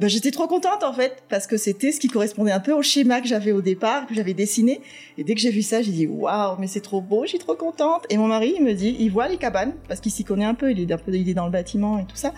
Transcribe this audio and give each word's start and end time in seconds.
bah, 0.00 0.08
j'étais 0.08 0.30
trop 0.30 0.46
contente 0.46 0.82
en 0.82 0.94
fait 0.94 1.22
parce 1.28 1.46
que 1.46 1.58
c'était 1.58 1.92
ce 1.92 2.00
qui 2.00 2.08
correspondait 2.08 2.52
un 2.52 2.60
peu 2.60 2.72
au 2.72 2.80
schéma 2.80 3.20
que 3.20 3.28
j'avais 3.28 3.52
au 3.52 3.60
départ, 3.60 4.06
que 4.06 4.14
j'avais 4.14 4.32
dessiné. 4.32 4.80
Et 5.18 5.24
dès 5.24 5.34
que 5.34 5.40
j'ai 5.42 5.50
vu 5.50 5.60
ça, 5.60 5.82
j'ai 5.82 5.92
dit 5.92 6.06
waouh, 6.06 6.56
mais 6.58 6.68
c'est 6.68 6.80
trop 6.80 7.02
beau, 7.02 7.24
je 7.24 7.28
suis 7.28 7.38
trop 7.38 7.54
contente. 7.54 8.06
Et 8.08 8.16
mon 8.16 8.26
mari, 8.26 8.54
il 8.56 8.64
me 8.64 8.72
dit, 8.72 8.96
il 8.98 9.10
voit 9.10 9.28
les 9.28 9.36
cabanes 9.36 9.74
parce 9.88 10.00
qu'il 10.00 10.10
s'y 10.10 10.24
connaît 10.24 10.46
un 10.46 10.54
peu, 10.54 10.70
il 10.70 10.80
est 10.80 10.90
un 10.90 10.96
peu, 10.96 11.12
il 11.12 11.28
est 11.28 11.34
dans 11.34 11.44
le 11.44 11.50
bâtiment 11.50 11.98
et 11.98 12.06
tout 12.06 12.16
ça. 12.16 12.32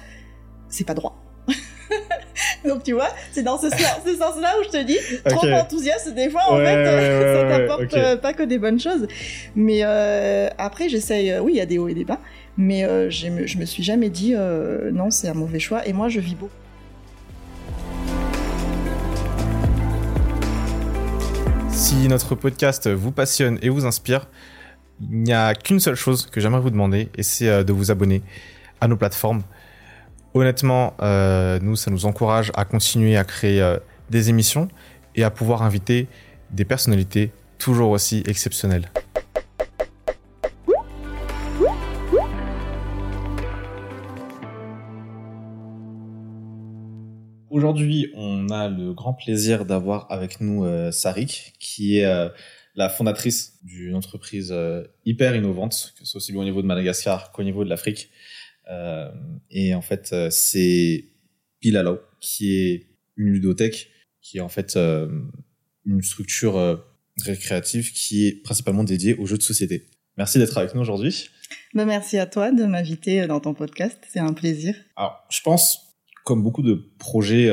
C'est 0.69 0.85
pas 0.85 0.95
droit. 0.95 1.23
Donc 2.65 2.83
tu 2.83 2.95
vois, 2.95 3.11
c'est 3.31 3.45
dans 3.45 3.59
ce, 3.59 3.69
sens-là 3.69 4.55
où 4.61 4.65
je 4.65 4.69
te 4.71 4.83
dis, 4.83 4.99
trop 5.25 5.47
enthousiaste 5.47 6.13
des 6.15 6.31
fois, 6.31 6.43
en 6.49 6.57
fait, 6.57 6.85
ça 7.49 7.59
t'apporte 7.59 7.95
euh, 7.95 8.17
pas 8.17 8.33
que 8.33 8.43
des 8.43 8.59
bonnes 8.59 8.81
choses. 8.81 9.07
Mais 9.55 9.83
euh, 9.85 10.49
après, 10.59 10.89
j'essaye, 10.89 11.31
euh, 11.31 11.41
oui, 11.41 11.53
il 11.53 11.59
y 11.59 11.61
a 11.61 11.67
des 11.67 11.79
hauts 11.79 11.89
et 11.89 11.95
des 11.95 12.05
bas, 12.05 12.19
mais 12.57 12.83
je, 13.09 13.29
me, 13.29 13.47
je 13.47 13.57
me 13.57 13.67
suis 13.67 13.85
jamais 13.85 14.11
dit, 14.11 14.35
non, 14.93 15.13
c'est 15.13 15.29
un 15.29 15.35
mauvais 15.35 15.61
choix. 15.61 15.87
Et 15.87 15.93
moi, 15.93 16.09
je 16.09 16.19
vis 16.19 16.35
beaucoup. 16.35 16.51
Si 21.73 22.09
notre 22.09 22.35
podcast 22.35 22.89
vous 22.89 23.13
passionne 23.13 23.59
et 23.63 23.69
vous 23.69 23.87
inspire, 23.87 24.29
il 25.01 25.23
n'y 25.23 25.33
a 25.33 25.55
qu'une 25.55 25.81
seule 25.81 25.97
chose 25.97 26.27
que 26.27 26.41
j'aimerais 26.41 26.61
vous 26.61 26.71
demander, 26.71 27.11
et 27.17 27.23
c'est 27.23 27.65
de 27.65 27.73
vous 27.73 27.91
abonner 27.91 28.23
à 28.81 28.89
nos 28.89 28.97
plateformes 28.97 29.43
honnêtement, 30.35 30.95
euh, 31.03 31.59
nous, 31.61 31.77
ça 31.77 31.91
nous 31.91 32.07
encourage 32.07 32.53
à 32.55 32.65
continuer 32.65 33.17
à 33.17 33.25
créer 33.25 33.61
euh, 33.63 33.79
des 34.11 34.31
émissions 34.31 34.69
et 35.15 35.25
à 35.25 35.31
pouvoir 35.31 35.63
inviter 35.63 36.09
des 36.51 36.65
personnalités 36.65 37.33
toujours 37.59 37.91
aussi 37.91 38.23
exceptionnelles. 38.27 38.91
Aujourd'hui, 47.63 48.11
on 48.15 48.49
a 48.51 48.69
le 48.69 48.93
grand 48.93 49.15
plaisir 49.15 49.65
d'avoir 49.65 50.11
avec 50.11 50.41
nous 50.41 50.65
euh, 50.65 50.91
Sarik, 50.91 51.55
qui 51.61 51.99
est 51.99 52.31
la 52.75 52.89
fondatrice 52.89 53.59
d'une 53.63 53.95
entreprise 53.95 54.55
hyper 55.05 55.37
innovante, 55.37 55.95
que 55.97 56.05
ce 56.05 56.11
soit 56.11 56.19
aussi 56.19 56.33
bien 56.33 56.41
au 56.41 56.45
niveau 56.45 56.63
de 56.63 56.67
Madagascar 56.67 57.33
qu'au 57.33 57.43
niveau 57.43 57.65
de 57.65 57.71
l'Afrique, 57.71 58.11
euh, 58.71 59.11
et 59.51 59.75
en 59.75 59.83
fait, 59.83 60.11
euh, 60.13 60.29
c'est 60.31 61.05
Pilalo, 61.61 62.01
qui 62.21 62.57
est 62.57 62.87
une 63.17 63.33
ludothèque, 63.33 63.91
qui 64.21 64.39
est 64.39 64.41
en 64.41 64.49
fait 64.49 64.77
euh, 64.77 65.09
une 65.85 66.03
structure 66.03 66.85
récréative 67.25 67.93
qui 67.93 68.27
est 68.27 68.43
principalement 68.43 68.85
dédiée 68.85 69.15
aux 69.15 69.27
jeux 69.27 69.39
de 69.39 69.43
société. 69.43 69.87
Merci 70.17 70.39
d'être 70.39 70.57
avec 70.59 70.75
nous 70.75 70.81
aujourd'hui. 70.81 71.29
Bah, 71.75 71.85
merci 71.85 72.19
à 72.19 72.27
toi 72.27 72.53
de 72.53 72.65
m'inviter 72.65 73.27
dans 73.27 73.41
ton 73.41 73.55
podcast, 73.55 73.99
c'est 74.11 74.21
un 74.21 74.33
plaisir. 74.33 74.75
Alors, 74.97 75.25
je 75.31 75.41
pense, 75.43 75.82
comme 76.25 76.43
beaucoup 76.43 76.63
de 76.63 76.93
projets 76.99 77.51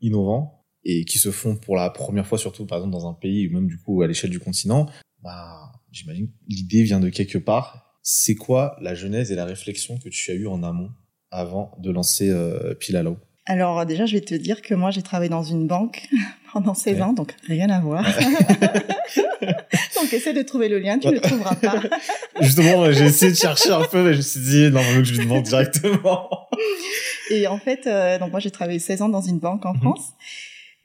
innovants 0.00 0.64
et 0.84 1.04
qui 1.04 1.18
se 1.18 1.30
font 1.30 1.56
pour 1.56 1.76
la 1.76 1.90
première 1.90 2.26
fois, 2.26 2.38
surtout 2.38 2.66
par 2.66 2.78
exemple 2.78 2.92
dans 2.92 3.08
un 3.08 3.14
pays 3.14 3.48
ou 3.48 3.52
même 3.52 3.66
du 3.66 3.78
coup 3.78 4.02
à 4.02 4.06
l'échelle 4.06 4.30
du 4.30 4.40
continent, 4.40 4.86
bah, 5.22 5.72
j'imagine 5.90 6.30
l'idée 6.48 6.82
vient 6.82 7.00
de 7.00 7.08
quelque 7.08 7.38
part 7.38 7.84
c'est 8.04 8.34
quoi 8.34 8.76
la 8.82 8.94
genèse 8.94 9.32
et 9.32 9.34
la 9.34 9.46
réflexion 9.46 9.98
que 9.98 10.10
tu 10.10 10.30
as 10.30 10.34
eue 10.34 10.46
en 10.46 10.62
amont 10.62 10.90
avant 11.30 11.72
de 11.78 11.90
lancer 11.90 12.28
euh, 12.28 12.74
Pilalo? 12.74 13.16
Alors 13.46 13.84
déjà, 13.86 14.06
je 14.06 14.14
vais 14.14 14.20
te 14.20 14.34
dire 14.34 14.62
que 14.62 14.74
moi, 14.74 14.90
j'ai 14.90 15.02
travaillé 15.02 15.30
dans 15.30 15.42
une 15.42 15.66
banque 15.66 16.06
pendant 16.52 16.74
16 16.74 17.00
ans, 17.00 17.12
donc 17.14 17.34
rien 17.46 17.68
à 17.70 17.80
voir. 17.80 18.04
donc 19.96 20.12
essaie 20.12 20.34
de 20.34 20.42
trouver 20.42 20.68
le 20.68 20.78
lien, 20.78 20.98
tu 20.98 21.08
ne 21.08 21.12
le 21.12 21.20
trouveras 21.20 21.54
pas. 21.56 21.82
Justement, 22.40 22.92
j'ai 22.92 23.06
essayé 23.06 23.32
de 23.32 23.36
chercher 23.36 23.72
un 23.72 23.84
peu, 23.84 24.04
mais 24.04 24.12
je 24.12 24.18
me 24.18 24.22
suis 24.22 24.40
dit, 24.40 24.70
non, 24.70 24.82
que 24.98 25.04
je 25.04 25.14
lui 25.14 25.24
demande 25.24 25.44
directement. 25.44 26.28
Et 27.30 27.46
en 27.46 27.58
fait, 27.58 27.86
euh, 27.86 28.18
donc 28.18 28.30
moi, 28.30 28.40
j'ai 28.40 28.50
travaillé 28.50 28.78
16 28.78 29.02
ans 29.02 29.08
dans 29.08 29.20
une 29.20 29.38
banque 29.38 29.64
en 29.66 29.74
mhm. 29.74 29.80
France. 29.80 30.12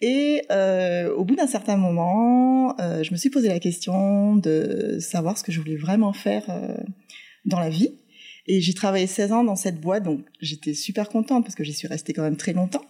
Et 0.01 0.43
euh, 0.49 1.13
au 1.13 1.25
bout 1.25 1.35
d'un 1.35 1.47
certain 1.47 1.75
moment, 1.75 2.79
euh, 2.79 3.03
je 3.03 3.11
me 3.11 3.17
suis 3.17 3.29
posé 3.29 3.49
la 3.49 3.59
question 3.59 4.35
de 4.35 4.97
savoir 4.99 5.37
ce 5.37 5.43
que 5.43 5.51
je 5.51 5.59
voulais 5.59 5.75
vraiment 5.75 6.13
faire 6.13 6.43
euh, 6.49 6.77
dans 7.45 7.59
la 7.59 7.69
vie. 7.69 7.91
Et 8.47 8.61
j'ai 8.61 8.73
travaillé 8.73 9.07
16 9.07 9.33
ans 9.33 9.43
dans 9.43 9.57
cette 9.57 9.79
boîte, 9.79 10.03
donc 10.03 10.21
j'étais 10.41 10.73
super 10.73 11.09
contente 11.09 11.43
parce 11.43 11.55
que 11.55 11.63
j'y 11.63 11.73
suis 11.73 11.87
restée 11.87 12.13
quand 12.13 12.23
même 12.23 12.37
très 12.37 12.53
longtemps. 12.53 12.85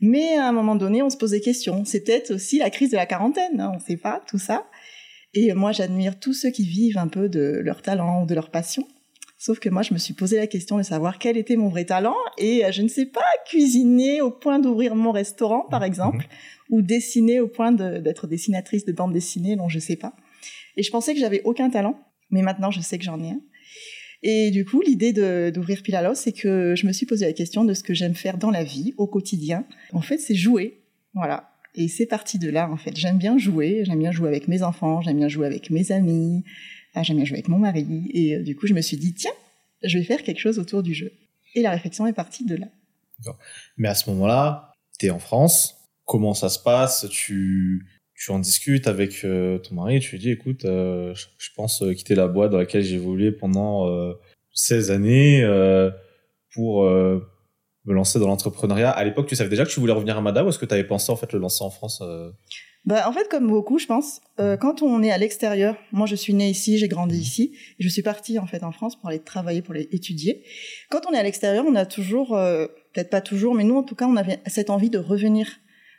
Mais 0.00 0.36
à 0.36 0.48
un 0.48 0.52
moment 0.52 0.76
donné, 0.76 1.02
on 1.02 1.10
se 1.10 1.18
pose 1.18 1.32
des 1.32 1.42
questions. 1.42 1.84
C'est 1.84 2.00
peut-être 2.00 2.32
aussi 2.32 2.58
la 2.58 2.70
crise 2.70 2.90
de 2.90 2.96
la 2.96 3.06
quarantaine, 3.06 3.60
hein, 3.60 3.70
on 3.74 3.76
ne 3.76 3.82
sait 3.82 3.98
pas, 3.98 4.22
tout 4.26 4.38
ça. 4.38 4.66
Et 5.34 5.52
moi, 5.52 5.72
j'admire 5.72 6.18
tous 6.18 6.32
ceux 6.32 6.50
qui 6.50 6.64
vivent 6.64 6.98
un 6.98 7.06
peu 7.06 7.28
de 7.28 7.60
leur 7.62 7.82
talent 7.82 8.22
ou 8.22 8.26
de 8.26 8.34
leur 8.34 8.50
passion. 8.50 8.88
Sauf 9.40 9.58
que 9.58 9.70
moi, 9.70 9.80
je 9.80 9.94
me 9.94 9.98
suis 9.98 10.12
posé 10.12 10.36
la 10.36 10.46
question 10.46 10.76
de 10.76 10.82
savoir 10.82 11.18
quel 11.18 11.38
était 11.38 11.56
mon 11.56 11.70
vrai 11.70 11.86
talent 11.86 12.14
et 12.36 12.62
euh, 12.62 12.72
je 12.72 12.82
ne 12.82 12.88
sais 12.88 13.06
pas 13.06 13.24
cuisiner 13.46 14.20
au 14.20 14.30
point 14.30 14.58
d'ouvrir 14.58 14.94
mon 14.94 15.12
restaurant, 15.12 15.66
par 15.70 15.82
exemple, 15.82 16.26
mhm. 16.26 16.76
ou 16.76 16.82
dessiner 16.82 17.40
au 17.40 17.48
point 17.48 17.72
d'être 17.72 18.26
dessinatrice 18.26 18.84
de 18.84 18.92
bande 18.92 19.14
dessinée, 19.14 19.56
non, 19.56 19.70
je 19.70 19.78
sais 19.78 19.96
pas. 19.96 20.14
Et 20.76 20.82
je 20.82 20.90
pensais 20.90 21.14
que 21.14 21.20
j'avais 21.20 21.40
aucun 21.44 21.70
talent, 21.70 21.98
mais 22.28 22.42
maintenant, 22.42 22.70
je 22.70 22.82
sais 22.82 22.98
que 22.98 23.04
j'en 23.04 23.18
ai 23.18 23.30
un. 23.30 23.40
Et 24.22 24.50
du 24.50 24.66
coup, 24.66 24.82
l'idée 24.82 25.14
d'ouvrir 25.50 25.82
Pilalo, 25.82 26.14
c'est 26.14 26.32
que 26.32 26.74
je 26.76 26.86
me 26.86 26.92
suis 26.92 27.06
posé 27.06 27.24
la 27.24 27.32
question 27.32 27.64
de 27.64 27.72
ce 27.72 27.82
que 27.82 27.94
j'aime 27.94 28.14
faire 28.14 28.36
dans 28.36 28.50
la 28.50 28.62
vie, 28.62 28.92
au 28.98 29.06
quotidien. 29.06 29.64
En 29.94 30.02
fait, 30.02 30.18
c'est 30.18 30.34
jouer. 30.34 30.82
Voilà. 31.14 31.50
Et 31.74 31.88
c'est 31.88 32.04
parti 32.04 32.38
de 32.38 32.50
là, 32.50 32.70
en 32.70 32.76
fait. 32.76 32.94
J'aime 32.94 33.16
bien 33.16 33.38
jouer. 33.38 33.84
J'aime 33.86 34.00
bien 34.00 34.12
jouer 34.12 34.28
avec 34.28 34.48
mes 34.48 34.62
enfants. 34.62 35.00
J'aime 35.00 35.16
bien 35.16 35.28
jouer 35.28 35.46
avec 35.46 35.70
mes 35.70 35.92
amis. 35.92 36.44
J'aime 37.02 37.16
bien 37.16 37.24
jouer 37.24 37.36
avec 37.36 37.48
mon 37.48 37.58
mari. 37.58 37.86
Et 38.12 38.36
euh, 38.36 38.42
du 38.42 38.56
coup, 38.56 38.66
je 38.66 38.74
me 38.74 38.80
suis 38.80 38.96
dit, 38.96 39.14
tiens, 39.14 39.32
je 39.82 39.98
vais 39.98 40.04
faire 40.04 40.22
quelque 40.22 40.40
chose 40.40 40.58
autour 40.58 40.82
du 40.82 40.94
jeu. 40.94 41.12
Et 41.54 41.62
la 41.62 41.70
réflexion 41.70 42.06
est 42.06 42.12
partie 42.12 42.44
de 42.44 42.56
là. 42.56 42.66
Mais 43.76 43.88
à 43.88 43.94
ce 43.94 44.08
moment-là, 44.10 44.72
tu 44.98 45.06
es 45.06 45.10
en 45.10 45.18
France. 45.18 45.76
Comment 46.04 46.34
ça 46.34 46.48
se 46.48 46.58
passe? 46.58 47.06
Tu, 47.10 47.86
tu 48.14 48.30
en 48.30 48.38
discutes 48.38 48.86
avec 48.86 49.24
euh, 49.24 49.58
ton 49.58 49.74
mari. 49.76 50.00
Tu 50.00 50.12
lui 50.12 50.18
dis, 50.18 50.30
écoute, 50.30 50.64
euh, 50.64 51.14
je, 51.14 51.48
pense 51.54 51.82
quitter 51.96 52.14
la 52.14 52.28
boîte 52.28 52.50
dans 52.50 52.58
laquelle 52.58 52.82
j'ai 52.82 52.96
évolué 52.96 53.32
pendant 53.32 54.14
16 54.52 54.90
années 54.90 55.42
pour 56.52 56.84
me 56.84 57.94
lancer 57.94 58.18
dans 58.18 58.26
l'entrepreneuriat. 58.26 58.90
À 58.90 59.04
l'époque, 59.04 59.26
tu 59.26 59.36
savais 59.36 59.50
déjà 59.50 59.64
que 59.64 59.70
tu 59.70 59.80
voulais 59.80 59.92
revenir 59.92 60.16
à 60.16 60.20
Mada 60.20 60.44
ou 60.44 60.48
est-ce 60.48 60.58
que 60.58 60.66
tu 60.66 60.74
avais 60.74 60.84
pensé 60.84 61.10
en 61.12 61.16
fait 61.16 61.32
le 61.32 61.38
lancer 61.38 61.62
en 61.62 61.70
France 61.70 62.02
bah, 62.86 63.08
en 63.08 63.12
fait, 63.12 63.28
comme 63.28 63.46
beaucoup, 63.46 63.78
je 63.78 63.86
pense, 63.86 64.20
euh, 64.38 64.56
quand 64.56 64.82
on 64.82 65.02
est 65.02 65.10
à 65.10 65.18
l'extérieur, 65.18 65.76
moi 65.92 66.06
je 66.06 66.14
suis 66.14 66.32
née 66.32 66.48
ici, 66.48 66.78
j'ai 66.78 66.88
grandi 66.88 67.18
mmh. 67.18 67.20
ici, 67.20 67.52
et 67.78 67.82
je 67.82 67.88
suis 67.88 68.02
partie 68.02 68.38
en 68.38 68.46
fait 68.46 68.62
en 68.62 68.72
France 68.72 68.98
pour 68.98 69.10
aller 69.10 69.18
travailler, 69.18 69.60
pour 69.60 69.74
aller 69.74 69.88
étudier. 69.92 70.42
Quand 70.90 71.02
on 71.06 71.12
est 71.12 71.18
à 71.18 71.22
l'extérieur, 71.22 71.64
on 71.68 71.74
a 71.74 71.84
toujours, 71.84 72.34
euh, 72.36 72.66
peut-être 72.92 73.10
pas 73.10 73.20
toujours, 73.20 73.54
mais 73.54 73.64
nous 73.64 73.76
en 73.76 73.82
tout 73.82 73.94
cas, 73.94 74.06
on 74.06 74.16
avait 74.16 74.40
cette 74.46 74.70
envie 74.70 74.88
de 74.88 74.98
revenir 74.98 75.46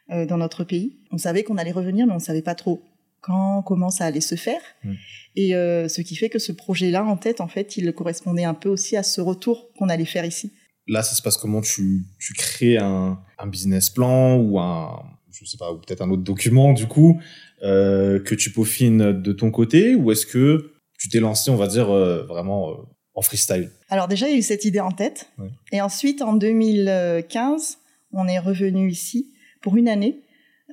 euh, 0.10 0.26
dans 0.26 0.38
notre 0.38 0.64
pays. 0.64 0.98
On 1.12 1.18
savait 1.18 1.44
qu'on 1.44 1.58
allait 1.58 1.72
revenir, 1.72 2.08
mais 2.08 2.14
on 2.14 2.20
savait 2.20 2.42
pas 2.42 2.56
trop 2.56 2.82
quand, 3.22 3.62
comment 3.62 3.92
ça 3.92 4.06
allait 4.06 4.20
se 4.20 4.36
faire. 4.36 4.62
Mmh. 4.84 4.94
Et 5.36 5.52
ce 5.52 6.02
qui 6.02 6.16
fait 6.16 6.30
que 6.30 6.40
ce 6.40 6.52
projet-là 6.52 7.06
en 7.06 7.16
tête, 7.16 7.40
en 7.40 7.48
fait, 7.48 7.78
il 7.78 7.94
correspondait 7.94 8.44
un 8.44 8.56
peu 8.56 8.68
aussi 8.68 8.98
à 8.98 9.04
ce 9.04 9.22
retour 9.22 9.72
qu'on 9.78 9.88
allait 9.88 10.06
faire 10.06 10.26
ici. 10.26 10.52
Là, 10.88 11.04
ça 11.04 11.16
se 11.16 11.22
passe 11.22 11.38
comment? 11.38 11.62
Tu, 11.62 12.02
tu 12.20 12.34
crées 12.34 12.78
un, 12.78 13.18
un 13.38 13.48
business 13.48 13.90
plan 13.90 14.36
ou 14.36 14.60
un 14.60 15.04
je 15.32 15.46
sais 15.46 15.58
pas, 15.58 15.72
ou 15.72 15.78
peut-être 15.78 16.02
un 16.02 16.10
autre 16.10 16.24
document 16.24 16.74
du 16.74 16.88
coup 16.88 17.22
euh, 17.64 18.20
que 18.20 18.36
tu 18.36 18.52
peaufines 18.52 19.22
de 19.22 19.34
ton 19.34 19.52
côté, 19.52 19.96
ou 19.96 20.12
est-ce 20.12 20.26
que 20.26 20.74
tu 20.98 21.10
t'es 21.10 21.20
lancé, 21.20 21.52
on 21.52 21.56
va 21.56 21.68
dire 21.68 21.90
euh, 21.90 22.24
vraiment 22.24 22.72
euh, 22.72 22.74
en 23.16 23.22
freestyle? 23.22 23.70
Alors 23.90 24.08
déjà, 24.08 24.28
il 24.28 24.32
y 24.32 24.36
a 24.36 24.40
eu 24.40 24.44
cette 24.44 24.66
idée 24.66 24.80
en 24.80 24.92
tête, 24.92 25.32
et 25.72 25.82
ensuite 25.82 26.22
en 26.22 26.34
2015, 26.34 27.78
on 28.14 28.28
est 28.28 28.40
revenu 28.40 28.90
ici 28.90 29.34
pour 29.62 29.78
une 29.78 29.88
année 29.88 30.22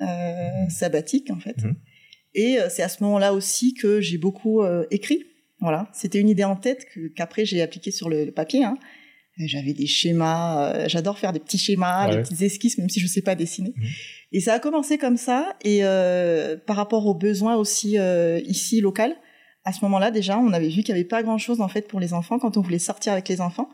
mmh. 0.01 0.71
sabbatique 0.71 1.31
en 1.31 1.39
fait. 1.39 1.63
Mmh. 1.63 1.75
Et 2.35 2.59
c'est 2.69 2.83
à 2.83 2.89
ce 2.89 3.03
moment-là 3.05 3.33
aussi 3.33 3.75
que 3.75 4.01
j'ai 4.01 4.19
beaucoup 4.19 4.63
écrit. 4.91 5.25
Voilà, 5.61 5.91
c'était 5.93 6.21
une 6.21 6.29
idée 6.29 6.45
en 6.45 6.57
tête 6.57 6.87
qu'après 7.17 7.45
j'ai 7.45 7.63
appliqué 7.63 7.91
sur 7.91 8.09
le, 8.09 8.31
papier. 8.31 8.65
Hein. 8.65 8.79
J'avais 9.39 9.73
des 9.73 9.87
schémas, 9.87 10.89
j'adore 10.89 11.19
faire 11.19 11.33
des 11.33 11.41
petits 11.41 11.59
schémas, 11.59 12.11
des 12.11 12.23
petites 12.23 12.43
esquisses, 12.43 12.79
même 12.79 12.89
si 12.89 13.01
je 13.01 13.07
sais 13.07 13.23
pas 13.23 13.35
dessiner. 13.35 13.73
Mmh. 13.77 13.85
Et 14.33 14.41
ça 14.41 14.55
a 14.55 14.59
commencé 14.59 14.99
comme 14.99 15.17
ça. 15.17 15.57
Et 15.65 15.81
euh, 15.83 16.57
par 16.57 16.77
rapport 16.77 17.07
aux 17.07 17.15
besoins 17.15 17.57
aussi 17.57 17.99
euh, 17.99 18.41
ici 18.45 18.81
local, 18.81 19.17
à 19.65 19.73
ce 19.73 19.85
moment-là 19.85 20.11
déjà, 20.11 20.39
on 20.39 20.53
avait 20.53 20.69
vu 20.69 20.83
qu'il 20.83 20.95
n'y 20.95 21.01
avait 21.01 21.09
pas 21.09 21.23
grand-chose 21.23 21.61
en 21.61 21.69
fait 21.69 21.89
pour 21.89 22.01
les 22.01 22.13
enfants 22.15 22.39
quand 22.39 22.57
on 22.57 22.61
voulait 22.61 22.79
sortir 22.79 23.13
avec 23.13 23.29
les 23.29 23.41
enfants. 23.41 23.69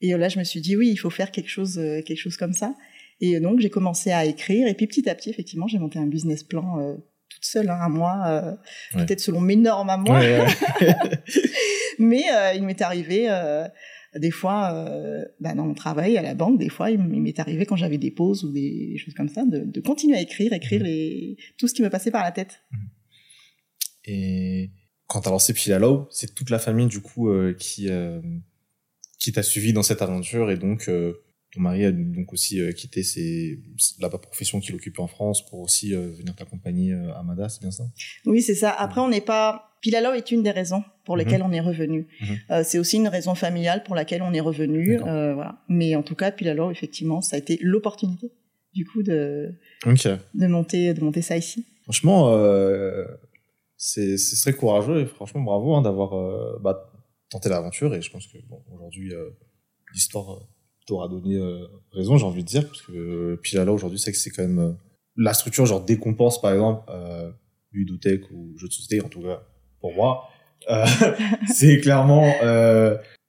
Et 0.00 0.16
là, 0.16 0.28
je 0.28 0.38
me 0.38 0.44
suis 0.44 0.60
dit 0.60 0.76
oui, 0.76 0.88
il 0.90 0.96
faut 0.96 1.10
faire 1.10 1.30
quelque 1.30 1.50
chose, 1.50 1.78
euh, 1.78 2.02
quelque 2.02 2.18
chose 2.18 2.36
comme 2.36 2.52
ça. 2.52 2.74
Et 3.20 3.40
donc 3.40 3.60
j'ai 3.60 3.70
commencé 3.70 4.12
à 4.12 4.24
écrire. 4.24 4.68
Et 4.68 4.74
puis 4.74 4.86
petit 4.86 5.08
à 5.08 5.14
petit, 5.14 5.30
effectivement, 5.30 5.66
j'ai 5.66 5.78
monté 5.78 5.98
un 5.98 6.06
business 6.06 6.44
plan 6.44 6.78
euh, 6.78 6.94
toute 7.28 7.44
seule, 7.44 7.68
hein, 7.68 7.78
à 7.80 7.88
moi, 7.88 8.22
euh, 8.26 8.52
peut-être 8.94 9.20
selon 9.20 9.40
mes 9.40 9.56
normes 9.56 9.90
à 9.90 9.96
moi. 9.96 10.20
Ouais, 10.20 10.46
Mais 11.98 12.24
il 12.54 12.62
m'est 12.62 12.80
arrivé 12.80 13.28
des 14.18 14.30
fois, 14.30 14.72
euh, 14.74 15.24
bah, 15.40 15.54
dans 15.54 15.66
mon 15.66 15.74
travail 15.74 16.16
à 16.16 16.22
la 16.22 16.34
banque, 16.34 16.58
des 16.58 16.68
fois, 16.68 16.90
il 16.90 16.98
m'est 16.98 17.38
arrivé 17.38 17.66
quand 17.66 17.76
j'avais 17.76 17.98
des 17.98 18.10
pauses 18.10 18.44
ou 18.44 18.52
des 18.52 18.96
choses 18.98 19.14
comme 19.14 19.28
ça, 19.28 19.44
de, 19.44 19.80
continuer 19.80 20.16
à 20.16 20.20
écrire, 20.20 20.52
écrire 20.52 20.80
mmh. 20.80 20.84
les... 20.84 21.36
tout 21.56 21.68
ce 21.68 21.74
qui 21.74 21.82
me 21.82 21.90
passait 21.90 22.10
par 22.10 22.24
la 22.24 22.32
tête. 22.32 22.62
Mmh. 22.70 22.76
Et 24.04 24.70
quand 25.06 25.22
tu 25.22 25.28
as 25.28 25.30
lancé 25.30 25.52
Pilalo, 25.52 26.08
c'est 26.10 26.34
toute 26.34 26.50
la 26.50 26.58
famille 26.58 26.86
du 26.86 27.00
coup 27.00 27.28
euh, 27.28 27.54
qui 27.54 27.88
euh, 27.88 28.20
qui 29.18 29.32
t'a 29.32 29.42
suivi 29.42 29.72
dans 29.72 29.82
cette 29.82 30.02
aventure 30.02 30.50
et 30.50 30.56
donc 30.56 30.88
ton 31.52 31.60
mari 31.60 31.84
a 31.84 31.92
donc 31.92 32.32
aussi 32.32 32.60
quitté 32.74 33.02
ses, 33.02 33.60
la 34.00 34.10
profession 34.10 34.60
qu'il 34.60 34.74
occupait 34.74 35.00
en 35.00 35.06
France 35.06 35.48
pour 35.48 35.60
aussi 35.60 35.92
venir 35.92 36.34
t'accompagner 36.34 36.92
à 36.92 37.22
Mada, 37.22 37.48
c'est 37.48 37.62
bien 37.62 37.70
ça? 37.70 37.84
Oui, 38.26 38.42
c'est 38.42 38.54
ça. 38.54 38.70
Après, 38.70 39.00
on 39.00 39.08
n'est 39.08 39.22
pas. 39.22 39.64
Pilalo 39.80 40.12
est 40.12 40.30
une 40.30 40.42
des 40.42 40.50
raisons 40.50 40.82
pour 41.04 41.16
mhm. 41.16 41.22
lesquelles 41.22 41.42
on 41.42 41.52
est 41.52 41.60
revenu. 41.60 42.06
Mhm. 42.20 42.64
c'est 42.64 42.78
aussi 42.78 42.96
une 42.96 43.08
raison 43.08 43.34
familiale 43.34 43.82
pour 43.84 43.94
laquelle 43.94 44.22
on 44.22 44.34
est 44.34 44.40
revenu. 44.40 44.98
voilà. 44.98 45.62
Mais 45.68 45.96
en 45.96 46.02
tout 46.02 46.14
cas, 46.14 46.30
Pilalo, 46.32 46.70
effectivement, 46.70 47.22
ça 47.22 47.36
a 47.36 47.38
été 47.38 47.58
l'opportunité 47.62 48.30
du 48.74 48.84
coup 48.84 49.02
de 49.02 49.54
de 50.34 50.46
monter 50.46 50.94
de 50.94 51.02
monter 51.02 51.22
ça 51.22 51.36
ici. 51.36 51.64
Franchement, 51.84 52.34
euh, 52.34 53.06
c'est 53.76 54.16
très 54.42 54.52
courageux 54.52 55.00
et 55.00 55.06
franchement 55.06 55.40
bravo 55.40 55.74
hein, 55.74 55.82
d'avoir 55.82 56.14
euh, 56.14 56.58
bah, 56.60 56.92
tenté 57.30 57.48
l'aventure 57.48 57.94
et 57.94 58.02
je 58.02 58.10
pense 58.10 58.26
que 58.26 58.38
bon, 58.48 58.62
aujourd'hui 58.72 59.14
euh, 59.14 59.30
l'histoire 59.92 60.34
euh, 60.34 60.40
t'aura 60.88 61.08
donné 61.08 61.36
euh, 61.36 61.66
raison, 61.92 62.16
j'ai 62.16 62.24
envie 62.24 62.42
de 62.42 62.48
dire 62.48 62.66
parce 62.66 62.82
que 62.82 63.38
là, 63.54 63.72
aujourd'hui 63.72 63.98
c'est 63.98 64.12
que 64.12 64.18
c'est 64.18 64.30
quand 64.30 64.42
même 64.42 64.76
la 65.16 65.34
structure 65.34 65.66
genre 65.66 65.84
décompense 65.84 66.40
par 66.40 66.52
exemple 66.52 66.84
euh, 66.90 67.30
ludotech 67.72 68.30
ou 68.32 68.56
jeu 68.58 68.68
de 68.68 68.72
société 68.72 69.04
en 69.04 69.08
tout 69.08 69.22
cas 69.22 69.42
pour 69.80 69.94
moi 69.94 70.28
c'est 71.54 71.80
clairement 71.80 72.32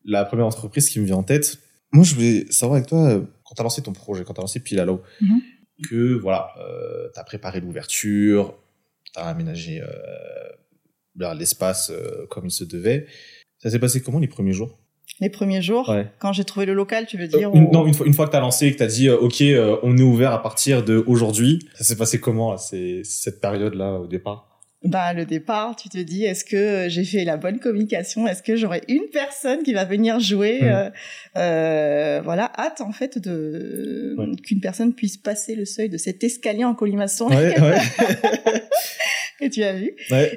la 0.04 0.26
première 0.26 0.48
entreprise 0.48 0.90
qui 0.90 1.00
me 1.00 1.06
vient 1.06 1.18
en 1.18 1.24
tête. 1.24 1.60
Moi 1.92 2.04
je 2.04 2.16
voulais 2.16 2.52
savoir 2.52 2.78
avec 2.78 2.90
toi 2.90 3.22
quand 3.44 3.56
tu 3.56 3.62
as 3.62 3.64
lancé 3.64 3.84
ton 3.84 3.94
projet, 3.94 4.24
quand 4.24 4.34
tu 4.34 4.40
as 4.40 4.44
lancé 4.44 4.60
Pilalo, 4.60 5.02
mm 5.22 5.38
que 5.88 6.14
voilà, 6.16 6.54
euh, 6.60 7.10
tu 7.14 7.20
as 7.20 7.24
préparé 7.24 7.60
l'ouverture, 7.60 8.58
tu 9.06 9.20
as 9.20 9.26
aménagé 9.26 9.82
euh, 9.82 11.34
l'espace 11.34 11.92
euh, 11.92 12.26
comme 12.28 12.46
il 12.46 12.52
se 12.52 12.64
devait. 12.64 13.08
Ça 13.58 13.70
s'est 13.70 13.80
passé 13.80 14.02
comment 14.02 14.20
les 14.20 14.28
premiers 14.28 14.54
jours? 14.54 14.78
Les 15.20 15.30
premiers 15.30 15.62
jours, 15.62 15.94
quand 16.20 16.34
j'ai 16.34 16.46
trouvé 16.46 16.66
le 16.66 16.74
local, 16.74 17.06
tu 17.06 17.18
veux 17.18 17.28
dire 17.28 17.52
Non, 17.54 17.86
une 17.86 17.94
fois, 17.94 18.08
une 18.08 18.14
fois 18.14 18.26
que 18.26 18.32
tu 18.32 18.38
as 18.38 18.42
lancé 18.42 18.68
et 18.68 18.72
que 18.72 18.78
tu 18.78 18.84
as 18.84 18.88
dit 18.88 19.10
OK, 19.10 19.44
on 19.84 19.98
est 19.98 20.02
ouvert 20.02 20.32
à 20.32 20.42
partir 20.42 20.84
de 20.84 21.04
aujourd'hui, 21.08 21.60
ça 21.76 21.84
s'est 21.84 21.98
passé 21.98 22.20
comment 22.20 22.58
c'est 22.58 23.02
cette 23.04 23.42
période 23.42 23.76
là 23.76 23.96
au 23.96 24.08
départ? 24.08 24.50
Bah 24.86 25.12
le 25.14 25.26
départ, 25.26 25.76
tu 25.76 25.90
te 25.90 25.98
dis 25.98 26.24
est-ce 26.24 26.46
que 26.46 26.88
j'ai 26.88 27.04
fait 27.04 27.26
la 27.26 27.36
bonne 27.36 27.60
communication? 27.60 28.26
Est-ce 28.28 28.42
que 28.42 28.56
j'aurai 28.56 28.82
une 28.88 29.10
personne 29.12 29.62
qui 29.62 29.74
va 29.74 29.84
venir 29.84 30.22
jouer 30.22 30.62
hmm. 30.62 30.66
euh, 30.66 30.90
euh, 31.36 32.22
Voilà, 32.24 32.50
hâte 32.58 32.80
en 32.80 32.94
fait 32.94 33.18
de 33.18 34.16
qu'une 34.42 34.62
personne 34.62 34.94
puisse 34.94 35.18
passer 35.18 35.56
le 35.56 35.66
seuil 35.66 35.90
de 35.90 35.98
cet 35.98 36.24
escalier 36.24 36.64
en 36.64 36.76
colimaçon. 36.76 37.28
Ouais, 37.28 37.60
ouais. 37.60 37.78
que 39.42 39.48
tu 39.48 39.64
as 39.64 39.74
vu. 39.74 39.92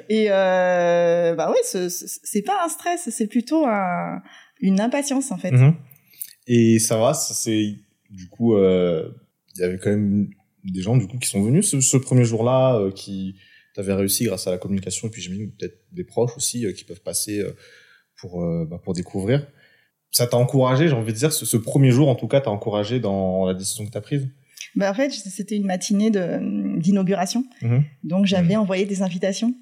Et 0.09 0.27
euh, 0.29 1.35
bah 1.35 1.49
ouais, 1.49 1.89
c'est 1.89 2.41
pas 2.41 2.65
un 2.65 2.69
stress, 2.69 3.09
c'est 3.09 3.27
plutôt 3.27 3.65
un, 3.65 4.21
une 4.63 4.79
impatience 4.79 5.31
en 5.31 5.37
fait. 5.37 5.51
Mm-hmm. 5.51 5.73
Et 6.47 6.79
ça 6.79 6.97
va, 6.97 7.13
c'est 7.13 7.75
du 8.09 8.27
coup, 8.29 8.55
euh, 8.55 9.09
il 9.55 9.61
y 9.61 9.63
avait 9.63 9.77
quand 9.77 9.91
même 9.91 10.29
des 10.63 10.81
gens 10.81 10.97
du 10.97 11.07
coup 11.07 11.19
qui 11.19 11.29
sont 11.29 11.43
venus 11.43 11.69
ce, 11.69 11.81
ce 11.81 11.97
premier 11.97 12.25
jour-là, 12.25 12.75
euh, 12.77 12.91
qui 12.91 13.35
tu 13.73 13.79
avais 13.79 13.93
réussi 13.93 14.25
grâce 14.25 14.47
à 14.47 14.51
la 14.51 14.57
communication 14.57 15.07
et 15.07 15.11
puis 15.11 15.21
j'imagine 15.21 15.51
peut-être 15.51 15.79
des 15.91 16.03
proches 16.03 16.35
aussi 16.37 16.65
euh, 16.65 16.71
qui 16.71 16.83
peuvent 16.83 17.01
passer 17.01 17.39
euh, 17.39 17.55
pour 18.17 18.43
euh, 18.43 18.65
bah, 18.69 18.79
pour 18.83 18.93
découvrir. 18.93 19.45
Ça 20.11 20.27
t'a 20.27 20.37
encouragé, 20.37 20.87
j'ai 20.87 20.93
envie 20.93 21.11
de 21.11 21.17
dire, 21.17 21.33
ce, 21.33 21.57
premier 21.57 21.89
jour 21.89 22.07
en 22.07 22.13
tout 22.13 22.27
cas, 22.27 22.39
t'a 22.39 22.51
encouragé 22.51 22.99
dans 22.99 23.47
la 23.47 23.55
décision 23.55 23.83
que 23.83 23.89
t'as 23.89 24.01
prise? 24.01 24.27
Bah 24.75 24.91
en 24.91 24.93
fait, 24.93 25.09
c'était 25.09 25.55
une 25.55 25.65
matinée 25.65 26.11
d'inauguration, 26.11 27.45
mmh. 27.63 27.79
donc 28.03 28.27
j'avais 28.27 28.55
mmh. 28.55 28.59
envoyé 28.59 28.85
des 28.85 29.01
invitations. 29.01 29.55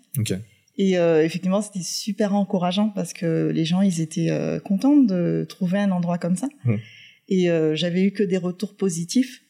Et 0.78 0.94
effectivement, 0.94 1.62
c'était 1.62 1.84
super 1.84 2.34
encourageant 2.34 2.90
parce 2.90 3.14
que 3.14 3.52
les 3.54 3.66
gens, 3.66 3.82
ils 3.82 4.02
étaient 4.02 4.30
contents 4.66 4.98
de 4.98 5.46
trouver 5.48 5.80
un 5.80 5.92
endroit 5.92 6.18
comme 6.18 6.36
ça. 6.36 6.48
Mmh. 6.64 6.76
Et 7.30 7.50
j'avais 7.74 8.02
eu 8.02 8.12
que 8.12 8.24
des 8.24 8.38
retours 8.38 8.76
positifs. 8.76 9.44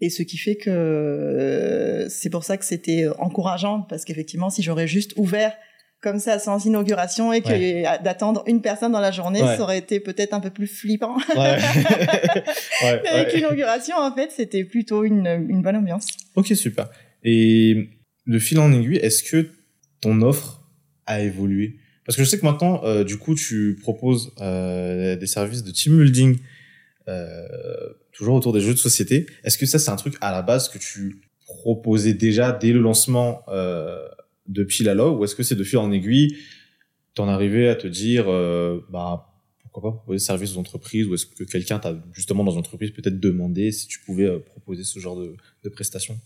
Et 0.00 0.10
ce 0.10 0.22
qui 0.22 0.38
fait 0.38 0.56
que 0.56 0.70
euh, 0.70 2.08
c'est 2.08 2.30
pour 2.30 2.44
ça 2.44 2.56
que 2.56 2.64
c'était 2.64 3.06
encourageant, 3.18 3.82
parce 3.82 4.04
qu'effectivement, 4.04 4.50
si 4.50 4.62
j'aurais 4.62 4.86
juste 4.86 5.12
ouvert 5.16 5.52
comme 6.00 6.20
ça 6.20 6.38
sans 6.38 6.64
inauguration 6.64 7.32
et 7.32 7.40
que 7.40 8.02
d'attendre 8.04 8.44
une 8.46 8.60
personne 8.60 8.92
dans 8.92 9.00
la 9.00 9.10
journée, 9.10 9.40
ça 9.40 9.60
aurait 9.60 9.78
été 9.78 9.98
peut-être 9.98 10.32
un 10.32 10.38
peu 10.38 10.50
plus 10.50 10.68
flippant. 10.68 11.16
Ouais. 11.34 11.58
Avec 13.10 13.32
l'inauguration, 13.34 13.96
en 13.96 14.14
fait, 14.14 14.30
c'était 14.30 14.62
plutôt 14.62 15.02
une, 15.02 15.26
une 15.48 15.60
bonne 15.60 15.74
ambiance. 15.74 16.06
Ok, 16.36 16.54
super. 16.54 16.88
Et 17.24 17.88
le 18.24 18.38
fil 18.38 18.60
en 18.60 18.72
aiguille, 18.72 18.98
est-ce 18.98 19.24
que 19.24 19.50
ton 20.00 20.22
offre 20.22 20.57
a 21.08 21.22
évolué 21.22 21.76
Parce 22.04 22.16
que 22.16 22.22
je 22.22 22.28
sais 22.28 22.38
que 22.38 22.44
maintenant, 22.44 22.84
euh, 22.84 23.02
du 23.02 23.16
coup, 23.16 23.34
tu 23.34 23.76
proposes 23.80 24.32
euh, 24.40 25.16
des 25.16 25.26
services 25.26 25.64
de 25.64 25.72
team 25.72 25.98
building 25.98 26.38
euh, 27.08 27.48
toujours 28.12 28.34
autour 28.34 28.52
des 28.52 28.60
jeux 28.60 28.74
de 28.74 28.78
société. 28.78 29.26
Est-ce 29.42 29.58
que 29.58 29.66
ça, 29.66 29.78
c'est 29.78 29.90
un 29.90 29.96
truc 29.96 30.16
à 30.20 30.30
la 30.30 30.42
base 30.42 30.68
que 30.68 30.78
tu 30.78 31.22
proposais 31.46 32.12
déjà 32.12 32.52
dès 32.52 32.72
le 32.72 32.80
lancement 32.80 33.42
de 33.48 34.64
Pilalo 34.64 35.16
ou 35.16 35.24
est-ce 35.24 35.34
que 35.34 35.42
c'est 35.42 35.56
de 35.56 35.64
fil 35.64 35.78
en 35.78 35.90
aiguille, 35.90 36.36
t'en 37.14 37.26
arrivais 37.26 37.68
à 37.68 37.74
te 37.74 37.86
dire, 37.86 38.26
bah, 38.90 39.32
pourquoi 39.62 39.90
pas 39.90 39.96
proposer 39.96 40.18
service 40.18 40.56
aux 40.56 40.58
entreprises 40.58 41.06
ou 41.06 41.14
est-ce 41.14 41.24
que 41.24 41.44
quelqu'un 41.44 41.78
t'a 41.78 41.96
justement 42.12 42.44
dans 42.44 42.52
une 42.52 42.58
entreprise 42.58 42.90
peut-être 42.90 43.18
demandé 43.18 43.72
si 43.72 43.86
tu 43.86 44.00
pouvais 44.00 44.38
proposer 44.40 44.84
ce 44.84 44.98
genre 44.98 45.16
de, 45.18 45.34
de 45.64 45.68
prestations? 45.70 46.18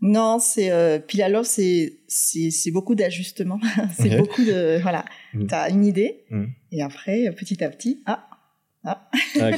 Non, 0.00 0.38
c'est 0.38 0.70
euh, 0.70 0.98
Pilalo, 0.98 1.42
c'est 1.42 1.98
c'est 2.08 2.70
beaucoup 2.70 2.94
d'ajustements, 2.94 3.60
c'est 3.98 4.16
beaucoup 4.16 4.44
de 4.44 4.80
voilà. 4.80 5.04
mm. 5.34 5.46
T'as 5.46 5.70
une 5.70 5.84
idée 5.84 6.24
mm. 6.30 6.44
et 6.72 6.82
après 6.82 7.30
petit 7.36 7.62
à 7.64 7.68
petit, 7.68 8.02
ah 8.06 8.28
ah. 8.84 9.08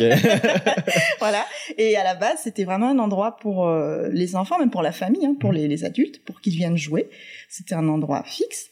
voilà. 1.18 1.44
Et 1.78 1.96
à 1.96 2.04
la 2.04 2.14
base, 2.14 2.40
c'était 2.44 2.64
vraiment 2.64 2.88
un 2.88 2.98
endroit 2.98 3.36
pour 3.36 3.68
euh, 3.68 4.08
les 4.12 4.34
enfants, 4.34 4.58
même 4.58 4.70
pour 4.70 4.82
la 4.82 4.92
famille, 4.92 5.24
hein, 5.26 5.36
pour 5.38 5.52
mm. 5.52 5.56
les, 5.56 5.84
adultes, 5.84 6.24
pour 6.24 6.40
qu'ils 6.40 6.54
viennent 6.54 6.76
jouer. 6.76 7.08
C'était 7.48 7.74
un 7.74 7.88
endroit 7.88 8.22
fixe. 8.24 8.68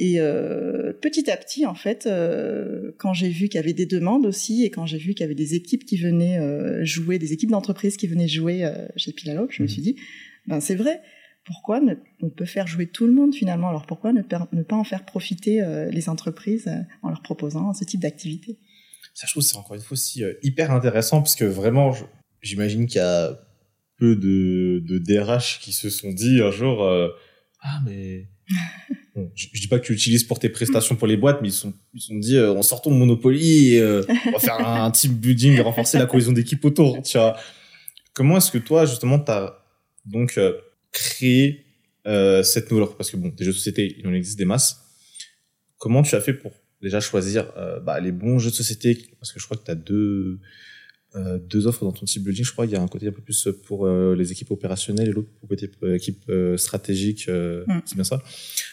Et 0.00 0.16
euh, 0.18 0.92
petit 0.92 1.30
à 1.30 1.36
petit, 1.36 1.66
en 1.66 1.74
fait, 1.74 2.06
euh, 2.06 2.92
quand 2.98 3.14
j'ai 3.14 3.28
vu 3.28 3.48
qu'il 3.48 3.60
y 3.60 3.62
avait 3.62 3.72
des 3.72 3.86
demandes 3.86 4.26
aussi, 4.26 4.64
et 4.64 4.70
quand 4.70 4.86
j'ai 4.86 4.98
vu 4.98 5.14
qu'il 5.14 5.20
y 5.20 5.24
avait 5.24 5.36
des 5.36 5.54
équipes 5.54 5.84
qui 5.84 5.96
venaient 5.96 6.40
jouer, 6.84 7.20
des 7.20 7.32
équipes 7.32 7.50
d'entreprise 7.50 7.96
qui 7.96 8.08
venaient 8.08 8.28
jouer 8.28 8.68
chez 8.96 9.12
Pilalo, 9.12 9.46
je 9.50 9.62
me 9.62 9.68
suis 9.68 9.82
dit, 9.82 9.96
ben 10.46 10.60
c'est 10.60 10.74
vrai. 10.74 11.00
Pourquoi 11.44 11.80
ne, 11.80 11.94
on 12.22 12.30
peut 12.30 12.46
faire 12.46 12.66
jouer 12.66 12.86
tout 12.86 13.06
le 13.06 13.12
monde 13.12 13.34
finalement? 13.34 13.68
Alors 13.68 13.84
pourquoi 13.86 14.12
ne, 14.12 14.22
ne 14.52 14.62
pas 14.62 14.76
en 14.76 14.84
faire 14.84 15.04
profiter 15.04 15.62
les 15.90 16.08
entreprises 16.08 16.70
en 17.02 17.10
leur 17.10 17.20
proposant 17.20 17.74
ce 17.74 17.84
type 17.84 18.00
d'activité? 18.00 18.58
Ça, 19.14 19.28
je 19.28 19.32
trouve, 19.32 19.44
c'est 19.44 19.56
encore 19.56 19.76
une 19.76 19.80
fois 19.80 19.92
aussi 19.92 20.24
euh, 20.24 20.34
hyper 20.42 20.72
intéressant 20.72 21.22
parce 21.22 21.36
que 21.36 21.44
vraiment, 21.44 21.94
j'imagine 22.42 22.86
qu'il 22.86 22.98
y 22.98 23.04
a 23.04 23.38
peu 23.96 24.16
de, 24.16 24.82
de 24.84 24.98
DRH 24.98 25.60
qui 25.60 25.72
se 25.72 25.88
sont 25.88 26.12
dit 26.12 26.42
un 26.42 26.50
jour, 26.50 26.82
euh, 26.82 27.08
ah, 27.62 27.80
mais. 27.86 28.28
Bon, 29.16 29.30
je, 29.36 29.46
dis 29.54 29.68
pas 29.68 29.78
que 29.78 29.86
tu 29.86 29.92
l'utilises 29.92 30.24
pour 30.24 30.40
tes 30.40 30.48
prestations 30.48 30.96
pour 30.96 31.06
les 31.06 31.16
boîtes, 31.16 31.40
mais 31.40 31.46
ils 31.46 31.52
sont 31.52 31.72
ils 31.94 32.00
sont 32.00 32.16
dit 32.16 32.36
euh, 32.36 32.52
on 32.52 32.62
sortons 32.62 32.90
de 32.90 32.96
Monopoly 32.96 33.74
et 33.74 33.80
on 33.80 34.32
va 34.32 34.38
faire 34.40 34.58
un, 34.58 34.90
team 34.90 35.12
building 35.12 35.52
et 35.56 35.60
renforcer 35.60 35.98
la 35.98 36.06
cohésion 36.06 36.32
d'équipe 36.32 36.64
autour. 36.64 37.00
Tu 37.00 37.16
vois. 37.16 37.36
Comment 38.12 38.38
est-ce 38.38 38.50
que 38.50 38.58
toi 38.58 38.86
justement 38.86 39.20
t'as 39.20 39.63
donc 40.04 40.38
créé 40.92 41.64
cette 42.04 42.70
nouvelle 42.70 42.88
parce 42.96 43.10
que 43.10 43.16
bon 43.16 43.28
des 43.28 43.44
jeux 43.44 43.52
de 43.52 43.56
société 43.56 43.96
il 43.98 44.06
en 44.06 44.12
existe 44.12 44.38
des 44.38 44.44
masses. 44.44 44.84
Comment 45.78 46.02
tu 46.02 46.14
as 46.14 46.20
fait 46.20 46.32
pour 46.32 46.52
déjà 46.80 47.00
choisir 47.00 47.52
euh, 47.56 47.80
bah, 47.80 48.00
les 48.00 48.12
bons 48.12 48.38
jeux 48.38 48.50
de 48.50 48.54
société? 48.54 49.06
Parce 49.18 49.32
que 49.32 49.40
je 49.40 49.44
crois 49.44 49.56
que 49.56 49.64
tu 49.64 49.70
as 49.70 49.74
deux 49.74 50.38
euh, 51.14 51.38
deux 51.38 51.66
offres 51.66 51.84
dans 51.84 51.92
ton 51.92 52.06
type 52.06 52.24
building 52.24 52.44
je 52.44 52.52
crois. 52.52 52.66
Il 52.66 52.72
y 52.72 52.76
a 52.76 52.80
un 52.80 52.88
côté 52.88 53.08
un 53.08 53.12
peu 53.12 53.22
plus 53.22 53.48
pour 53.66 53.86
euh, 53.86 54.14
les 54.14 54.32
équipes 54.32 54.50
opérationnelles 54.50 55.08
et 55.08 55.12
l'autre 55.12 55.28
pour 55.40 55.48
côté 55.48 55.70
équipe 55.94 56.30
stratégique 56.56 57.28
mm. 57.28 57.80
c'est 57.84 57.94
bien 57.96 58.04
ça. 58.04 58.22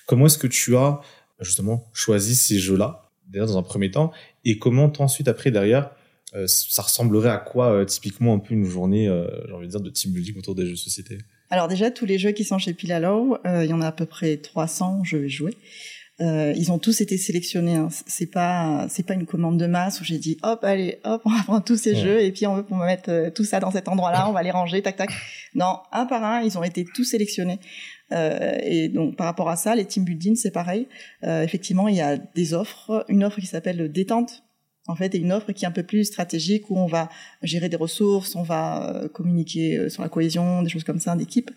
Comment 0.07 0.27
est-ce 0.27 0.37
que 0.37 0.47
tu 0.47 0.75
as 0.75 1.01
justement 1.41 1.89
choisi 1.93 2.35
ces 2.35 2.59
jeux 2.59 2.77
là 2.77 3.11
déjà 3.27 3.45
dans 3.45 3.57
un 3.57 3.63
premier 3.63 3.91
temps? 3.91 4.11
Et 4.45 4.57
comment 4.57 4.91
ensuite 4.99 5.27
après 5.27 5.51
derrière 5.51 5.91
ça 6.45 6.81
ressemblerait 6.81 7.29
à 7.29 7.37
quoi 7.37 7.85
typiquement 7.85 8.33
un 8.33 8.39
peu 8.39 8.53
une 8.53 8.65
journée 8.65 9.05
j'ai 9.47 9.53
envie 9.53 9.67
de 9.67 9.71
dire 9.71 9.81
de 9.81 9.89
team 9.89 10.13
building 10.13 10.37
autour 10.37 10.55
des 10.55 10.65
jeux 10.65 10.71
de 10.71 10.77
société? 10.77 11.17
Alors 11.49 11.67
déjà 11.67 11.91
tous 11.91 12.05
les 12.05 12.17
jeux 12.17 12.31
qui 12.31 12.43
sont 12.43 12.57
chez 12.57 12.73
Pilalow 12.73 13.37
il 13.45 13.65
y 13.65 13.73
en 13.73 13.81
a 13.81 13.87
à 13.87 13.91
peu 13.91 14.05
près 14.05 14.37
300 14.37 15.03
jeux 15.03 15.27
joués 15.27 15.57
euh, 16.21 16.53
ils 16.55 16.71
ont 16.71 16.77
tous 16.77 17.01
été 17.01 17.17
sélectionnés. 17.17 17.75
Hein. 17.75 17.87
C'est 18.05 18.27
pas 18.27 18.85
c'est 18.89 19.05
pas 19.05 19.13
une 19.15 19.25
commande 19.25 19.57
de 19.57 19.65
masse 19.65 20.01
où 20.01 20.03
j'ai 20.03 20.19
dit 20.19 20.37
hop 20.43 20.63
allez 20.63 20.99
hop 21.03 21.21
on 21.25 21.29
va 21.29 21.43
prendre 21.43 21.63
tous 21.63 21.77
ces 21.77 21.95
jeux 21.95 22.21
et 22.21 22.31
puis 22.31 22.45
on 22.45 22.55
veut 22.55 22.65
on 22.69 22.77
va 22.77 22.85
mettre 22.85 23.09
euh, 23.09 23.29
tout 23.31 23.43
ça 23.43 23.59
dans 23.59 23.71
cet 23.71 23.87
endroit-là, 23.87 24.29
on 24.29 24.31
va 24.31 24.43
les 24.43 24.51
ranger 24.51 24.81
tac 24.81 24.97
tac. 24.97 25.09
Non, 25.55 25.79
un 25.91 26.05
par 26.05 26.23
un, 26.23 26.41
ils 26.41 26.57
ont 26.57 26.63
été 26.63 26.85
tous 26.85 27.05
sélectionnés. 27.05 27.59
Euh, 28.11 28.57
et 28.63 28.89
donc 28.89 29.15
par 29.15 29.25
rapport 29.25 29.49
à 29.49 29.55
ça, 29.55 29.73
les 29.73 29.85
team 29.85 30.03
building 30.03 30.35
c'est 30.35 30.51
pareil. 30.51 30.87
Euh, 31.23 31.43
effectivement, 31.43 31.87
il 31.87 31.95
y 31.95 32.01
a 32.01 32.17
des 32.17 32.53
offres, 32.53 33.05
une 33.07 33.23
offre 33.23 33.39
qui 33.39 33.47
s'appelle 33.47 33.91
détente 33.91 34.43
en 34.87 34.95
fait, 34.95 35.13
et 35.15 35.19
une 35.19 35.31
offre 35.31 35.51
qui 35.51 35.65
est 35.65 35.67
un 35.67 35.71
peu 35.71 35.83
plus 35.83 36.05
stratégique 36.05 36.69
où 36.69 36.77
on 36.77 36.87
va 36.87 37.09
gérer 37.43 37.69
des 37.69 37.77
ressources, 37.77 38.35
on 38.35 38.43
va 38.43 38.95
euh, 38.95 39.07
communiquer 39.07 39.89
sur 39.89 40.01
la 40.01 40.09
cohésion, 40.09 40.63
des 40.63 40.69
choses 40.69 40.83
comme 40.83 40.99
ça 40.99 41.15
d'équipe. 41.15 41.51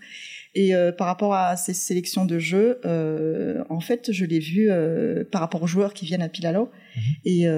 Et 0.54 0.74
euh, 0.74 0.92
par 0.92 1.08
rapport 1.08 1.34
à 1.34 1.56
ces 1.56 1.74
sélections 1.74 2.24
de 2.24 2.38
jeux, 2.38 2.78
euh, 2.84 3.64
en 3.68 3.80
fait, 3.80 4.12
je 4.12 4.24
l'ai 4.24 4.38
vu 4.38 4.70
euh, 4.70 5.24
par 5.24 5.40
rapport 5.40 5.62
aux 5.62 5.66
joueurs 5.66 5.94
qui 5.94 6.06
viennent 6.06 6.22
à 6.22 6.28
Pilalo 6.28 6.70
mhm. 6.96 7.02
et 7.24 7.48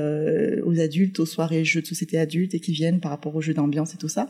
aux 0.63 0.81
adultes, 0.81 1.21
aux 1.21 1.27
soirées 1.27 1.65
jeux 1.65 1.83
de 1.83 1.87
société 1.87 2.19
adultes 2.19 2.55
et 2.55 2.61
qui 2.61 2.73
viennent 2.73 3.01
par 3.01 3.11
rapport 3.11 3.35
aux 3.35 3.43
jeux 3.43 3.55
d'ambiance 3.55 3.95
et 3.95 3.99
tout 3.99 4.09
ça. 4.09 4.29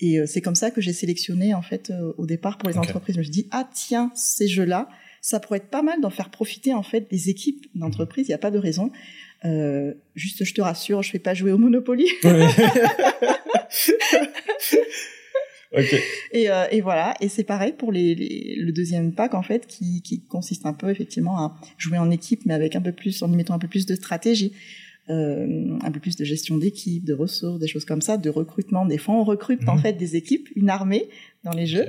Et 0.00 0.24
c'est 0.26 0.40
comme 0.40 0.54
ça 0.54 0.70
que 0.70 0.80
j'ai 0.80 0.92
sélectionné 0.92 1.54
en 1.54 1.62
fait 1.62 1.92
au 2.18 2.24
départ 2.24 2.56
pour 2.56 2.68
les 2.68 2.78
entreprises. 2.78 3.16
Je 3.16 3.18
me 3.18 3.24
suis 3.24 3.32
dit 3.32 3.48
ah 3.50 3.68
tiens 3.74 4.12
ces 4.14 4.46
jeux-là, 4.46 4.88
ça 5.20 5.40
pourrait 5.40 5.58
être 5.58 5.70
pas 5.70 5.82
mal 5.82 6.00
d'en 6.00 6.10
faire 6.10 6.30
profiter 6.30 6.72
en 6.72 6.84
fait 6.84 7.10
des 7.10 7.30
équipes 7.30 7.66
d'entreprise. 7.74 8.28
Il 8.28 8.30
n'y 8.30 8.34
a 8.34 8.38
pas 8.38 8.52
de 8.52 8.58
raison. 8.58 8.92
Euh, 9.44 9.94
juste, 10.14 10.44
je 10.44 10.54
te 10.54 10.60
rassure, 10.60 11.02
je 11.02 11.10
fais 11.10 11.18
pas 11.18 11.34
jouer 11.34 11.52
au 11.52 11.58
Monopoly. 11.58 12.06
et, 16.32 16.50
euh, 16.50 16.66
et, 16.70 16.80
voilà. 16.80 17.14
Et 17.20 17.28
c'est 17.28 17.44
pareil 17.44 17.72
pour 17.72 17.92
les, 17.92 18.56
le 18.58 18.72
deuxième 18.72 19.12
pack 19.12 19.34
en 19.34 19.42
fait, 19.42 19.66
qui, 19.66 20.02
qui, 20.02 20.24
consiste 20.24 20.66
un 20.66 20.72
peu 20.72 20.90
effectivement 20.90 21.38
à 21.38 21.56
jouer 21.76 21.98
en 21.98 22.10
équipe, 22.10 22.46
mais 22.46 22.54
avec 22.54 22.74
un 22.76 22.80
peu 22.80 22.92
plus, 22.92 23.22
en 23.22 23.32
y 23.32 23.36
mettant 23.36 23.54
un 23.54 23.58
peu 23.58 23.68
plus 23.68 23.86
de 23.86 23.94
stratégie. 23.94 24.52
Euh, 25.10 25.78
un 25.80 25.90
peu 25.90 26.00
plus 26.00 26.16
de 26.16 26.24
gestion 26.24 26.58
d'équipe, 26.58 27.02
de 27.02 27.14
ressources, 27.14 27.58
des 27.58 27.66
choses 27.66 27.86
comme 27.86 28.02
ça, 28.02 28.18
de 28.18 28.28
recrutement. 28.28 28.84
Des 28.84 28.98
fois, 28.98 29.14
on 29.14 29.24
recrute 29.24 29.66
en 29.66 29.76
mhm. 29.76 29.80
fait 29.80 29.92
des 29.94 30.16
équipes, 30.16 30.50
une 30.54 30.68
armée 30.68 31.08
dans 31.44 31.52
les 31.52 31.64
jeux. 31.64 31.86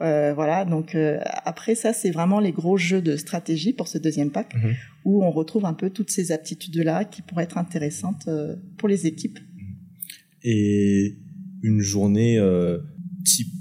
Euh, 0.00 0.32
voilà, 0.32 0.64
donc 0.64 0.94
euh, 0.94 1.18
après 1.44 1.74
ça, 1.74 1.92
c'est 1.92 2.10
vraiment 2.10 2.38
les 2.38 2.52
gros 2.52 2.76
jeux 2.76 3.02
de 3.02 3.16
stratégie 3.16 3.72
pour 3.72 3.88
ce 3.88 3.98
deuxième 3.98 4.30
pack, 4.30 4.54
mhm. 4.54 4.74
où 5.04 5.24
on 5.24 5.30
retrouve 5.30 5.64
un 5.64 5.74
peu 5.74 5.90
toutes 5.90 6.10
ces 6.10 6.30
aptitudes-là 6.30 7.04
qui 7.04 7.22
pourraient 7.22 7.44
être 7.44 7.58
intéressantes 7.58 8.28
euh, 8.28 8.54
pour 8.76 8.88
les 8.88 9.06
équipes. 9.06 9.40
Et 10.44 11.18
une 11.62 11.80
journée 11.80 12.38
type 13.24 13.52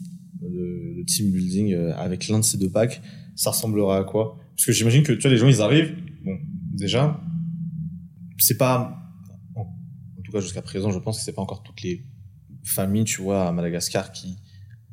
de, 0.42 1.04
team 1.08 1.32
building 1.32 1.74
avec 1.96 2.28
l'un 2.28 2.40
de 2.40 2.44
ces 2.44 2.58
deux 2.58 2.70
packs, 2.70 3.02
ça 3.36 3.50
ressemblera 3.50 3.98
à 3.98 4.04
quoi? 4.04 4.38
Parce 4.56 4.68
que 4.68 4.72
j'imagine 4.72 5.02
que 5.02 5.14
tu 5.14 5.22
vois, 5.22 5.32
les 5.32 5.38
gens, 5.38 5.48
ils 5.48 5.62
arrivent, 5.62 5.96
bon, 6.24 6.38
déjà, 6.72 7.20
c'est 8.38 8.58
pas, 8.58 9.12
en, 9.56 9.62
en 9.62 10.22
tout 10.24 10.32
cas 10.32 10.40
jusqu'à 10.40 10.62
présent, 10.62 10.92
je 10.92 11.00
pense 11.00 11.18
que 11.18 11.24
c'est 11.24 11.34
pas 11.34 11.42
encore 11.42 11.64
toutes 11.64 11.82
les 11.82 12.06
familles, 12.64 13.06
tu 13.06 13.24
vois, 13.24 13.48
à 13.48 13.52
Madagascar 13.52 14.12
qui 14.12 14.38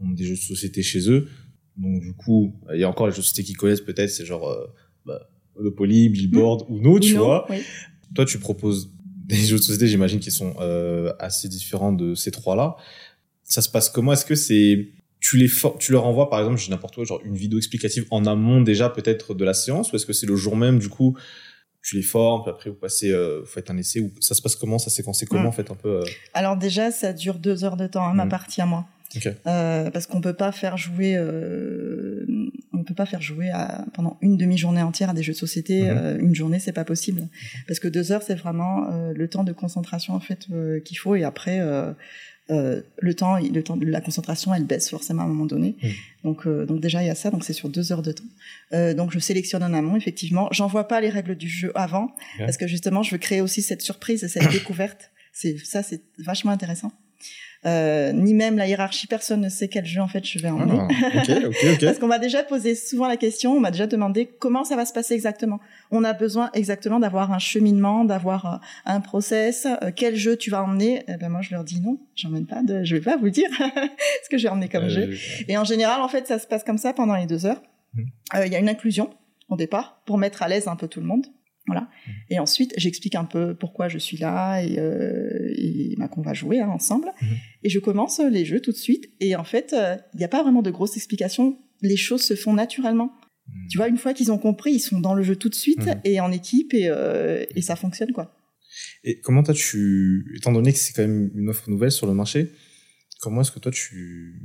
ont 0.00 0.10
des 0.10 0.24
jeux 0.24 0.34
de 0.34 0.40
société 0.40 0.82
chez 0.82 1.10
eux. 1.10 1.28
Donc 1.76 2.00
du 2.00 2.14
coup, 2.14 2.54
il 2.72 2.80
y 2.80 2.84
a 2.84 2.88
encore 2.88 3.06
les 3.06 3.12
jeux 3.12 3.18
de 3.18 3.22
société 3.22 3.44
qu'ils 3.44 3.56
connaissent 3.56 3.80
peut-être, 3.80 4.10
c'est 4.10 4.24
genre 4.24 4.48
euh, 4.48 4.66
bah, 5.04 5.28
Monopoly, 5.56 6.08
Billboard 6.08 6.66
ou 6.68 6.78
No, 6.78 6.98
tu 6.98 7.14
vois. 7.14 7.46
Toi, 8.14 8.24
tu 8.24 8.38
proposes 8.38 8.92
des 9.24 9.36
jeux 9.36 9.56
de 9.56 9.62
société, 9.62 9.88
j'imagine, 9.88 10.20
qui 10.20 10.30
sont 10.30 10.54
euh, 10.60 11.12
assez 11.18 11.48
différents 11.48 11.92
de 11.92 12.14
ces 12.14 12.30
trois-là. 12.30 12.76
Ça 13.42 13.60
se 13.60 13.68
passe 13.68 13.88
comment? 13.88 14.12
Est-ce 14.12 14.24
que 14.24 14.34
c'est 14.34 14.88
tu 15.20 15.38
les 15.38 15.50
tu 15.78 15.92
leur 15.92 16.04
envoies 16.04 16.28
par 16.28 16.38
exemple, 16.40 16.58
je 16.58 16.68
n'importe 16.68 16.96
quoi, 16.96 17.04
genre 17.04 17.22
une 17.24 17.34
vidéo 17.34 17.58
explicative 17.58 18.04
en 18.10 18.26
amont 18.26 18.60
déjà 18.60 18.90
peut-être 18.90 19.32
de 19.32 19.44
la 19.44 19.54
séance, 19.54 19.90
ou 19.90 19.96
est-ce 19.96 20.04
que 20.04 20.12
c'est 20.12 20.26
le 20.26 20.36
jour 20.36 20.54
même 20.54 20.78
du 20.78 20.90
coup 20.90 21.16
tu 21.84 21.96
les 21.96 22.02
formes, 22.02 22.42
puis 22.42 22.50
après 22.50 22.70
vous 22.70 22.76
passez, 22.76 23.10
euh, 23.10 23.40
vous 23.40 23.46
faites 23.46 23.70
un 23.70 23.76
essai, 23.76 24.00
ou 24.00 24.10
ça 24.18 24.34
se 24.34 24.40
passe 24.40 24.56
comment, 24.56 24.78
ça 24.78 24.88
s'est 24.88 24.96
séquencé 24.96 25.26
comment, 25.26 25.50
en 25.50 25.52
fait, 25.52 25.70
un 25.70 25.74
peu. 25.74 26.00
Euh? 26.00 26.04
Alors 26.32 26.56
déjà, 26.56 26.90
ça 26.90 27.12
dure 27.12 27.38
deux 27.38 27.62
heures 27.62 27.76
de 27.76 27.86
temps, 27.86 28.04
hein, 28.04 28.14
ma 28.14 28.24
mmh. 28.24 28.30
partie 28.30 28.62
à 28.62 28.66
moi. 28.66 28.86
Euh, 29.46 29.90
parce 29.90 30.06
qu'on 30.06 30.20
peut 30.20 30.34
pas 30.34 30.52
faire 30.52 30.76
jouer, 30.76 31.14
euh, 31.16 32.24
on 32.72 32.82
peut 32.82 32.94
pas 32.94 33.06
faire 33.06 33.22
jouer 33.22 33.50
à, 33.50 33.84
pendant 33.94 34.18
une 34.20 34.36
demi-journée 34.36 34.82
entière 34.82 35.10
à 35.10 35.14
des 35.14 35.22
jeux 35.22 35.32
de 35.32 35.38
société. 35.38 35.82
Mhm. 35.82 35.88
Euh, 35.90 36.18
une 36.18 36.34
journée, 36.34 36.58
c'est 36.58 36.72
pas 36.72 36.84
possible, 36.84 37.28
parce 37.66 37.80
que 37.80 37.88
deux 37.88 38.12
heures, 38.12 38.22
c'est 38.22 38.34
vraiment 38.34 38.88
le 39.14 39.28
temps 39.28 39.44
de 39.44 39.52
concentration 39.52 40.14
en 40.14 40.20
fait 40.20 40.46
qu'il 40.84 40.98
faut. 40.98 41.14
Et 41.14 41.24
après, 41.24 41.60
le 42.48 43.12
temps, 43.14 43.38
le 43.38 43.62
temps 43.62 43.76
de 43.76 43.86
la 43.86 44.00
concentration, 44.00 44.52
elle 44.54 44.64
baisse 44.64 44.90
forcément 44.90 45.22
à 45.22 45.24
un 45.26 45.28
moment 45.28 45.46
donné. 45.46 45.76
Donc, 46.24 46.48
donc 46.48 46.80
déjà 46.80 47.02
il 47.02 47.06
y 47.06 47.10
a 47.10 47.14
ça. 47.14 47.30
Donc 47.30 47.44
c'est 47.44 47.52
sur 47.52 47.68
deux 47.68 47.92
heures 47.92 48.02
de 48.02 48.12
temps. 48.12 48.24
donc 48.94 49.12
je 49.12 49.18
sélectionne 49.18 49.62
en 49.62 49.72
amont, 49.72 49.96
effectivement. 49.96 50.48
J'envoie 50.50 50.88
pas 50.88 51.00
les 51.00 51.10
règles 51.10 51.36
du 51.36 51.48
jeu 51.48 51.72
avant, 51.74 52.14
parce 52.38 52.56
que 52.56 52.66
justement, 52.66 53.02
je 53.02 53.12
veux 53.12 53.18
créer 53.18 53.40
aussi 53.40 53.62
cette 53.62 53.82
surprise, 53.82 54.26
cette 54.26 54.50
découverte. 54.50 55.10
C'est 55.32 55.58
ça, 55.58 55.82
c'est 55.82 56.00
vachement 56.18 56.52
intéressant. 56.52 56.92
Euh, 57.66 58.12
ni 58.12 58.34
même 58.34 58.58
la 58.58 58.68
hiérarchie. 58.68 59.06
Personne 59.06 59.40
ne 59.40 59.48
sait 59.48 59.68
quel 59.68 59.86
jeu 59.86 60.00
en 60.00 60.06
fait 60.06 60.24
je 60.24 60.38
vais 60.38 60.50
emmener. 60.50 60.78
Ah, 60.80 61.22
Parce 61.80 61.98
qu'on 61.98 62.06
m'a 62.06 62.18
déjà 62.18 62.42
posé 62.42 62.74
souvent 62.74 63.08
la 63.08 63.16
question, 63.16 63.52
on 63.56 63.60
m'a 63.60 63.70
déjà 63.70 63.86
demandé 63.86 64.26
comment 64.26 64.64
ça 64.64 64.76
va 64.76 64.84
se 64.84 64.92
passer 64.92 65.14
exactement. 65.14 65.60
On 65.90 66.04
a 66.04 66.12
besoin 66.12 66.50
exactement 66.52 67.00
d'avoir 67.00 67.32
un 67.32 67.38
cheminement, 67.38 68.04
d'avoir 68.04 68.46
euh, 68.46 68.56
un 68.84 69.00
process. 69.00 69.66
Euh, 69.66 69.90
quel 69.94 70.14
jeu 70.14 70.36
tu 70.36 70.50
vas 70.50 70.62
emmener? 70.62 71.04
Eh 71.08 71.16
ben 71.16 71.30
moi 71.30 71.40
je 71.40 71.52
leur 71.52 71.64
dis 71.64 71.80
non, 71.80 71.98
j'emmène 72.14 72.46
pas 72.46 72.62
de, 72.62 72.84
je 72.84 72.96
vais 72.96 73.02
pas 73.02 73.16
vous 73.16 73.30
dire 73.30 73.48
ce 74.24 74.28
que 74.28 74.36
je 74.36 74.42
vais 74.42 74.50
emmener 74.50 74.68
comme 74.68 74.88
jeu. 74.88 75.14
Et 75.48 75.56
en 75.56 75.64
général 75.64 76.02
en 76.02 76.08
fait 76.08 76.26
ça 76.26 76.38
se 76.38 76.46
passe 76.46 76.64
comme 76.64 76.78
ça 76.78 76.92
pendant 76.92 77.16
les 77.16 77.26
deux 77.26 77.46
heures. 77.46 77.62
Mmh. 77.94 78.02
Il 78.44 78.52
y 78.52 78.56
a 78.56 78.58
une 78.58 78.68
inclusion 78.68 79.10
au 79.48 79.56
départ 79.56 80.02
pour 80.04 80.18
mettre 80.18 80.42
à 80.42 80.48
l'aise 80.48 80.68
un 80.68 80.76
peu 80.76 80.88
tout 80.88 81.00
le 81.00 81.06
monde. 81.06 81.26
Voilà. 81.66 81.82
Mmh. 81.82 82.10
Et 82.30 82.38
ensuite, 82.38 82.74
j'explique 82.76 83.14
un 83.14 83.24
peu 83.24 83.54
pourquoi 83.54 83.88
je 83.88 83.98
suis 83.98 84.16
là 84.16 84.60
et, 84.60 84.78
euh, 84.78 85.52
et 85.56 85.94
bah, 85.98 86.08
qu'on 86.08 86.22
va 86.22 86.34
jouer 86.34 86.60
hein, 86.60 86.68
ensemble. 86.68 87.08
Mmh. 87.20 87.26
Et 87.62 87.70
je 87.70 87.78
commence 87.78 88.20
les 88.20 88.44
jeux 88.44 88.60
tout 88.60 88.72
de 88.72 88.76
suite. 88.76 89.10
Et 89.20 89.34
en 89.36 89.44
fait, 89.44 89.72
euh, 89.72 89.96
il 90.12 90.18
n'y 90.18 90.24
a 90.24 90.28
pas 90.28 90.42
vraiment 90.42 90.62
de 90.62 90.70
grosses 90.70 90.96
explications. 90.96 91.58
Les 91.80 91.96
choses 91.96 92.22
se 92.22 92.34
font 92.34 92.52
naturellement. 92.52 93.12
Mmh. 93.46 93.66
Tu 93.70 93.78
vois, 93.78 93.88
une 93.88 93.96
fois 93.96 94.12
qu'ils 94.12 94.30
ont 94.30 94.38
compris, 94.38 94.72
ils 94.72 94.80
sont 94.80 95.00
dans 95.00 95.14
le 95.14 95.22
jeu 95.22 95.36
tout 95.36 95.48
de 95.48 95.54
suite 95.54 95.88
et 96.04 96.20
en 96.20 96.32
équipe 96.32 96.74
et, 96.74 96.88
euh, 96.88 97.44
et 97.54 97.62
ça 97.62 97.76
fonctionne 97.76 98.12
quoi. 98.12 98.36
Et 99.04 99.20
comment 99.20 99.42
toi 99.42 99.54
tu, 99.54 100.34
étant 100.36 100.52
donné 100.52 100.72
que 100.72 100.78
c'est 100.78 100.92
quand 100.92 101.02
même 101.02 101.30
une 101.34 101.48
offre 101.48 101.70
nouvelle 101.70 101.92
sur 101.92 102.06
le 102.06 102.14
marché, 102.14 102.50
comment 103.20 103.42
est-ce 103.42 103.52
que 103.52 103.60
toi 103.60 103.70
tu, 103.70 104.42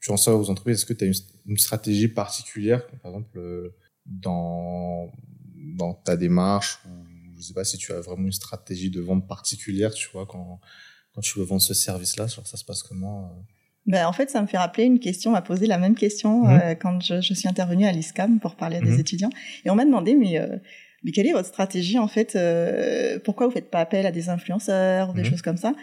tu 0.00 0.10
en 0.10 0.16
sors 0.16 0.40
aux 0.40 0.50
entreprises? 0.50 0.76
Est-ce 0.78 0.86
que 0.86 0.92
tu 0.92 1.04
as 1.04 1.06
une, 1.08 1.14
une, 1.46 1.56
stratégie 1.56 2.08
particulière, 2.08 2.86
par 3.02 3.10
exemple 3.12 3.38
euh, 3.38 3.74
dans 4.06 5.10
dans 5.76 5.94
ta 5.94 6.16
démarche 6.16 6.78
ou 6.86 7.12
je 7.42 7.48
sais 7.48 7.54
pas 7.54 7.64
si 7.64 7.76
tu 7.76 7.92
as 7.92 8.00
vraiment 8.00 8.26
une 8.26 8.32
stratégie 8.32 8.90
de 8.90 9.00
vente 9.00 9.26
particulière, 9.26 9.92
tu 9.92 10.08
vois, 10.12 10.26
quand, 10.26 10.60
quand 11.14 11.20
tu 11.20 11.38
veux 11.38 11.44
vendre 11.44 11.60
ce 11.60 11.74
service-là, 11.74 12.28
ça 12.28 12.56
se 12.56 12.64
passe 12.64 12.82
comment 12.82 13.24
euh? 13.24 13.42
ben, 13.86 14.06
En 14.06 14.12
fait, 14.12 14.30
ça 14.30 14.40
me 14.40 14.46
fait 14.46 14.58
rappeler 14.58 14.84
une 14.84 15.00
question, 15.00 15.30
on 15.30 15.34
m'a 15.34 15.42
posé 15.42 15.66
la 15.66 15.78
même 15.78 15.94
question 15.94 16.44
mmh. 16.44 16.50
euh, 16.50 16.74
quand 16.74 17.00
je, 17.00 17.20
je, 17.20 17.34
suis 17.34 17.48
intervenue 17.48 17.86
à 17.86 17.92
l'ISCAM 17.92 18.38
pour 18.38 18.54
parler 18.54 18.76
à 18.76 18.80
des 18.80 18.96
mmh. 18.96 19.00
étudiants. 19.00 19.30
Et 19.64 19.70
on 19.70 19.74
m'a 19.74 19.84
demandé, 19.84 20.14
mais, 20.14 20.38
euh, 20.38 20.56
mais 21.02 21.10
quelle 21.10 21.26
est 21.26 21.32
votre 21.32 21.48
stratégie 21.48 21.98
en 21.98 22.08
fait 22.08 22.38
Pourquoi 23.24 23.46
vous 23.46 23.52
faites 23.52 23.70
pas 23.70 23.80
appel 23.80 24.06
à 24.06 24.12
des 24.12 24.28
influenceurs 24.28 25.10
ou 25.10 25.12
des 25.14 25.22
mmh. 25.22 25.26
choses 25.26 25.42
comme 25.42 25.56
ça? 25.56 25.74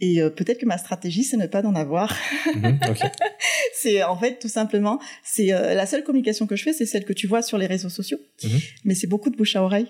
Et 0.00 0.20
peut-être 0.36 0.58
que 0.58 0.66
ma 0.66 0.78
stratégie, 0.78 1.24
c'est 1.24 1.36
ne 1.36 1.46
pas 1.46 1.62
d'en 1.62 1.74
avoir. 1.74 2.16
c'est 3.74 4.02
en 4.02 4.18
fait 4.18 4.38
tout 4.38 4.48
simplement, 4.48 5.00
c'est 5.22 5.46
la 5.46 5.86
seule 5.86 6.02
communication 6.04 6.46
que 6.46 6.56
je 6.56 6.64
fais, 6.64 6.72
c'est 6.72 6.86
celle 6.86 7.04
que 7.04 7.12
tu 7.12 7.26
vois 7.26 7.42
sur 7.42 7.58
les 7.58 7.66
réseaux 7.66 7.88
sociaux. 7.88 8.18
Mais 8.84 8.94
c'est 8.94 9.06
beaucoup 9.06 9.30
de 9.30 9.36
bouche 9.36 9.56
à 9.56 9.62
oreille. 9.62 9.88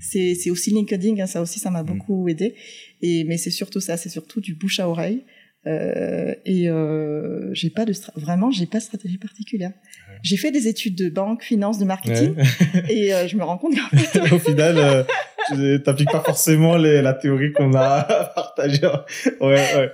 C'est, 0.00 0.34
c'est 0.34 0.50
aussi 0.50 0.70
LinkedIn, 0.70 1.22
hein, 1.22 1.26
ça 1.26 1.40
aussi, 1.40 1.60
ça 1.60 1.70
m'a 1.70 1.82
beaucoup 1.82 2.28
aidé. 2.28 2.54
Et 3.00 3.24
mais 3.24 3.36
c'est 3.36 3.50
surtout 3.50 3.80
ça, 3.80 3.96
c'est 3.96 4.08
surtout 4.08 4.40
du 4.40 4.54
bouche 4.54 4.80
à 4.80 4.88
oreille. 4.88 5.24
Euh, 5.66 6.34
et 6.44 6.68
euh, 6.68 7.48
j'ai 7.54 7.70
pas 7.70 7.86
de 7.86 7.94
vraiment 8.16 8.50
j'ai 8.50 8.66
pas 8.66 8.78
de 8.78 8.82
stratégie 8.82 9.16
particulière. 9.16 9.72
J'ai 10.22 10.36
fait 10.36 10.50
des 10.50 10.68
études 10.68 10.94
de 10.94 11.08
banque, 11.08 11.42
finance, 11.42 11.78
de 11.78 11.84
marketing 11.84 12.34
et 12.88 13.14
euh, 13.14 13.26
je 13.26 13.36
me 13.36 13.44
rends 13.44 13.56
compte 13.56 13.74
qu'en 13.74 13.96
fait 13.96 14.32
au 14.32 14.38
final 14.38 14.76
euh, 14.76 15.04
tu 15.48 15.82
t'appliques 15.82 16.12
pas 16.12 16.20
forcément 16.20 16.76
les, 16.76 17.00
la 17.00 17.14
théorie 17.14 17.52
qu'on 17.52 17.74
a 17.74 18.02
partagée. 18.34 18.86
Ouais, 19.40 19.54
ouais. 19.76 19.92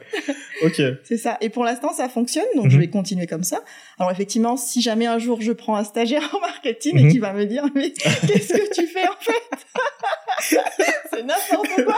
Ok. 0.63 0.81
C'est 1.05 1.17
ça. 1.17 1.39
Et 1.41 1.49
pour 1.49 1.65
l'instant 1.65 1.93
ça 1.93 2.09
fonctionne 2.09 2.45
donc 2.57 2.71
je 2.71 2.77
mhm. 2.77 2.83
vais 2.83 2.91
continuer 2.91 3.27
comme 3.27 3.45
ça. 3.45 3.63
Alors 3.99 4.11
effectivement 4.11 4.57
si 4.57 4.81
jamais 4.83 5.07
un 5.07 5.19
jour 5.19 5.41
je 5.41 5.53
prends 5.53 5.77
un 5.77 5.85
stagiaire 5.85 6.29
en 6.35 6.41
marketing 6.41 6.99
et 6.99 7.03
mhm. 7.05 7.11
qu'il 7.11 7.21
va 7.21 7.33
me 7.33 7.47
dire 7.47 7.65
mais 7.75 7.93
qu'est-ce 7.93 8.55
que 8.55 8.75
tu 8.75 8.87
fais 8.87 9.09
en 9.09 9.17
fait? 9.21 9.61
C'est 11.11 11.23
n'importe 11.23 11.85
quoi. 11.85 11.97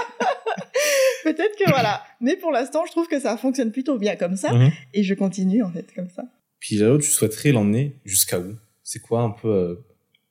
Peut-être 1.24 1.56
que 1.56 1.68
voilà. 1.70 2.02
Mais 2.20 2.36
pour 2.36 2.50
l'instant, 2.50 2.84
je 2.86 2.92
trouve 2.92 3.08
que 3.08 3.20
ça 3.20 3.36
fonctionne 3.36 3.72
plutôt 3.72 3.98
bien 3.98 4.16
comme 4.16 4.36
ça. 4.36 4.52
Mhm. 4.52 4.70
Et 4.94 5.02
je 5.02 5.14
continue, 5.14 5.62
en 5.62 5.70
fait, 5.70 5.92
comme 5.94 6.08
ça. 6.08 6.24
Puis 6.58 6.76
là, 6.76 6.96
tu 6.98 7.08
souhaiterais 7.08 7.52
l'emmener 7.52 8.00
jusqu'à 8.04 8.38
où? 8.38 8.56
C'est 8.82 9.00
quoi 9.00 9.22
un 9.22 9.30
peu, 9.30 9.48
euh, 9.48 9.86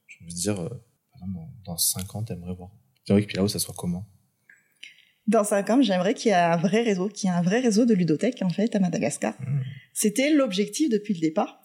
je 0.08 0.18
veux 0.24 0.32
dire, 0.32 0.60
euh, 0.60 0.70
dans, 1.66 1.78
5 1.78 2.16
ans, 2.16 2.24
t'aimerais 2.24 2.54
voir? 2.54 2.70
J'aimerais 3.06 3.26
que 3.26 3.36
là 3.38 3.48
ça 3.48 3.60
soit 3.60 3.74
comment? 3.76 4.06
Dans 5.28 5.44
5 5.44 5.70
ans, 5.70 5.82
j'aimerais 5.82 6.14
qu'il 6.14 6.30
y 6.30 6.34
ait 6.34 6.38
un 6.38 6.58
vrai 6.58 6.82
réseau, 6.82 7.08
qu'il 7.08 7.30
y 7.30 7.34
ait 7.34 7.36
un 7.36 7.42
vrai 7.42 7.60
réseau 7.60 7.86
de 7.86 7.94
ludothèques, 7.94 8.42
en 8.42 8.50
fait, 8.50 8.76
à 8.76 8.80
Madagascar. 8.80 9.34
Mhm. 9.40 9.62
C'était 9.94 10.32
l'objectif 10.32 10.90
depuis 10.90 11.14
le 11.14 11.20
départ. 11.20 11.62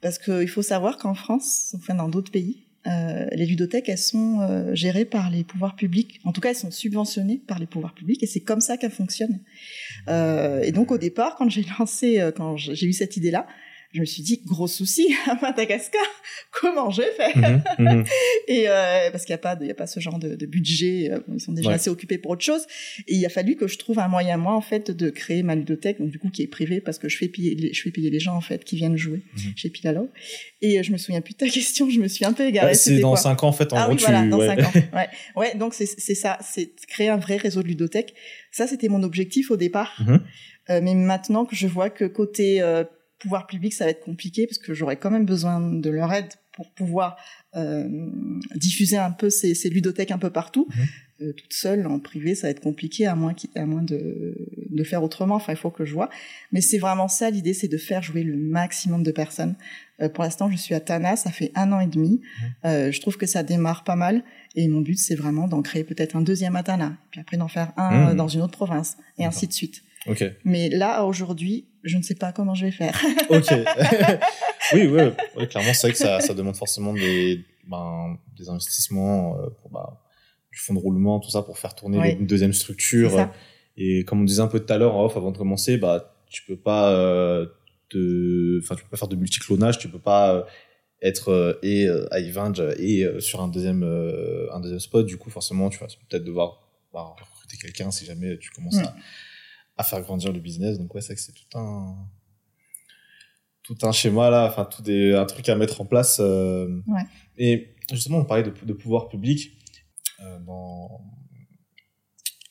Parce 0.00 0.18
qu'il 0.18 0.48
faut 0.48 0.62
savoir 0.62 0.96
qu'en 0.96 1.14
France, 1.14 1.74
enfin 1.76 1.94
dans 1.94 2.08
d'autres 2.08 2.32
pays, 2.32 2.66
euh, 2.86 3.26
les 3.32 3.44
ludothèques, 3.44 3.90
elles 3.90 3.98
sont 3.98 4.40
euh, 4.40 4.74
gérées 4.74 5.04
par 5.04 5.30
les 5.30 5.44
pouvoirs 5.44 5.76
publics. 5.76 6.20
En 6.24 6.32
tout 6.32 6.40
cas, 6.40 6.50
elles 6.50 6.56
sont 6.56 6.70
subventionnées 6.70 7.38
par 7.46 7.58
les 7.58 7.66
pouvoirs 7.66 7.92
publics 7.94 8.22
et 8.22 8.26
c'est 8.26 8.40
comme 8.40 8.60
ça 8.60 8.78
qu'elles 8.78 8.90
fonctionnent. 8.90 9.40
Euh, 10.08 10.62
et 10.62 10.72
donc, 10.72 10.90
au 10.90 10.96
départ, 10.96 11.36
quand 11.36 11.50
j'ai 11.50 11.66
lancé, 11.78 12.30
quand 12.36 12.56
j'ai 12.56 12.86
eu 12.86 12.94
cette 12.94 13.16
idée-là, 13.16 13.46
je 13.92 14.00
me 14.00 14.04
suis 14.04 14.22
dit 14.22 14.40
gros 14.46 14.68
souci 14.68 15.14
à 15.26 15.34
Madagascar, 15.42 16.00
comment 16.52 16.90
je 16.90 17.02
vais 17.02 17.10
faire 17.12 17.36
Mhm, 17.36 17.62
mhm. 17.78 18.04
Et 18.48 18.68
euh, 18.68 19.10
parce 19.10 19.24
qu'il 19.24 19.32
n'y 19.32 19.36
a 19.36 19.38
pas, 19.38 19.56
il 19.60 19.66
y 19.66 19.70
a 19.70 19.74
pas 19.74 19.86
ce 19.86 20.00
genre 20.00 20.18
de, 20.18 20.34
de 20.36 20.46
budget, 20.46 21.10
euh, 21.12 21.20
ils 21.32 21.40
sont 21.40 21.52
déjà 21.52 21.68
Ouais. 21.70 21.74
assez 21.74 21.90
occupés 21.90 22.18
pour 22.18 22.32
autre 22.32 22.44
chose. 22.44 22.62
Et 23.08 23.14
il 23.16 23.24
a 23.26 23.28
fallu 23.28 23.56
que 23.56 23.66
je 23.68 23.78
trouve 23.78 23.98
un 23.98 24.08
moyen 24.08 24.36
moi 24.36 24.54
en 24.54 24.60
fait 24.60 24.90
de 24.90 25.10
créer 25.10 25.42
ma 25.42 25.54
ludothèque, 25.54 25.98
donc 26.00 26.10
du 26.10 26.18
coup 26.18 26.30
qui 26.30 26.42
est 26.42 26.46
privée 26.46 26.80
parce 26.80 26.98
que 26.98 27.08
je 27.08 27.16
fais 27.16 27.28
payer, 27.28 27.54
les, 27.54 27.72
je 27.72 27.82
fais 27.82 27.90
payer 27.90 28.10
les 28.10 28.20
gens 28.20 28.34
en 28.36 28.40
fait 28.40 28.64
qui 28.64 28.76
viennent 28.76 28.96
jouer 28.96 29.22
Mhm. 29.36 29.52
chez 29.56 29.70
Pilalo. 29.70 30.08
Et 30.62 30.78
euh, 30.78 30.82
je 30.82 30.92
me 30.92 30.98
souviens 30.98 31.20
plus 31.20 31.32
de 31.34 31.38
ta 31.38 31.48
question, 31.48 31.88
je 31.90 31.98
me 32.00 32.08
suis 32.08 32.24
un 32.24 32.32
peu 32.32 32.44
égarée. 32.46 32.74
C'est 32.74 32.98
dans 32.98 33.10
quoi 33.10 33.18
5 33.18 33.42
ans, 33.44 33.48
en 33.48 33.52
fait, 33.52 33.72
en 33.72 33.76
ah 33.76 33.82
gros, 33.84 33.92
oui, 33.92 33.96
tu. 33.98 34.04
voilà, 34.04 34.26
dans 34.26 34.38
ouais. 34.38 34.46
cinq 34.46 34.60
ans. 34.60 34.72
Ouais, 34.94 35.08
ouais 35.36 35.54
donc 35.56 35.74
c'est 35.74 35.86
c'est 35.86 36.14
ça, 36.14 36.38
c'est 36.42 36.70
créer 36.86 37.08
un 37.08 37.16
vrai 37.16 37.36
réseau 37.36 37.62
de 37.62 37.68
ludothèque. 37.68 38.14
Ça, 38.52 38.66
c'était 38.66 38.88
mon 38.88 39.02
objectif 39.02 39.50
au 39.50 39.56
départ. 39.56 40.00
Euh, 40.68 40.80
mais 40.82 40.94
maintenant 40.94 41.44
que 41.44 41.56
je 41.56 41.66
vois 41.66 41.90
que 41.90 42.04
côté 42.04 42.60
euh, 42.62 42.84
pouvoir 43.20 43.46
public, 43.46 43.72
ça 43.72 43.84
va 43.84 43.90
être 43.90 44.04
compliqué 44.04 44.46
parce 44.46 44.58
que 44.58 44.74
j'aurais 44.74 44.96
quand 44.96 45.10
même 45.10 45.26
besoin 45.26 45.60
de 45.60 45.90
leur 45.90 46.12
aide 46.12 46.32
pour 46.52 46.70
pouvoir 46.72 47.16
euh, 47.54 47.88
diffuser 48.56 48.96
un 48.96 49.12
peu 49.12 49.30
ces, 49.30 49.54
ces 49.54 49.70
ludothèques 49.70 50.10
un 50.10 50.18
peu 50.18 50.30
partout. 50.30 50.66
Mhm. 50.74 50.86
Euh, 51.22 51.32
toute 51.34 51.52
seule, 51.52 51.86
en 51.86 51.98
privé, 52.00 52.34
ça 52.34 52.46
va 52.46 52.50
être 52.50 52.60
compliqué 52.60 53.06
à 53.06 53.14
moins, 53.14 53.34
à 53.54 53.66
moins 53.66 53.82
de, 53.82 54.34
de 54.70 54.84
faire 54.84 55.02
autrement. 55.02 55.34
Enfin, 55.34 55.52
il 55.52 55.58
faut 55.58 55.70
que 55.70 55.84
je 55.84 55.92
vois. 55.92 56.08
Mais 56.50 56.62
c'est 56.62 56.78
vraiment 56.78 57.08
ça 57.08 57.28
l'idée, 57.30 57.52
c'est 57.52 57.68
de 57.68 57.76
faire 57.76 58.02
jouer 58.02 58.22
le 58.22 58.36
maximum 58.36 59.02
de 59.02 59.12
personnes. 59.12 59.54
Euh, 60.00 60.08
pour 60.08 60.24
l'instant, 60.24 60.50
je 60.50 60.56
suis 60.56 60.74
à 60.74 60.80
Tana, 60.80 61.16
ça 61.16 61.30
fait 61.30 61.52
un 61.54 61.72
an 61.72 61.80
et 61.80 61.86
demi. 61.86 62.22
Euh, 62.64 62.90
je 62.90 63.00
trouve 63.02 63.18
que 63.18 63.26
ça 63.26 63.42
démarre 63.42 63.84
pas 63.84 63.96
mal. 63.96 64.24
Et 64.56 64.66
mon 64.68 64.80
but, 64.80 64.98
c'est 64.98 65.14
vraiment 65.14 65.46
d'en 65.46 65.60
créer 65.62 65.84
peut-être 65.84 66.16
un 66.16 66.22
deuxième 66.22 66.56
à 66.56 66.62
Tana, 66.62 66.96
puis 67.10 67.20
après 67.20 67.36
d'en 67.36 67.48
faire 67.48 67.72
un 67.76 67.90
Mhm. 67.90 68.08
euh, 68.08 68.14
dans 68.14 68.28
une 68.28 68.40
autre 68.40 68.52
province, 68.56 68.96
et 69.18 69.24
ainsi 69.26 69.46
de 69.46 69.52
suite. 69.52 69.82
Ok. 70.06 70.24
Mais 70.44 70.68
là, 70.70 71.04
aujourd'hui, 71.04 71.68
je 71.84 71.96
ne 71.96 72.02
sais 72.02 72.14
pas 72.14 72.32
comment 72.32 72.54
je 72.54 72.66
vais 72.66 72.72
faire. 72.72 72.98
Ok. 73.30 73.46
oui, 74.74 74.86
oui, 75.36 75.48
clairement, 75.48 75.72
c'est 75.74 75.86
vrai 75.88 75.92
que 75.92 75.98
ça, 75.98 76.20
ça 76.20 76.34
demande 76.34 76.56
forcément 76.56 76.92
des, 76.94 77.44
ben, 77.66 78.18
des 78.38 78.48
investissements 78.48 79.38
euh, 79.38 79.48
pour 79.60 79.70
bah, 79.70 80.00
du 80.52 80.58
fonds 80.58 80.74
de 80.74 80.78
roulement, 80.78 81.20
tout 81.20 81.30
ça, 81.30 81.42
pour 81.42 81.58
faire 81.58 81.74
tourner 81.74 81.98
Oui. 81.98 82.10
une 82.18 82.26
deuxième 82.26 82.52
structure. 82.52 83.28
Et 83.76 84.04
comme 84.04 84.20
on 84.22 84.24
disait 84.24 84.42
un 84.42 84.46
peu 84.48 84.60
tout 84.60 84.72
à 84.72 84.78
l'heure 84.78 84.94
en 84.96 85.04
off, 85.04 85.16
avant 85.16 85.30
de 85.32 85.38
commencer, 85.38 85.76
bah, 85.76 86.14
tu 86.28 86.42
peux 86.44 86.56
pas 86.56 86.90
euh, 86.92 87.46
te, 87.88 88.58
enfin, 88.62 88.74
tu 88.76 88.82
peux 88.84 88.90
pas 88.90 88.96
faire 88.96 89.08
de 89.08 89.16
multiclonage, 89.16 89.78
tu 89.78 89.88
peux 89.88 89.98
pas 89.98 90.34
euh, 90.34 90.42
être 91.02 91.28
euh, 91.30 91.54
et 91.62 91.86
euh, 91.86 92.06
à 92.12 92.20
Ivenge 92.20 92.62
et 92.78 93.04
euh, 93.04 93.20
sur 93.20 93.40
un 93.40 93.48
deuxième, 93.48 93.82
euh, 93.84 94.46
un 94.52 94.60
deuxième 94.60 94.80
spot. 94.80 95.06
Du 95.06 95.16
coup, 95.18 95.30
forcément, 95.30 95.70
tu 95.70 95.78
vas 95.78 95.86
peut-être 96.08 96.24
devoir 96.24 96.62
bah, 96.92 97.14
recruter 97.18 97.56
quelqu'un 97.56 97.90
si 97.90 98.04
jamais 98.04 98.38
tu 98.38 98.50
commences 98.50 98.76
Mm. 98.76 98.84
à, 98.84 98.96
à 99.80 99.82
faire 99.82 100.00
grandir 100.02 100.32
le 100.32 100.40
business. 100.40 100.78
Donc 100.78 100.94
ouais, 100.94 101.00
c'est 101.00 101.14
que 101.14 101.20
c'est 101.20 101.32
tout 101.32 101.58
un 101.58 101.96
tout 103.62 103.76
un 103.82 103.92
schéma 103.92 104.30
là, 104.30 104.46
enfin 104.48 104.64
tout 104.64 104.82
des 104.82 105.14
un 105.14 105.24
truc 105.26 105.48
à 105.48 105.54
mettre 105.56 105.80
en 105.80 105.84
place. 105.84 106.18
euh. 106.20 106.80
Ouais. 106.86 107.02
Et 107.36 107.74
justement, 107.90 108.18
on 108.18 108.24
parlait 108.24 108.42
de, 108.42 108.52
de 108.64 108.72
pouvoir 108.72 109.08
public 109.08 109.52
euh, 110.22 110.38
dans. 110.40 111.00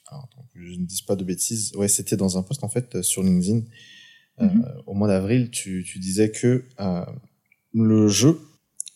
Alors, 0.08 0.24
attends, 0.26 0.46
que 0.54 0.60
je 0.64 0.72
ne 0.74 0.86
dise 0.86 1.02
pas 1.02 1.16
de 1.16 1.24
bêtises. 1.24 1.74
Ouais, 1.76 1.88
c'était 1.88 2.18
dans 2.18 2.38
un 2.38 2.44
post 2.44 2.64
en 2.64 2.70
fait 2.70 2.96
euh, 2.96 3.04
sur 3.04 3.24
LinkedIn. 3.24 3.60
Euh, 3.60 3.64
Mhm. 4.42 4.64
Au 4.88 4.94
mois 4.94 5.10
d'avril, 5.10 5.52
tu, 5.52 5.84
tu 5.86 6.00
disais 6.00 6.32
que 6.32 6.64
le 7.74 8.08
jeu 8.08 8.40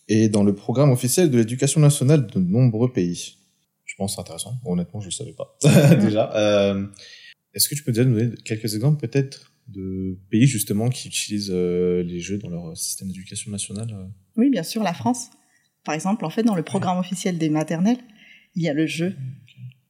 est 0.08 0.30
dans 0.30 0.44
le 0.46 0.56
programme 0.56 0.90
officiel 0.92 1.30
de 1.30 1.38
l'éducation 1.38 1.82
nationale 1.82 2.28
de 2.28 2.40
nombreux 2.40 2.94
pays. 2.94 3.36
Je 3.84 3.94
pense 3.98 4.12
que 4.12 4.16
c'est 4.16 4.22
intéressant. 4.22 4.54
Honnêtement, 4.64 5.02
je 5.02 5.08
ne 5.08 5.12
le 5.12 5.16
savais 5.16 5.34
pas 5.34 5.58
déjà. 5.98 6.32
Euh, 7.54 7.58
Est-ce 7.58 7.70
que 7.70 7.76
tu 7.76 7.84
peux 7.84 7.92
déjà 7.92 8.06
nous 8.06 8.16
donner 8.18 8.36
quelques 8.44 8.76
exemples 8.76 9.06
peut-être 9.08 9.52
de 9.68 10.18
pays 10.30 10.46
justement 10.46 10.90
qui 10.90 11.08
utilisent 11.08 11.52
euh, 11.54 12.04
les 12.04 12.20
jeux 12.20 12.38
dans 12.38 12.50
leur 12.50 12.76
système 12.78 13.08
d'éducation 13.08 13.52
nationale 13.52 13.90
euh? 13.94 14.06
Oui, 14.36 14.50
bien 14.50 14.64
sûr, 14.64 14.84
la 14.84 14.94
France. 14.94 15.30
Par 15.86 15.96
exemple, 15.96 16.26
en 16.26 16.30
fait, 16.30 16.44
dans 16.44 16.56
le 16.56 16.64
programme 16.64 16.98
officiel 16.98 17.38
des 17.38 17.50
maternelles, 17.50 18.00
il 18.56 18.64
y 18.64 18.70
a 18.70 18.74
le 18.74 18.86
jeu. 18.88 19.16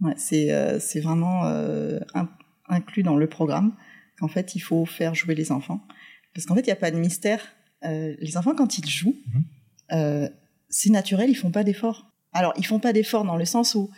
Ouais, 0.02 0.14
c'est 0.18 0.52
euh, 0.54 0.80
vraiment 1.02 1.46
euh, 1.46 2.00
in- 2.14 2.30
inclus 2.68 3.04
dans 3.04 3.16
le 3.16 3.28
programme 3.28 3.76
qu'en 4.20 4.28
fait, 4.28 4.56
il 4.56 4.60
faut 4.60 4.86
faire 4.86 5.16
jouer 5.16 5.36
les 5.36 5.52
enfants. 5.52 5.86
Parce 6.34 6.46
qu'en 6.46 6.56
fait, 6.56 6.62
il 6.62 6.66
n'y 6.66 6.72
a 6.72 6.76
pas 6.78 6.92
de 6.92 6.98
mystère. 6.98 7.42
Euh, 7.86 8.16
les 8.20 8.38
enfants, 8.38 8.56
quand 8.56 8.78
ils 8.78 8.88
jouent, 8.90 9.16
euh, 9.92 10.28
c'est 10.70 10.90
naturel, 10.90 11.30
ils 11.30 11.36
font 11.36 11.52
pas 11.52 11.64
d'efforts. 11.64 12.12
Alors, 12.32 12.54
ils 12.58 12.66
font 12.66 12.80
pas 12.80 12.94
d'efforts 12.94 13.26
dans 13.26 13.38
le 13.38 13.46
sens 13.46 13.76
où, 13.76 13.90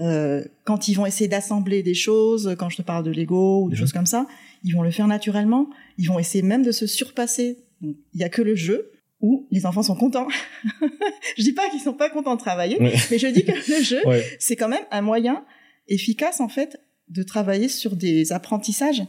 euh, 0.00 0.42
quand 0.64 0.88
ils 0.88 0.94
vont 0.94 1.06
essayer 1.06 1.28
d'assembler 1.28 1.82
des 1.82 1.94
choses, 1.94 2.54
quand 2.58 2.68
je 2.70 2.76
te 2.78 2.82
parle 2.82 3.04
de 3.04 3.10
Lego 3.10 3.64
ou 3.64 3.68
des 3.68 3.74
Mhm. 3.76 3.80
choses 3.80 3.92
comme 3.92 4.06
ça, 4.06 4.26
ils 4.64 4.74
vont 4.74 4.82
le 4.82 4.90
faire 4.90 5.06
naturellement. 5.06 5.68
Ils 5.98 6.06
vont 6.08 6.18
essayer 6.18 6.42
même 6.42 6.62
de 6.64 6.72
se 6.72 6.86
surpasser. 6.86 7.58
Il 7.82 7.96
y 8.14 8.24
a 8.24 8.28
que 8.28 8.42
le 8.42 8.54
jeu 8.54 8.90
où 9.20 9.46
les 9.50 9.66
enfants 9.66 9.82
sont 9.82 9.94
contents. 9.96 10.26
je 11.36 11.42
dis 11.42 11.52
pas 11.52 11.68
qu'ils 11.70 11.80
sont 11.80 11.92
pas 11.92 12.10
contents 12.10 12.34
de 12.34 12.40
travailler, 12.40 12.80
Ouais. 12.80 12.94
mais 13.10 13.18
je 13.18 13.26
dis 13.28 13.44
que 13.44 13.52
le 13.52 13.82
jeu, 13.84 14.00
Ouais. 14.06 14.24
c'est 14.38 14.56
quand 14.56 14.68
même 14.68 14.84
un 14.90 15.02
moyen 15.02 15.44
efficace 15.88 16.40
en 16.40 16.48
fait 16.48 16.80
de 17.08 17.22
travailler 17.22 17.68
sur 17.68 17.94
des 17.96 18.32
apprentissages 18.32 19.02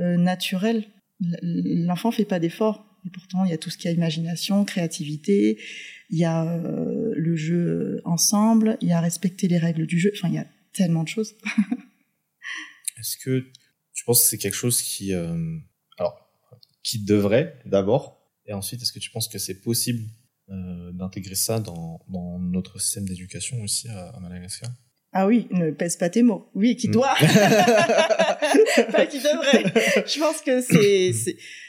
euh, 0.00 0.16
naturels. 0.16 0.84
L'enfant 1.42 2.10
fait 2.10 2.24
pas 2.24 2.38
d'efforts 2.40 2.84
et 3.06 3.10
pourtant 3.10 3.44
il 3.44 3.50
y 3.50 3.54
a 3.54 3.58
tout 3.58 3.70
ce 3.70 3.76
qui 3.78 3.88
est 3.88 3.92
imagination, 3.94 4.64
créativité, 4.64 5.58
il 6.10 6.18
y 6.18 6.24
a 6.24 6.44
euh, 6.44 7.12
le 7.14 7.36
jeu 7.36 7.91
ensemble, 8.04 8.76
il 8.80 8.88
y 8.88 8.92
a 8.92 9.00
respecter 9.00 9.48
les 9.48 9.58
règles 9.58 9.86
du 9.86 9.98
jeu. 9.98 10.12
Enfin, 10.16 10.28
il 10.28 10.34
y 10.34 10.38
a 10.38 10.46
tellement 10.72 11.02
de 11.02 11.08
choses. 11.08 11.34
Est-ce 12.98 13.16
que 13.16 13.44
tu 13.94 14.04
penses 14.04 14.22
que 14.22 14.28
c'est 14.28 14.38
quelque 14.38 14.54
chose 14.56 14.80
qui, 14.82 15.12
euh, 15.12 15.36
alors, 15.98 16.28
qui 16.82 17.02
devrait 17.04 17.58
d'abord, 17.64 18.20
et 18.46 18.52
ensuite, 18.52 18.82
est-ce 18.82 18.92
que 18.92 18.98
tu 18.98 19.10
penses 19.10 19.28
que 19.28 19.38
c'est 19.38 19.60
possible 19.60 20.04
euh, 20.50 20.90
d'intégrer 20.92 21.34
ça 21.36 21.60
dans, 21.60 22.00
dans 22.08 22.38
notre 22.38 22.80
système 22.80 23.06
d'éducation 23.06 23.60
aussi 23.62 23.88
à, 23.88 24.08
à 24.10 24.20
Madagascar? 24.20 24.70
Ah 25.12 25.26
oui, 25.26 25.46
ne 25.50 25.70
pèse 25.70 25.96
pas 25.96 26.08
tes 26.10 26.22
mots. 26.22 26.48
Oui, 26.54 26.74
qui 26.76 26.88
Mm. 26.88 26.92
doit. 26.92 27.14
pas 28.92 29.06
qui 29.06 29.18
devrait. 29.18 29.64
Je 30.06 30.18
pense 30.18 30.40
que 30.40 30.60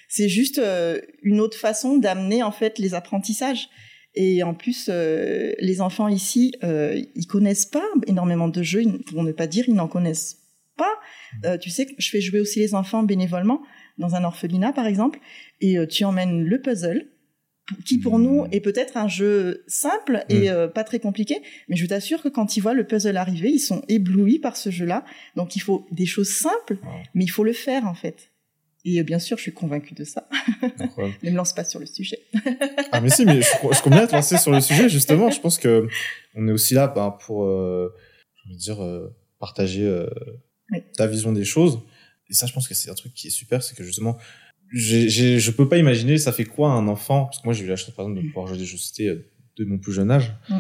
c'est 0.08 0.30
juste 0.30 0.58
euh, 0.60 1.00
une 1.24 1.40
autre 1.40 1.58
façon 1.58 1.98
d'amener 1.98 2.42
en 2.44 2.52
fait 2.52 2.80
les 2.80 2.94
apprentissages. 2.94 3.68
Et 4.16 4.44
en 4.44 4.54
plus, 4.54 4.90
euh, 4.92 5.54
les 5.60 5.82
enfants 5.82 6.08
ici, 6.08 6.54
euh, 6.64 7.02
ils 7.16 7.26
connaissent 7.28 7.66
pas 7.66 7.86
énormément 8.08 8.48
de 8.48 8.62
jeux, 8.64 8.84
ils- 8.84 9.04
pour 9.04 9.24
ne 9.24 9.32
pas 9.32 9.48
dire 9.48 9.66
ils 9.68 9.74
n'en 9.76 9.88
connaissent 9.88 10.38
pas. 10.78 10.94
Euh, 11.46 11.58
tu 11.58 11.70
sais 11.70 11.88
je 11.98 12.10
fais 12.10 12.22
jouer 12.22 12.40
aussi 12.40 12.60
les 12.60 12.74
enfants 12.76 13.04
bénévolement 13.04 13.62
dans 13.98 14.16
un 14.16 14.24
orphelinat 14.24 14.74
par 14.74 14.86
exemple, 14.88 15.20
et 15.62 15.78
euh, 15.78 15.86
tu 15.88 16.04
emmènes 16.04 16.44
le 16.44 16.62
puzzle 16.62 17.08
qui 17.86 17.98
pour 17.98 18.20
nous 18.20 18.46
est 18.52 18.60
peut-être 18.60 18.98
un 18.98 19.08
jeu 19.08 19.64
simple 19.68 20.26
et 20.30 20.50
euh, 20.50 20.68
pas 20.68 20.84
très 20.84 21.00
compliqué, 21.00 21.38
mais 21.70 21.76
je 21.78 21.86
t'assure 21.86 22.22
que 22.22 22.28
quand 22.28 22.58
ils 22.58 22.60
voient 22.60 22.74
le 22.74 22.86
puzzle 22.86 23.16
arriver, 23.18 23.50
ils 23.52 23.60
sont 23.60 23.84
éblouis 23.88 24.38
par 24.40 24.58
ce 24.58 24.70
jeu-là. 24.70 25.06
Donc 25.38 25.56
il 25.56 25.62
faut 25.62 25.88
des 25.92 26.06
choses 26.06 26.30
simples, 26.30 26.78
mais 27.14 27.24
il 27.24 27.30
faut 27.30 27.46
le 27.46 27.54
faire 27.54 27.86
en 27.88 27.94
fait. 27.94 28.32
Et 28.86 29.02
bien 29.04 29.20
sûr, 29.20 29.38
je 29.38 29.44
suis 29.44 29.54
convaincue 29.54 29.94
de 29.94 30.04
ça. 30.04 30.28
Ne 31.24 31.32
me 31.32 31.36
lance 31.36 31.54
pas 31.54 31.64
sur 31.64 31.80
le 31.80 31.86
sujet. 31.86 32.20
Ah 32.92 33.00
mais 33.02 33.10
si, 33.10 33.26
mais 33.26 33.42
je, 33.42 33.48
je 33.48 33.82
compte 33.82 33.94
bien 33.94 34.08
te 34.08 34.14
lancer 34.14 34.38
sur 34.38 34.52
le 34.52 34.60
sujet 34.62 34.90
justement. 34.90 35.30
Je 35.32 35.40
pense 35.40 35.58
que 35.58 35.88
on 36.36 36.48
est 36.48 36.52
aussi 36.52 36.74
là 36.74 36.88
ben, 36.88 37.12
pour, 37.12 37.46
euh, 37.46 37.94
je 38.46 38.50
veux 38.52 38.58
dire, 38.58 38.84
euh, 38.84 39.16
partager 39.40 39.86
euh, 39.86 40.08
Oui. 40.72 40.80
ta 40.98 41.08
vision 41.08 41.32
des 41.32 41.46
choses. 41.46 41.80
Et 42.30 42.34
ça, 42.34 42.46
je 42.46 42.54
pense 42.54 42.68
que 42.68 42.74
c'est 42.74 42.90
un 42.90 42.94
truc 42.96 43.14
qui 43.14 43.28
est 43.28 43.32
super, 43.32 43.64
c'est 43.64 43.76
que 43.76 43.84
justement, 43.84 44.18
j'ai, 44.74 45.08
j'ai, 45.10 45.40
je 45.40 45.52
peux 45.52 45.70
pas 45.70 45.78
imaginer 45.78 46.18
ça 46.18 46.32
fait 46.32 46.46
quoi 46.46 46.72
un 46.72 46.88
enfant, 46.88 47.26
parce 47.26 47.40
que 47.40 47.46
moi 47.46 47.54
j'ai 47.54 47.64
eu 47.64 47.68
la 47.68 47.76
chance 47.76 47.94
par 47.96 48.06
exemple 48.06 48.22
de 48.24 48.28
pouvoir 48.32 48.48
jouer 48.48 48.58
des 48.58 48.66
jeux 48.66 48.78
de 49.06 49.26
de 49.58 49.66
mon 49.66 49.78
plus 49.78 49.94
jeune 49.94 50.10
âge. 50.12 50.34
Mm. 50.50 50.56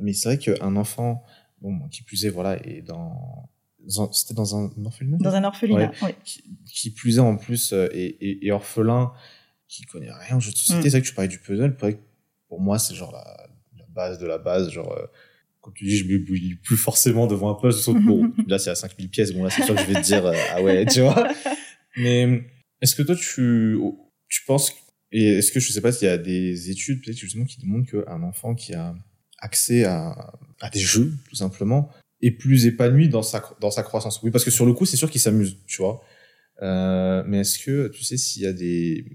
Mais 0.00 0.12
c'est 0.12 0.28
vrai 0.28 0.38
qu'un 0.38 0.76
enfant, 0.76 1.24
bon, 1.60 1.88
qui 1.88 2.02
plus 2.02 2.24
est, 2.26 2.30
voilà, 2.30 2.56
est 2.66 2.82
dans- 2.82 3.49
c'était 4.12 4.34
dans 4.34 4.56
un 4.56 4.70
orphelinat. 4.84 5.16
Dans 5.20 5.34
un 5.34 5.44
orphelinat, 5.44 5.92
oui. 6.02 6.10
qui, 6.24 6.42
qui 6.66 6.90
plus 6.90 7.16
est 7.16 7.20
en 7.20 7.36
plus 7.36 7.72
euh, 7.72 7.88
est, 7.92 8.16
est- 8.20 8.46
est 8.46 8.50
orphelin, 8.50 9.12
qui 9.68 9.82
connaît 9.84 10.10
rien 10.12 10.36
aux 10.36 10.40
jeux 10.40 10.52
de 10.52 10.56
société. 10.56 10.80
Mm. 10.80 10.82
C'est 10.82 10.90
vrai 10.90 11.02
que 11.02 11.06
tu 11.06 11.14
parlais 11.14 11.28
du 11.28 11.38
puzzle, 11.38 11.76
pour 12.48 12.60
moi 12.60 12.78
c'est 12.78 12.94
genre 12.94 13.12
la, 13.12 13.48
la 13.78 13.84
base 13.88 14.18
de 14.18 14.26
la 14.26 14.38
base, 14.38 14.70
genre 14.70 14.92
euh, 14.92 15.06
comme 15.60 15.74
tu 15.74 15.84
dis, 15.84 15.96
je 15.98 16.04
me 16.04 16.18
bouille 16.18 16.56
plus 16.56 16.76
forcément 16.76 17.26
devant 17.26 17.50
un 17.50 17.54
puzzle, 17.60 17.80
sauf 17.80 17.96
bon, 18.00 18.32
là 18.46 18.58
c'est 18.58 18.70
à 18.70 18.74
5000 18.74 19.08
pièces, 19.10 19.32
bon 19.32 19.44
là 19.44 19.50
c'est 19.50 19.62
sûr 19.64 19.74
que 19.74 19.80
je 19.82 19.86
vais 19.86 20.00
te 20.00 20.04
dire, 20.06 20.24
euh, 20.26 20.34
ah 20.52 20.62
ouais, 20.62 20.86
tu 20.86 21.00
vois. 21.00 21.28
Mais 21.96 22.44
est-ce 22.80 22.94
que 22.94 23.02
toi 23.02 23.14
tu, 23.16 23.78
tu 24.28 24.42
penses, 24.46 24.72
et 25.12 25.38
est-ce 25.38 25.50
que 25.52 25.60
je 25.60 25.72
sais 25.72 25.80
pas 25.80 25.92
s'il 25.92 26.06
y 26.08 26.10
a 26.10 26.18
des 26.18 26.70
études 26.70 27.02
peut-être 27.04 27.18
justement 27.18 27.44
qui 27.44 27.58
démontrent 27.60 27.90
qu'un 27.90 28.22
enfant 28.22 28.54
qui 28.54 28.74
a 28.74 28.94
accès 29.38 29.84
à, 29.84 30.32
à 30.60 30.70
des 30.70 30.80
jeux, 30.80 31.12
tout 31.28 31.36
simplement, 31.36 31.90
est 32.22 32.30
plus 32.32 32.66
épanoui 32.66 33.08
dans 33.08 33.22
sa, 33.22 33.42
dans 33.60 33.70
sa 33.70 33.82
croissance. 33.82 34.22
Oui, 34.22 34.30
parce 34.30 34.44
que 34.44 34.50
sur 34.50 34.66
le 34.66 34.72
coup, 34.72 34.84
c'est 34.84 34.96
sûr 34.96 35.10
qu'il 35.10 35.20
s'amuse, 35.20 35.56
tu 35.66 35.82
vois. 35.82 36.02
Euh, 36.62 37.22
mais 37.26 37.40
est-ce 37.40 37.58
que 37.58 37.88
tu 37.88 38.04
sais 38.04 38.16
s'il 38.16 38.42
y 38.42 38.46
a 38.46 38.52
des, 38.52 39.06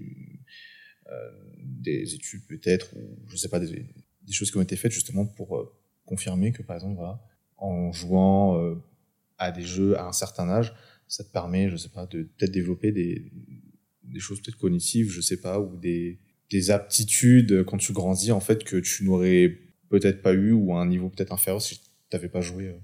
euh, 1.10 1.30
des 1.62 2.14
études 2.14 2.44
peut-être, 2.46 2.94
ou 2.96 3.16
je 3.28 3.36
sais 3.36 3.48
pas, 3.48 3.60
des, 3.60 3.86
des 4.22 4.32
choses 4.32 4.50
qui 4.50 4.56
ont 4.56 4.62
été 4.62 4.76
faites 4.76 4.92
justement 4.92 5.26
pour 5.26 5.56
euh, 5.56 5.72
confirmer 6.04 6.52
que 6.52 6.62
par 6.62 6.76
exemple, 6.76 6.96
voilà, 6.96 7.22
en 7.56 7.92
jouant 7.92 8.60
euh, 8.60 8.74
à 9.38 9.52
des 9.52 9.62
jeux 9.62 9.96
à 9.96 10.06
un 10.06 10.12
certain 10.12 10.48
âge, 10.48 10.74
ça 11.06 11.22
te 11.22 11.30
permet, 11.30 11.70
je 11.70 11.76
sais 11.76 11.90
pas, 11.90 12.06
de 12.06 12.24
peut-être 12.24 12.50
développer 12.50 12.90
des, 12.90 13.30
des 14.02 14.20
choses 14.20 14.40
peut-être 14.42 14.58
cognitives, 14.58 15.10
je 15.10 15.20
sais 15.20 15.40
pas, 15.40 15.60
ou 15.60 15.76
des, 15.76 16.18
des 16.50 16.70
aptitudes 16.72 17.64
quand 17.64 17.76
tu 17.76 17.92
grandis, 17.92 18.32
en 18.32 18.40
fait, 18.40 18.64
que 18.64 18.76
tu 18.76 19.04
n'aurais 19.04 19.56
peut-être 19.88 20.22
pas 20.22 20.32
eu 20.32 20.52
ou 20.52 20.74
à 20.74 20.80
un 20.80 20.86
niveau 20.86 21.08
peut-être 21.08 21.32
inférieur 21.32 21.62
si 21.62 21.78
tu 21.78 21.84
n'avais 22.12 22.28
pas 22.28 22.40
joué 22.40 22.68
euh. 22.68 22.78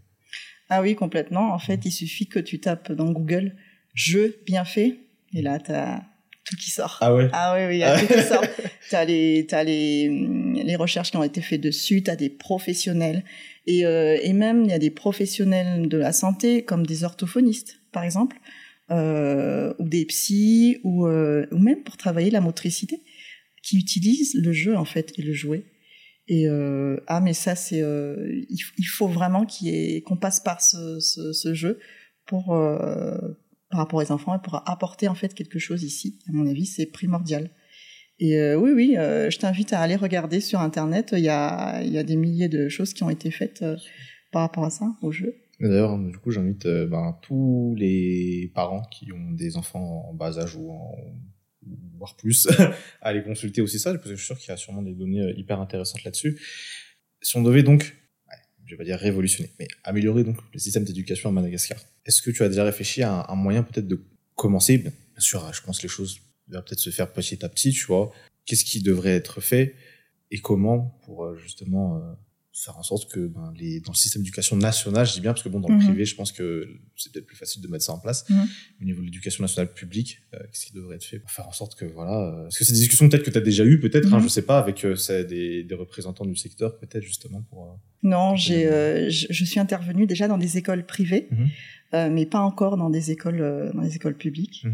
Ah 0.74 0.80
oui, 0.80 0.94
complètement. 0.94 1.52
En 1.52 1.58
fait, 1.58 1.84
il 1.84 1.90
suffit 1.90 2.26
que 2.26 2.38
tu 2.38 2.58
tapes 2.58 2.92
dans 2.92 3.12
Google 3.12 3.52
jeu 3.92 4.38
bien 4.46 4.64
fait 4.64 5.00
et 5.34 5.42
là, 5.42 5.58
tu 5.58 5.70
as 5.70 6.02
tout 6.44 6.56
qui 6.56 6.70
sort. 6.70 6.96
Ah 7.02 7.14
ouais 7.14 7.28
Ah 7.34 7.54
oui, 7.54 7.66
oui, 7.66 7.76
il 7.76 7.80
y 7.80 7.82
a 7.82 8.00
tout 8.00 8.06
qui 8.06 8.22
sort. 8.26 8.42
Tu 8.88 8.94
as, 8.94 9.04
les, 9.04 9.46
as 9.52 9.64
les, 9.64 10.08
les 10.64 10.76
recherches 10.76 11.10
qui 11.10 11.18
ont 11.18 11.22
été 11.22 11.42
faites 11.42 11.60
dessus, 11.60 12.02
tu 12.02 12.10
as 12.10 12.16
des 12.16 12.30
professionnels. 12.30 13.22
Et, 13.66 13.84
euh, 13.84 14.16
et 14.22 14.32
même, 14.32 14.64
il 14.64 14.70
y 14.70 14.72
a 14.72 14.78
des 14.78 14.90
professionnels 14.90 15.90
de 15.90 15.98
la 15.98 16.14
santé, 16.14 16.64
comme 16.64 16.86
des 16.86 17.04
orthophonistes, 17.04 17.80
par 17.92 18.02
exemple, 18.02 18.38
euh, 18.90 19.74
ou 19.78 19.86
des 19.90 20.06
psys, 20.06 20.78
ou, 20.84 21.06
euh, 21.06 21.46
ou 21.52 21.58
même 21.58 21.82
pour 21.82 21.98
travailler 21.98 22.30
la 22.30 22.40
motricité, 22.40 23.02
qui 23.62 23.76
utilisent 23.76 24.40
le 24.42 24.52
jeu, 24.52 24.74
en 24.74 24.86
fait, 24.86 25.12
et 25.18 25.22
le 25.22 25.34
jouet. 25.34 25.64
Et 26.32 26.48
euh, 26.48 26.96
ah, 27.08 27.20
mais 27.20 27.34
ça, 27.34 27.54
c'est 27.54 27.82
euh, 27.82 28.42
il, 28.48 28.84
faut 28.86 29.06
vraiment 29.06 29.44
qu'on 30.06 30.16
passe 30.16 30.40
par 30.40 30.62
ce, 30.62 31.52
jeu 31.52 31.78
pour 32.24 32.54
euh, 32.54 33.18
par 33.70 33.80
rapport 33.80 34.00
aux 34.00 34.10
enfants 34.10 34.34
et 34.36 34.40
pour 34.42 34.66
apporter 34.66 35.08
en 35.08 35.14
fait 35.14 35.34
quelque 35.34 35.58
chose 35.58 35.82
ici. 35.82 36.20
À 36.30 36.32
mon 36.32 36.46
avis, 36.46 36.64
c'est 36.64 36.86
primordial. 36.86 37.50
Et 38.18 38.54
oui, 38.54 38.70
oui, 38.74 38.94
je 38.96 39.38
t'invite 39.38 39.74
à 39.74 39.80
aller 39.80 39.96
regarder 39.96 40.40
sur 40.40 40.60
Internet. 40.60 41.10
Il 41.12 41.24
y 41.24 41.28
a, 41.28 42.02
des 42.02 42.16
milliers 42.16 42.48
de 42.48 42.70
choses 42.70 42.94
qui 42.94 43.02
ont 43.02 43.10
été 43.10 43.30
faites 43.30 43.62
par 44.30 44.40
rapport 44.40 44.64
à 44.64 44.70
ça, 44.70 44.86
au 45.02 45.12
jeu. 45.12 45.34
D'ailleurs, 45.60 45.98
du 45.98 46.16
coup, 46.16 46.30
j'invite 46.30 46.66
ben, 46.66 47.18
tous 47.20 47.74
les 47.76 48.50
parents 48.54 48.84
qui 48.90 49.12
ont 49.12 49.32
des 49.32 49.58
enfants 49.58 50.08
en 50.08 50.14
bas 50.14 50.38
âge 50.38 50.56
ou 50.56 50.70
en 50.70 50.94
voire 51.98 52.16
plus, 52.16 52.48
à 53.00 53.08
aller 53.08 53.22
consulter 53.22 53.60
aussi 53.60 53.78
ça, 53.78 53.92
parce 53.92 54.04
que 54.04 54.10
je 54.10 54.16
suis 54.16 54.26
sûr 54.26 54.38
qu'il 54.38 54.48
y 54.48 54.52
a 54.52 54.56
sûrement 54.56 54.82
des 54.82 54.94
données 54.94 55.20
euh, 55.20 55.34
hyper 55.36 55.60
intéressantes 55.60 56.04
là-dessus. 56.04 56.40
Si 57.20 57.36
on 57.36 57.42
devait 57.42 57.62
donc, 57.62 57.96
je 58.66 58.74
vais 58.74 58.78
pas 58.78 58.84
dire 58.84 58.98
révolutionner, 58.98 59.50
mais 59.58 59.68
améliorer 59.84 60.24
donc 60.24 60.38
le 60.52 60.58
système 60.58 60.84
d'éducation 60.84 61.28
à 61.28 61.32
Madagascar, 61.32 61.78
est-ce 62.06 62.22
que 62.22 62.30
tu 62.30 62.42
as 62.42 62.48
déjà 62.48 62.64
réfléchi 62.64 63.02
à 63.02 63.12
un, 63.12 63.26
un 63.28 63.36
moyen 63.36 63.62
peut-être 63.62 63.86
de 63.86 64.02
commencer? 64.34 64.78
Bien 64.78 64.92
sûr, 65.18 65.52
je 65.52 65.60
pense 65.62 65.78
que 65.78 65.82
les 65.82 65.88
choses 65.88 66.20
doivent 66.48 66.64
peut-être 66.64 66.80
se 66.80 66.90
faire 66.90 67.12
petit 67.12 67.44
à 67.44 67.48
petit, 67.48 67.72
tu 67.72 67.84
vois. 67.86 68.12
Qu'est-ce 68.44 68.64
qui 68.64 68.82
devrait 68.82 69.14
être 69.14 69.40
fait 69.40 69.76
et 70.32 70.40
comment 70.40 70.98
pour 71.04 71.24
euh, 71.24 71.36
justement 71.36 71.98
euh, 71.98 72.12
faire 72.54 72.76
en 72.76 72.82
sorte 72.82 73.10
que 73.10 73.20
ben, 73.28 73.52
les, 73.58 73.80
dans 73.80 73.92
le 73.92 73.96
système 73.96 74.20
d'éducation 74.22 74.56
nationale, 74.56 75.06
je 75.06 75.14
dis 75.14 75.20
bien 75.20 75.32
parce 75.32 75.42
que 75.42 75.48
bon 75.48 75.58
dans 75.60 75.68
le 75.70 75.76
Mhm. 75.76 75.84
privé, 75.84 76.04
je 76.04 76.14
pense 76.14 76.32
que 76.32 76.68
c'est 76.96 77.10
peut-être 77.10 77.26
plus 77.26 77.36
facile 77.36 77.62
de 77.62 77.68
mettre 77.68 77.84
ça 77.84 77.92
en 77.92 77.98
place. 77.98 78.28
Mhm. 78.28 78.46
Au 78.80 78.84
niveau 78.84 79.00
de 79.00 79.06
l'éducation 79.06 79.42
nationale 79.42 79.72
publique, 79.72 80.18
euh, 80.34 80.38
qu'est-ce 80.50 80.66
qui 80.66 80.72
devrait 80.74 80.96
être 80.96 81.04
fait 81.04 81.18
pour 81.18 81.30
faire 81.30 81.48
en 81.48 81.52
sorte 81.52 81.74
que 81.78 81.86
voilà, 81.86 82.12
euh, 82.20 82.48
est-ce 82.48 82.58
que 82.58 82.64
c'est 82.64 82.72
des 82.74 82.78
discussions 82.80 83.08
peut-être 83.08 83.22
que 83.24 83.30
tu 83.30 83.38
as 83.38 83.40
déjà 83.40 83.64
eues, 83.64 83.80
peut-être, 83.80 84.12
hein, 84.12 84.18
Mhm. 84.18 84.22
je 84.24 84.28
sais 84.28 84.42
pas, 84.42 84.58
avec 84.58 84.84
euh, 84.84 84.94
des, 85.24 85.64
des 85.64 85.74
représentants 85.74 86.26
du 86.26 86.36
secteur, 86.36 86.78
peut-être 86.78 87.02
justement 87.02 87.40
pour. 87.48 87.64
euh, 87.64 87.74
Non, 88.02 88.36
j'ai, 88.36 88.66
euh, 88.66 89.08
je, 89.08 89.28
je 89.30 89.44
suis 89.46 89.58
intervenue 89.58 90.06
déjà 90.06 90.28
dans 90.28 90.38
des 90.38 90.58
écoles 90.58 90.84
privées, 90.84 91.28
euh, 91.94 92.10
mais 92.10 92.26
pas 92.26 92.40
encore 92.40 92.76
dans 92.76 92.90
des 92.90 93.10
écoles, 93.10 93.40
euh, 93.40 93.72
dans 93.72 93.80
les 93.82 93.96
écoles 93.96 94.16
publiques. 94.16 94.66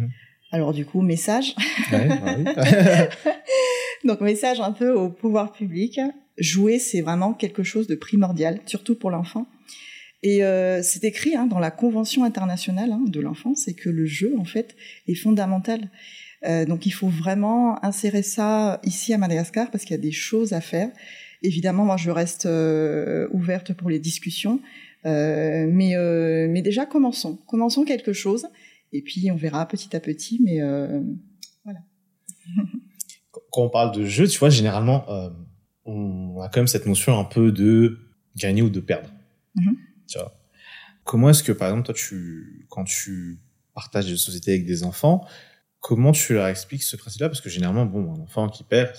Alors 0.50 0.72
du 0.72 0.84
coup, 0.84 1.00
message. 1.02 1.54
Ouais, 1.92 2.08
bah 2.08 2.36
oui. 2.38 2.44
Donc 4.04 4.20
message 4.20 4.60
un 4.60 4.72
peu 4.72 4.92
au 4.92 5.10
pouvoir 5.10 5.52
public. 5.52 6.00
Jouer, 6.38 6.78
c'est 6.78 7.00
vraiment 7.00 7.34
quelque 7.34 7.62
chose 7.62 7.86
de 7.86 7.94
primordial, 7.94 8.60
surtout 8.66 8.94
pour 8.94 9.10
l'enfant. 9.10 9.46
Et 10.22 10.44
euh, 10.44 10.82
c'est 10.82 11.04
écrit 11.04 11.36
hein, 11.36 11.46
dans 11.46 11.58
la 11.60 11.70
Convention 11.70 12.24
internationale 12.24 12.90
hein, 12.92 13.04
de 13.06 13.20
l'enfance, 13.20 13.62
c'est 13.64 13.74
que 13.74 13.88
le 13.88 14.04
jeu, 14.04 14.34
en 14.38 14.44
fait, 14.44 14.74
est 15.06 15.14
fondamental. 15.14 15.90
Euh, 16.44 16.64
donc 16.64 16.86
il 16.86 16.90
faut 16.90 17.08
vraiment 17.08 17.84
insérer 17.84 18.22
ça 18.22 18.80
ici 18.84 19.12
à 19.12 19.18
Madagascar 19.18 19.70
parce 19.70 19.84
qu'il 19.84 19.92
y 19.92 19.98
a 19.98 20.02
des 20.02 20.12
choses 20.12 20.52
à 20.52 20.60
faire. 20.60 20.90
Évidemment, 21.42 21.84
moi, 21.84 21.96
je 21.96 22.10
reste 22.10 22.46
euh, 22.46 23.28
ouverte 23.32 23.72
pour 23.72 23.90
les 23.90 24.00
discussions, 24.00 24.60
mais 25.04 25.94
mais 26.48 26.62
déjà 26.62 26.84
commençons, 26.84 27.38
commençons 27.46 27.84
quelque 27.84 28.12
chose, 28.12 28.46
et 28.92 29.02
puis 29.02 29.30
on 29.30 29.36
verra 29.36 29.66
petit 29.66 29.94
à 29.94 30.00
petit. 30.00 30.40
Mais 30.44 30.60
euh, 30.60 31.00
quand 33.50 33.62
on 33.62 33.70
parle 33.70 33.94
de 33.94 34.04
jeu, 34.04 34.26
tu 34.26 34.38
vois, 34.38 34.50
généralement, 34.50 35.04
on 35.88 36.40
a 36.40 36.48
quand 36.48 36.60
même 36.60 36.68
cette 36.68 36.86
notion 36.86 37.18
un 37.18 37.24
peu 37.24 37.50
de 37.50 37.98
gagner 38.36 38.62
ou 38.62 38.70
de 38.70 38.80
perdre. 38.80 39.08
Mhm. 39.56 39.76
Tu 40.06 40.18
vois. 40.18 40.34
Comment 41.04 41.30
est-ce 41.30 41.42
que, 41.42 41.52
par 41.52 41.68
exemple, 41.68 41.86
toi, 41.86 41.94
tu, 41.94 42.66
quand 42.68 42.84
tu 42.84 43.40
partages 43.74 44.06
des 44.06 44.16
sociétés 44.16 44.52
avec 44.52 44.66
des 44.66 44.84
enfants, 44.84 45.26
comment 45.80 46.12
tu 46.12 46.34
leur 46.34 46.46
expliques 46.46 46.82
ce 46.82 46.96
principe-là? 46.96 47.28
Parce 47.28 47.40
que 47.40 47.48
généralement, 47.48 47.86
bon, 47.86 48.14
un 48.14 48.20
enfant 48.20 48.48
qui 48.48 48.64
perd, 48.64 48.92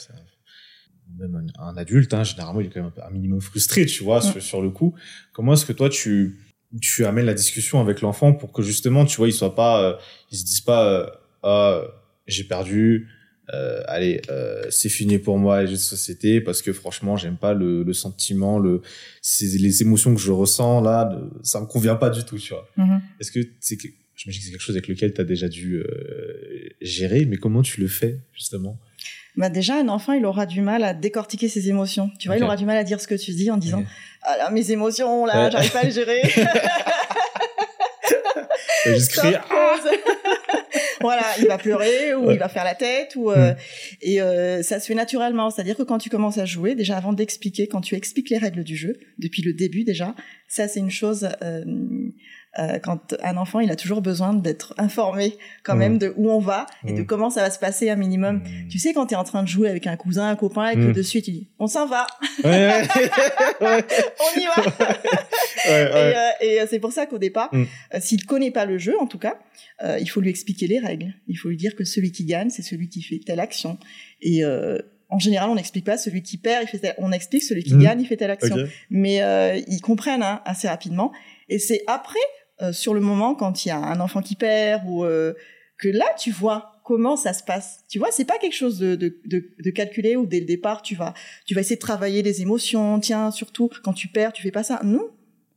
même 1.18 1.36
un, 1.36 1.64
un 1.64 1.78
adulte, 1.78 2.14
hein, 2.14 2.24
généralement, 2.24 2.62
il 2.62 2.68
est 2.68 2.70
quand 2.70 2.82
même 2.82 2.92
un, 3.04 3.10
minimum 3.12 3.42
frustré, 3.42 3.86
tu 3.86 4.04
vois, 4.04 4.22
sur, 4.22 4.42
sur 4.42 4.62
le 4.62 4.72
coup. 4.72 4.96
Comment 5.32 5.54
est-ce 5.54 5.66
que 5.66 5.74
toi, 5.74 5.90
tu, 5.90 6.40
tu 6.82 7.06
amènes 7.06 7.26
la 7.26 7.34
discussion 7.34 7.80
avec 7.80 8.02
l'enfant 8.02 8.34
pour 8.34 8.52
que 8.52 8.64
justement, 8.64 9.06
tu 9.06 9.18
vois, 9.18 9.28
il 9.28 9.34
soit 9.34 9.56
pas, 9.56 9.84
euh, 9.84 9.98
se 10.32 10.44
disent 10.44 10.62
pas, 10.62 10.88
euh, 10.88 11.10
ah, 11.44 11.82
j'ai 12.26 12.44
perdu, 12.44 13.08
euh, 13.54 13.82
allez, 13.88 14.22
euh, 14.30 14.64
c'est 14.70 14.90
fini 14.90 15.18
pour 15.18 15.38
moi 15.38 15.62
les 15.62 15.68
jeux 15.68 15.74
de 15.74 15.78
société 15.78 16.42
parce 16.42 16.62
que 16.62 16.72
franchement, 16.74 17.18
j'aime 17.18 17.38
pas 17.38 17.54
le, 17.54 17.84
le 17.84 17.94
sentiment, 17.94 18.60
le, 18.60 18.82
les 19.42 19.82
émotions 19.82 20.14
que 20.14 20.22
je 20.22 20.32
ressens 20.32 20.82
là, 20.82 21.10
le- 21.12 21.30
ça 21.44 21.60
me 21.62 21.66
convient 21.66 21.96
pas 21.96 22.10
du 22.10 22.24
tout, 22.24 22.38
tu 22.38 22.54
vois. 22.54 22.68
Mhm. 22.78 23.02
Est-ce 23.20 23.32
que 23.32 23.40
c'est 23.60 23.78
je 24.16 24.28
me 24.28 24.34
dis 24.34 24.40
que 24.40 24.46
c'est 24.46 24.52
quelque 24.52 24.62
chose 24.62 24.76
avec 24.76 24.90
lequel 24.90 25.14
tu 25.14 25.22
as 25.22 25.24
déjà 25.24 25.48
dû 25.48 25.78
euh, 25.78 25.86
gérer, 26.82 27.24
mais 27.26 27.38
comment 27.38 27.62
tu 27.62 27.80
le 27.80 27.88
fais 27.88 28.20
justement? 28.34 28.78
Bah 29.38 29.48
déjà, 29.50 29.76
un 29.80 29.88
enfant, 29.88 30.12
il 30.12 30.26
aura 30.26 30.46
du 30.46 30.60
mal 30.60 30.84
à 30.84 30.94
décortiquer 30.94 31.48
ses 31.48 31.70
émotions. 31.70 32.12
Tu 32.20 32.28
vois, 32.28 32.36
il 32.36 32.44
aura 32.44 32.58
du 32.58 32.66
mal 32.66 32.76
à 32.76 32.84
dire 32.84 33.00
ce 33.00 33.08
que 33.08 33.16
tu 33.16 33.32
dis 33.32 33.50
en 33.50 33.56
disant. 33.58 33.86
Ah 34.24 34.36
là, 34.38 34.50
mes 34.50 34.72
émotions, 34.72 35.26
là, 35.26 35.46
Ouais. 35.46 35.52
j'arrive 35.52 35.72
pas 35.72 35.80
à 35.80 35.84
les 35.86 35.92
gérer. 35.92 36.22
Juste 38.86 39.16
pause. 39.22 39.34
Voilà, 41.02 41.24
il 41.40 41.48
va 41.48 41.58
pleurer 41.58 42.14
ou 42.16 42.26
Ouais. 42.28 42.34
il 42.36 42.40
va 42.40 42.50
faire 42.50 42.64
la 42.64 42.76
tête 42.76 43.16
ou 43.16 43.32
euh, 43.32 43.52
Mm. 43.54 43.56
et 44.02 44.22
euh, 44.22 44.62
ça 44.64 44.80
se 44.80 44.88
fait 44.88 44.96
naturellement. 44.96 45.50
C'est-à-dire 45.50 45.76
que 45.78 45.84
quand 45.84 45.98
tu 45.98 46.10
commences 46.10 46.38
à 46.38 46.46
jouer, 46.46 46.76
déjà 46.76 46.98
avant 46.98 47.14
d'expliquer, 47.14 47.68
quand 47.68 47.82
tu 47.82 47.96
expliques 47.96 48.30
les 48.30 48.38
règles 48.38 48.64
du 48.64 48.76
jeu 48.76 48.98
depuis 49.18 49.42
le 49.42 49.54
début 49.54 49.84
déjà, 49.84 50.16
ça 50.48 50.68
c'est 50.68 50.80
une 50.80 50.92
chose. 50.92 51.30
Euh, 52.58 52.80
quand 52.80 53.14
un 53.22 53.38
enfant, 53.38 53.60
il 53.60 53.70
a 53.70 53.76
toujours 53.76 54.02
besoin 54.02 54.34
d'être 54.34 54.74
informé 54.80 55.38
quand 55.64 55.76
Mm. 55.76 55.80
même 55.80 55.98
de 56.00 56.14
où 56.18 56.32
on 56.32 56.40
va 56.40 56.66
et 56.84 56.94
de 56.94 57.02
Mm. 57.04 57.06
comment 57.06 57.30
ça 57.30 57.42
va 57.42 57.52
se 57.52 57.60
passer 57.60 57.92
un 57.92 57.96
minimum. 57.96 58.38
Hmm. 58.38 58.68
Tu 58.70 58.80
sais, 58.80 58.92
quand 58.92 59.06
tu 59.06 59.14
es 59.14 59.18
en 59.18 59.24
train 59.24 59.44
de 59.44 59.48
jouer 59.48 59.70
avec 59.70 59.86
un 59.86 59.96
cousin, 59.96 60.28
un 60.30 60.36
copain, 60.36 60.70
et 60.72 60.76
que 60.76 60.80
Mm. 60.90 60.94
de 60.94 61.02
suite, 61.04 61.28
il 61.28 61.32
dit 61.34 61.48
On 61.60 61.68
s'en 61.68 61.86
va, 61.86 62.08
Ouais, 62.44 62.50
ouais, 62.50 62.82
on 63.62 64.40
y 64.40 64.46
va 64.46 64.64
ouais, 64.66 64.72
Et, 65.66 65.70
euh, 65.70 66.30
et, 66.42 66.62
euh, 66.62 66.66
c'est 66.70 66.80
pour 66.80 66.92
ça 66.92 67.06
qu'au 67.06 67.20
départ, 67.20 67.50
Mm. 67.54 67.64
euh, 67.94 67.98
s'il 68.00 68.26
connaît 68.26 68.52
pas 68.52 68.66
le 68.66 68.78
jeu, 68.80 68.96
en 69.00 69.06
tout 69.06 69.20
cas, 69.20 69.38
euh, 69.84 69.98
il 70.00 70.08
faut 70.10 70.20
lui 70.22 70.30
expliquer 70.32 70.66
les 70.68 70.80
règles. 70.80 71.14
Il 71.28 71.36
faut 71.36 71.50
lui 71.50 71.58
dire 71.58 71.76
que 71.76 71.84
celui 71.84 72.12
qui 72.12 72.26
gagne, 72.26 72.50
c'est 72.50 72.64
celui 72.64 72.90
qui 72.90 73.02
fait 73.04 73.20
telle 73.24 73.40
action. 73.40 73.78
Et 74.22 74.44
euh, 74.44 74.80
en 75.10 75.20
général, 75.20 75.50
on 75.50 75.56
n'explique 75.56 75.86
pas 75.86 75.98
celui 75.98 76.22
qui 76.24 76.38
perd, 76.38 76.64
il 76.64 76.68
fait 76.68 76.80
telle- 76.80 76.96
on 76.98 77.12
explique 77.12 77.44
celui 77.44 77.64
qui 77.64 77.76
Mm. 77.76 77.84
gagne, 77.84 78.02
il 78.02 78.08
fait 78.08 78.18
telle 78.18 78.32
action. 78.32 78.56
Ok. 78.56 78.68
Mais 78.90 79.22
euh, 79.22 79.60
ils 79.68 79.82
comprennent 79.82 80.24
hein, 80.24 80.42
assez 80.46 80.68
rapidement. 80.68 81.12
Et 81.48 81.58
c'est 81.60 81.84
après, 81.88 82.20
euh, 82.62 82.72
sur 82.74 82.94
le 82.94 83.00
moment, 83.02 83.36
quand 83.36 83.66
il 83.66 83.70
y 83.70 83.72
a 83.72 83.78
un 83.78 84.00
enfant 84.00 84.22
qui 84.22 84.36
perd 84.36 84.84
ou 84.88 85.04
euh, 85.06 85.34
que 85.78 85.88
là, 85.88 86.06
tu 86.18 86.32
vois 86.32 86.74
comment 86.84 87.16
ça 87.16 87.34
se 87.34 87.44
passe. 87.44 87.86
Tu 87.90 88.00
vois, 88.00 88.10
c'est 88.12 88.26
pas 88.26 88.38
quelque 88.40 88.56
chose 88.56 88.80
de, 88.80 88.96
de, 88.96 89.20
de, 89.26 89.50
de 89.64 89.70
calculé 89.70 90.16
où 90.16 90.26
dès 90.26 90.40
le 90.40 90.46
départ, 90.46 90.82
tu 90.82 90.96
vas, 90.96 91.14
tu 91.46 91.54
vas 91.54 91.62
essayer 91.62 91.76
de 91.76 91.82
travailler 91.82 92.22
les 92.22 92.42
émotions. 92.42 93.00
Tiens, 93.00 93.32
surtout 93.32 93.70
quand 93.84 93.94
tu 93.94 94.08
perds, 94.08 94.34
tu 94.34 94.42
fais 94.42 94.52
pas 94.52 94.64
ça. 94.64 94.82
Non, 94.84 95.08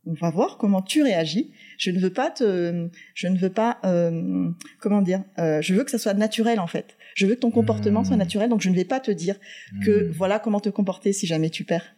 on 0.05 0.13
va 0.13 0.29
voir 0.29 0.57
comment 0.57 0.81
tu 0.81 1.01
réagis. 1.01 1.51
Je 1.77 1.89
ne 1.91 1.99
veux 1.99 2.11
pas 2.13 2.29
te, 2.29 2.87
je 3.15 3.27
ne 3.27 3.37
veux 3.37 3.49
pas, 3.49 3.79
euh, 3.83 4.49
comment 4.79 5.01
dire, 5.01 5.23
euh, 5.39 5.61
je 5.61 5.73
veux 5.73 5.83
que 5.83 5.91
ça 5.91 5.97
soit 5.97 6.13
naturel 6.13 6.59
en 6.59 6.67
fait. 6.67 6.95
Je 7.15 7.25
veux 7.25 7.35
que 7.35 7.39
ton 7.41 7.51
comportement 7.51 8.01
Mmh. 8.01 8.05
soit 8.05 8.17
naturel, 8.17 8.49
donc 8.49 8.61
je 8.61 8.69
ne 8.69 8.75
vais 8.75 8.85
pas 8.85 8.99
te 8.99 9.11
dire 9.11 9.37
que 9.83 10.07
Hmm. 10.07 10.11
voilà 10.11 10.39
comment 10.39 10.59
te 10.59 10.69
comporter 10.69 11.13
si 11.13 11.25
jamais 11.27 11.49
tu 11.49 11.63
perds. 11.63 11.95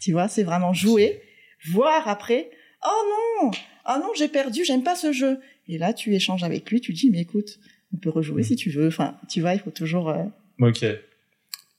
Tu 0.00 0.12
vois, 0.12 0.28
c'est 0.28 0.42
vraiment 0.42 0.72
jouer, 0.72 1.20
voir 1.72 2.06
après. 2.08 2.50
Oh 2.84 3.42
non, 3.42 3.50
ah 3.86 3.98
non, 3.98 4.08
j'ai 4.16 4.28
perdu, 4.28 4.64
j'aime 4.64 4.82
pas 4.82 4.96
ce 4.96 5.12
jeu. 5.12 5.38
Et 5.68 5.78
là, 5.78 5.92
tu 5.92 6.14
échanges 6.14 6.44
avec 6.44 6.70
lui, 6.70 6.80
tu 6.80 6.92
dis 6.92 7.10
mais 7.10 7.20
écoute, 7.20 7.58
on 7.94 7.96
peut 7.98 8.10
rejouer 8.10 8.42
Mm. 8.42 8.44
si 8.44 8.56
tu 8.56 8.70
veux. 8.70 8.88
Enfin, 8.88 9.16
tu 9.28 9.40
vois, 9.40 9.54
il 9.54 9.60
faut 9.60 9.70
toujours. 9.70 10.08
euh, 10.10 10.24
Ok. 10.60 10.84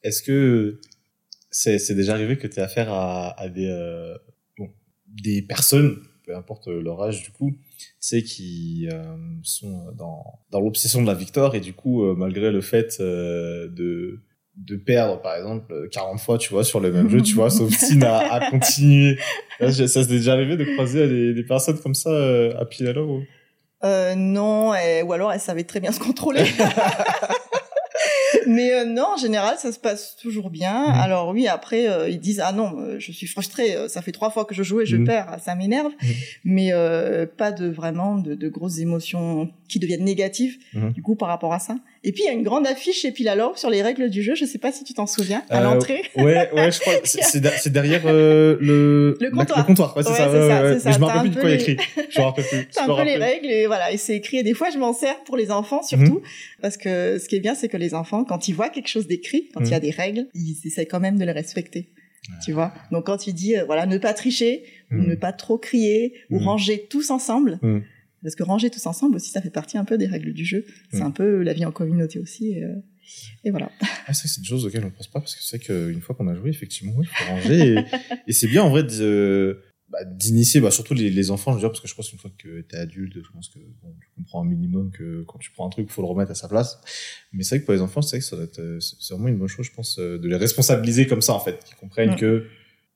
Est-ce 0.03 0.21
que 0.23 0.79
c'est 1.51 1.95
déjà 1.95 2.13
arrivé 2.13 2.37
que 2.37 2.47
tu 2.47 2.59
aies 2.59 2.63
affaire 2.63 2.91
à, 2.91 3.39
à 3.39 3.49
des, 3.49 3.67
euh, 3.69 4.15
bon, 4.57 4.69
des 5.07 5.41
personnes, 5.41 5.97
peu 6.25 6.35
importe 6.35 6.67
leur 6.67 7.01
âge 7.01 7.23
du 7.23 7.31
coup, 7.31 7.51
tu 7.77 7.85
sais, 7.99 8.21
qui 8.23 8.87
euh, 8.91 9.15
sont 9.43 9.91
dans, 9.93 10.39
dans 10.51 10.59
l'obsession 10.61 11.01
de 11.01 11.07
la 11.07 11.13
victoire 11.15 11.55
et 11.55 11.59
du 11.61 11.73
coup, 11.73 12.03
malgré 12.15 12.51
le 12.51 12.61
fait 12.61 12.99
de 13.01 14.19
de 14.57 14.75
perdre 14.75 15.21
par 15.21 15.35
exemple 15.35 15.87
40 15.91 16.19
fois 16.19 16.37
tu 16.39 16.49
vois 16.49 16.63
sur 16.63 16.79
le 16.79 16.91
même 16.91 17.09
jeu 17.09 17.21
tu 17.21 17.35
vois 17.35 17.49
s'obstinent 17.51 18.03
à, 18.07 18.33
à 18.33 18.49
continuer 18.51 19.17
Là, 19.59 19.71
ça 19.71 19.87
s'est 19.87 20.05
déjà 20.07 20.33
arrivé 20.33 20.55
de 20.57 20.65
croiser 20.75 21.07
des, 21.07 21.33
des 21.33 21.43
personnes 21.43 21.79
comme 21.79 21.95
ça 21.95 22.09
euh, 22.09 22.53
à 22.59 22.65
Pinello 22.65 23.05
ou... 23.07 23.23
Euh, 23.83 24.15
non, 24.15 24.73
et- 24.75 25.03
ou 25.03 25.13
alors 25.13 25.31
elle 25.31 25.39
savait 25.39 25.63
très 25.63 25.79
bien 25.79 25.91
se 25.91 25.99
contrôler. 25.99 26.43
Mais 28.45 28.71
euh, 28.73 28.85
non, 28.85 29.05
en 29.15 29.17
général, 29.17 29.55
ça 29.57 29.71
se 29.71 29.79
passe 29.79 30.15
toujours 30.15 30.49
bien. 30.49 30.87
Mhm. 30.87 30.99
Alors 30.99 31.29
oui, 31.29 31.47
après, 31.47 31.89
euh, 31.89 32.09
ils 32.09 32.19
disent 32.19 32.41
ah 32.43 32.51
non, 32.53 32.75
euh, 32.79 32.95
je 32.99 33.11
suis 33.11 33.27
frustrée. 33.27 33.75
euh, 33.75 33.87
Ça 33.87 34.01
fait 34.01 34.11
trois 34.11 34.29
fois 34.29 34.45
que 34.45 34.53
je 34.55 34.63
joue 34.63 34.81
et 34.81 34.85
je 34.85 34.95
Mhm. 34.97 35.05
perds, 35.05 35.37
ça 35.43 35.55
m'énerve. 35.55 35.91
Mhm. 36.01 36.09
Mais 36.45 36.69
euh, 36.73 37.25
pas 37.25 37.51
de 37.51 37.67
vraiment 37.67 38.15
de, 38.17 38.35
de 38.35 38.47
grosses 38.49 38.79
émotions 38.79 39.49
qui 39.67 39.79
deviennent 39.79 40.03
négatives 40.05 40.57
Mhm. 40.73 40.91
du 40.93 41.01
coup 41.01 41.15
par 41.15 41.27
rapport 41.29 41.53
à 41.53 41.59
ça. 41.59 41.75
Et 42.07 42.13
puis 42.13 42.23
il 42.23 42.25
y 42.25 42.29
a 42.29 42.31
une 42.31 42.43
grande 42.43 42.65
affiche 42.65 43.01
chez 43.01 43.11
Pilalo 43.11 43.51
sur 43.57 43.69
les 43.69 43.81
règles 43.81 44.09
du 44.09 44.23
jeu. 44.23 44.33
Je 44.33 44.45
sais 44.45 44.59
pas 44.59 44.71
si 44.71 44.85
tu 44.85 44.93
t'en 44.93 45.05
souviens 45.07 45.43
à 45.49 45.59
Euh, 45.59 45.63
l'entrée. 45.63 46.03
Ouais, 46.15 46.49
ouais, 46.53 46.71
je 46.71 46.79
crois. 46.79 46.93
C'est 47.03 47.21
c'est 47.21 47.39
der- 47.41 47.57
c'est 47.59 47.69
derrière 47.73 48.03
euh, 48.05 48.55
le 48.61 49.17
Le 49.19 49.29
comptoir. 49.31 49.59
Le 49.59 49.63
comptoir, 49.65 49.97
ouais, 49.97 50.03
c'est 50.03 50.09
Ouais, 50.11 50.15
ça. 50.15 50.31
c'est 50.31 50.39
ouais, 50.39 50.47
ça, 50.49 50.63
ouais, 50.63 50.73
c'est 50.75 50.79
ça. 50.79 50.89
Mais 50.89 50.95
je 50.95 50.99
me 50.99 51.05
rappelle 51.05 51.21
plus 51.31 51.35
de 51.35 51.39
quoi 51.41 51.49
les- 51.49 51.55
écrit. 51.55 51.77
Je 52.09 52.19
me 52.19 52.25
rappelle 52.25 52.45
plus. 52.45 52.67
C'est 52.71 52.79
un 52.79 52.85
peu 52.95 53.03
les 53.03 53.17
règles 53.17 53.47
et 53.47 53.65
voilà, 53.67 53.91
et 53.91 53.97
c'est 53.97 54.15
écrit. 54.15 54.37
Et 54.37 54.43
des 54.43 54.53
fois, 54.53 54.69
je 54.69 54.77
m'en 54.77 54.93
sers 54.93 55.21
pour 55.25 55.35
les 55.35 55.51
enfants 55.51 55.83
surtout, 55.83 56.21
parce 56.61 56.77
que 56.77 57.17
ce 57.19 57.27
qui 57.27 57.35
est 57.35 57.39
bien, 57.41 57.55
c'est 57.55 57.67
que 57.67 57.77
les 57.77 57.93
enfants, 57.93 58.23
quand 58.23 58.47
ils 58.47 58.53
voient 58.53 58.69
quelque 58.69 58.87
chose 58.89 59.07
d'écrit, 59.07 59.49
quand 59.53 59.61
il 59.61 59.71
y 59.71 59.73
a 59.73 59.77
Mhm. 59.77 59.81
des 59.81 59.91
règles, 59.91 60.27
ils 60.33 60.55
essaient 60.65 60.85
quand 60.85 61.01
même 61.01 61.17
de 61.19 61.25
les 61.25 61.31
respecter. 61.33 61.89
Tu 62.45 62.51
vois. 62.53 62.73
Donc 62.91 63.05
quand 63.05 63.17
tu 63.17 63.31
dis 63.33 63.57
euh, 63.57 63.63
voilà, 63.65 63.85
ne 63.85 63.97
pas 63.97 64.13
tricher, 64.13 64.63
ou 64.91 64.95
Mhm. 64.95 65.07
ne 65.09 65.15
pas 65.15 65.33
trop 65.33 65.57
crier, 65.57 66.13
ou 66.29 66.39
Mhm. 66.39 66.45
ranger 66.47 66.85
tous 66.89 67.09
ensemble, 67.09 67.59
Mhm. 67.61 67.83
Parce 68.23 68.35
que 68.35 68.43
ranger 68.43 68.69
tous 68.69 68.85
ensemble 68.85 69.15
aussi, 69.15 69.29
ça 69.31 69.41
fait 69.41 69.49
partie 69.49 69.77
un 69.77 69.85
peu 69.85 69.97
des 69.97 70.07
règles 70.07 70.33
du 70.33 70.45
jeu. 70.45 70.65
C'est 70.91 70.97
Mhm. 70.99 71.05
un 71.05 71.11
peu 71.11 71.41
la 71.43 71.53
vie 71.53 71.65
en 71.65 71.71
communauté 71.71 72.19
aussi. 72.19 72.49
Et, 72.51 72.63
euh, 72.63 72.73
et 73.43 73.51
voilà. 73.51 73.71
Ah, 74.07 74.13
c'est 74.13 74.27
c'est 74.27 74.41
des 74.41 74.47
choses 74.47 74.65
auxquelles 74.65 74.83
on 74.85 74.91
pense 74.91 75.07
pas 75.07 75.19
parce 75.19 75.35
que 75.35 75.43
c'est 75.43 75.57
vrai 75.57 75.65
qu'une 75.91 76.01
fois 76.01 76.15
qu'on 76.15 76.27
a 76.27 76.35
joué, 76.35 76.49
effectivement, 76.49 76.93
oui, 76.97 77.05
il 77.09 77.15
faut 77.15 77.25
ranger. 77.31 77.73
et 77.75 77.77
et 78.27 78.33
c'est 78.33 78.47
bien 78.47 78.63
en 78.63 78.69
vrai 78.69 78.83
de- 78.83 79.61
bah, 79.89 80.03
d'initier, 80.03 80.59
bah, 80.59 80.69
surtout 80.69 80.93
les, 80.93 81.09
les 81.09 81.31
enfants, 81.31 81.51
je 81.51 81.55
veux 81.55 81.61
dire, 81.61 81.69
parce 81.69 81.79
que 81.79 81.87
je 81.87 81.95
pense 81.95 82.09
qu'une 82.09 82.19
fois 82.19 82.29
que 82.37 82.59
t'es 82.59 82.75
adulte, 82.75 83.13
je 83.23 83.31
pense 83.31 83.47
que 83.47 83.59
bon, 83.81 83.95
tu 84.01 84.09
comprends 84.17 84.41
un 84.41 84.45
minimum 84.45 84.91
que 84.91 85.23
quand 85.23 85.39
tu 85.39 85.49
prends 85.51 85.65
un 85.65 85.69
truc, 85.69 85.87
il 85.89 85.93
faut 85.93 86.01
le 86.01 86.09
remettre 86.09 86.31
à 86.31 86.35
sa 86.35 86.49
place. 86.49 86.77
Mais 87.31 87.43
c'est 87.43 87.55
vrai 87.55 87.61
que 87.61 87.65
pour 87.67 87.73
les 87.73 87.79
enfants, 87.79 88.01
c'est 88.01 88.17
vrai 88.17 88.19
que 88.19 88.25
ça 88.25 88.35
doit 88.35 88.43
être, 88.43 88.59
euh, 88.59 88.79
c'est 88.81 89.13
vraiment 89.13 89.29
une 89.29 89.37
bonne 89.37 89.47
chose, 89.47 89.65
je 89.65 89.71
pense, 89.71 89.97
euh, 89.99 90.17
de 90.19 90.27
les 90.27 90.35
responsabiliser 90.35 91.07
comme 91.07 91.21
ça, 91.21 91.33
en 91.33 91.39
fait, 91.39 91.63
qu'ils 91.63 91.77
comprennent 91.77 92.09
Ouais. 92.09 92.15
que 92.17 92.47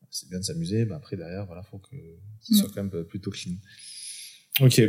c'est 0.09 0.27
bien 0.27 0.39
de 0.39 0.43
s'amuser, 0.43 0.83
mais 0.83 0.95
après, 0.95 1.15
derrière, 1.15 1.45
voilà, 1.45 1.63
faut 1.63 1.77
que 1.77 1.95
ce 2.41 2.55
soit 2.55 2.67
Mm. 2.67 2.71
quand 2.75 2.83
même 2.83 3.03
plutôt 3.05 3.31
clean. 3.31 3.53
Ok. 4.59 4.81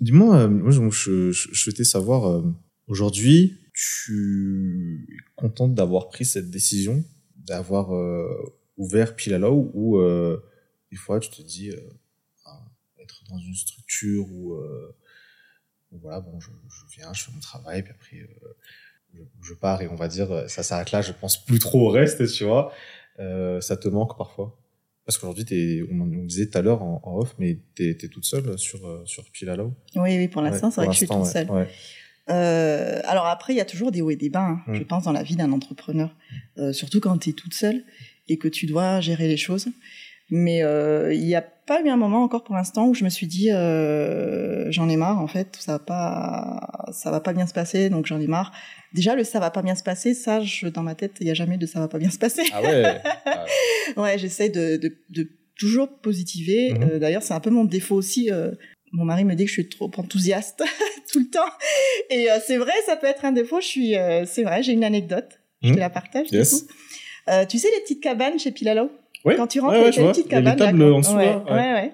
Dis-moi, 0.00 0.36
euh, 0.36 0.48
moi, 0.48 0.70
je, 0.90 1.32
souhaitais 1.32 1.84
savoir, 1.84 2.26
euh, 2.26 2.42
aujourd'hui, 2.86 3.60
tu 3.72 5.06
es 5.10 5.24
contente 5.36 5.74
d'avoir 5.74 6.08
pris 6.08 6.24
cette 6.24 6.50
décision, 6.50 7.04
d'avoir 7.36 7.94
euh, 7.94 8.28
ouvert 8.76 9.14
Pilalo, 9.14 9.70
ou 9.74 10.00
des 10.90 10.96
fois 10.96 11.18
tu 11.20 11.30
te 11.30 11.42
dis, 11.42 11.72
ah, 12.44 12.64
être 13.00 13.22
dans 13.28 13.38
une 13.38 13.54
structure 13.54 14.30
où, 14.30 14.56
voilà, 15.92 16.20
bon, 16.20 16.38
je, 16.40 16.50
viens, 16.96 17.12
je 17.12 17.24
fais 17.24 17.32
mon 17.32 17.40
travail, 17.40 17.82
puis 17.82 17.92
après, 17.92 18.28
je, 19.42 19.54
pars 19.54 19.80
et 19.82 19.88
on 19.88 19.96
va 19.96 20.08
dire, 20.08 20.48
ça 20.48 20.62
s'arrête 20.62 20.92
là, 20.92 21.02
je 21.02 21.12
pense 21.12 21.44
plus 21.44 21.58
trop 21.58 21.88
au 21.88 21.90
reste, 21.90 22.26
tu 22.32 22.44
vois. 22.44 22.72
Ça 23.18 23.76
te 23.76 23.88
manque 23.88 24.16
parfois? 24.16 24.56
Parce 25.06 25.18
qu'aujourd'hui, 25.18 25.82
on, 25.90 26.24
disait 26.24 26.46
tout 26.48 26.58
à 26.58 26.62
l'heure 26.62 26.82
en, 26.82 27.00
en 27.04 27.16
off, 27.18 27.34
mais 27.38 27.58
tu 27.74 27.90
es, 27.90 27.94
toute 28.08 28.24
seule 28.24 28.58
sur, 28.58 28.86
euh, 28.86 29.02
sur 29.04 29.24
Pilalo. 29.30 29.74
Oui, 29.96 30.16
oui, 30.16 30.28
pour 30.28 30.42
l'instant, 30.42 30.68
Ouais, 30.68 30.72
c'est 30.72 30.80
vrai 30.80 30.86
que 30.88 30.92
je 30.94 30.98
suis 30.98 31.06
toute 31.06 31.26
seule. 31.26 31.50
ouais. 31.50 31.68
Euh, 32.30 33.00
alors 33.04 33.26
après, 33.26 33.52
il 33.52 33.56
y 33.56 33.60
a 33.60 33.66
toujours 33.66 33.90
des 33.92 34.00
hauts 34.00 34.10
et 34.10 34.16
des 34.16 34.30
bas, 34.30 34.46
hein, 34.46 34.62
Mm. 34.66 34.74
je 34.76 34.82
pense, 34.82 35.04
dans 35.04 35.12
la 35.12 35.22
vie 35.22 35.36
d'un 35.36 35.52
entrepreneur. 35.52 36.14
Euh, 36.58 36.72
surtout 36.72 37.00
quand 37.00 37.18
tu 37.18 37.30
es 37.30 37.32
toute 37.34 37.52
seule 37.54 37.84
et 38.28 38.38
que 38.38 38.48
tu 38.48 38.64
dois 38.66 39.00
gérer 39.00 39.28
les 39.28 39.36
choses. 39.36 39.68
Mais 40.30 40.62
euh, 40.62 41.12
il 41.12 41.24
n'y 41.24 41.34
a 41.34 41.42
pas 41.42 41.80
eu 41.82 41.88
un 41.88 41.96
moment 41.96 42.22
encore 42.22 42.44
pour 42.44 42.54
l'instant 42.54 42.86
où 42.88 42.94
je 42.94 43.04
me 43.04 43.10
suis 43.10 43.26
dit 43.26 43.50
euh, 43.52 44.70
j'en 44.70 44.88
ai 44.88 44.96
marre 44.96 45.20
en 45.20 45.26
fait, 45.26 45.56
ça 45.60 45.72
va 45.72 45.78
pas, 45.78 46.88
ça 46.92 47.10
va 47.10 47.20
pas 47.20 47.32
bien 47.32 47.46
se 47.46 47.52
passer, 47.52 47.90
donc 47.90 48.06
j'en 48.06 48.20
ai 48.20 48.26
marre. 48.26 48.52
Déjà 48.94 49.14
le 49.14 49.24
ça 49.24 49.38
va 49.40 49.50
pas 49.50 49.62
bien 49.62 49.74
se 49.74 49.82
passer, 49.82 50.14
ça, 50.14 50.40
je, 50.40 50.66
dans 50.68 50.82
ma 50.82 50.94
tête, 50.94 51.12
il 51.20 51.26
y 51.26 51.30
a 51.30 51.34
jamais 51.34 51.58
de 51.58 51.66
ça 51.66 51.78
va 51.80 51.88
pas 51.88 51.98
bien 51.98 52.10
se 52.10 52.18
passer. 52.18 52.42
Ah 52.52 52.62
ouais 52.62 53.00
Ah, 53.26 53.44
Ouais, 53.96 54.18
j'essaie 54.18 54.48
de, 54.48 54.76
de, 54.76 54.96
de 55.10 55.28
toujours 55.58 55.88
positiver. 56.00 56.72
Mhm. 56.74 56.82
Euh, 56.82 56.98
D'ailleurs, 56.98 57.22
c'est 57.22 57.34
un 57.34 57.40
peu 57.40 57.50
mon 57.50 57.64
défaut 57.64 57.94
aussi. 57.96 58.30
euh, 58.32 58.50
mon 58.92 59.04
mari 59.04 59.24
me 59.24 59.34
dit 59.34 59.44
que 59.44 59.48
je 59.48 59.54
suis 59.54 59.68
trop 59.68 59.90
enthousiaste 59.96 60.62
tout 61.12 61.18
le 61.18 61.28
temps. 61.28 61.50
Et 62.10 62.30
euh, 62.30 62.38
c'est 62.46 62.56
vrai, 62.56 62.72
ça 62.86 62.96
peut 62.96 63.06
être 63.08 63.24
un 63.24 63.32
défaut. 63.32 63.60
Je 63.60 63.66
suis, 63.66 63.96
euh, 63.96 64.24
c'est 64.26 64.42
vrai, 64.44 64.62
j'ai 64.62 64.72
une 64.72 64.84
anecdote. 64.84 65.38
Je 65.62 65.68
Mhm. 65.70 65.74
te 65.74 65.80
la 65.80 65.90
partage. 65.90 66.28
du 66.30 66.36
Yes. 66.36 66.52
coup. 66.62 66.68
Euh, 67.30 67.44
tu 67.46 67.58
sais 67.58 67.68
les 67.74 67.80
petites 67.82 68.02
cabanes 68.02 68.38
chez 68.38 68.52
Pilalo? 68.52 68.90
Ouais. 69.24 69.36
Quand 69.36 69.46
tu 69.46 69.60
rentres, 69.60 69.74
Ouais, 69.74 69.84
ouais, 69.84 69.90
des 69.90 70.00
vois. 70.00 70.10
petites 70.12 70.26
Il 70.26 70.32
y 70.32 70.34
a 70.36 70.40
là, 70.40 70.52
en 70.52 71.00
dessous, 71.00 71.14
ouais, 71.14 71.34
ouais. 71.34 71.42
ouais, 71.50 71.72
ouais. 71.72 71.92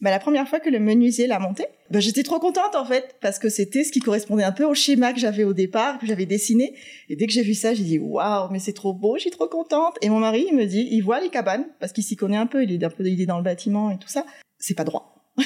Bah, 0.00 0.10
la 0.10 0.18
première 0.18 0.46
fois 0.48 0.60
que 0.60 0.68
le 0.68 0.80
menuisier 0.80 1.26
l'a 1.26 1.38
monté, 1.38 1.64
bah, 1.90 2.00
j'étais 2.00 2.22
trop 2.22 2.38
contente 2.38 2.74
en 2.74 2.84
fait 2.84 3.16
parce 3.20 3.38
que 3.38 3.48
c'était 3.48 3.84
ce 3.84 3.92
qui 3.92 4.00
correspondait 4.00 4.42
un 4.42 4.52
peu 4.52 4.64
au 4.64 4.74
schéma 4.74 5.12
que 5.12 5.18
j'avais 5.20 5.44
au 5.44 5.52
départ, 5.52 5.98
que 5.98 6.06
j'avais 6.06 6.26
dessiné. 6.26 6.74
Et 7.08 7.16
dès 7.16 7.26
que 7.26 7.32
j'ai 7.32 7.42
vu 7.42 7.54
ça, 7.54 7.72
j'ai 7.74 7.84
dit 7.84 7.98
waouh, 7.98 8.50
mais 8.50 8.58
c'est 8.58 8.72
trop 8.72 8.92
beau, 8.92 9.16
je 9.16 9.22
suis 9.22 9.30
trop 9.30 9.46
contente. 9.46 9.96
Et 10.02 10.08
mon 10.10 10.18
mari, 10.18 10.46
il 10.50 10.56
me 10.56 10.66
dit, 10.66 10.88
il 10.90 11.00
voit 11.00 11.20
les 11.20 11.30
cabanes 11.30 11.64
parce 11.80 11.92
qu'il 11.92 12.04
s'y 12.04 12.16
connaît 12.16 12.36
un 12.36 12.46
peu, 12.46 12.64
il 12.64 12.72
est 12.72 12.84
un 12.84 12.90
peu, 12.90 13.06
il 13.06 13.20
est 13.20 13.26
dans 13.26 13.38
le 13.38 13.44
bâtiment 13.44 13.90
et 13.90 13.98
tout 13.98 14.08
ça. 14.08 14.26
C'est 14.58 14.74
pas 14.74 14.84
droit. 14.84 15.32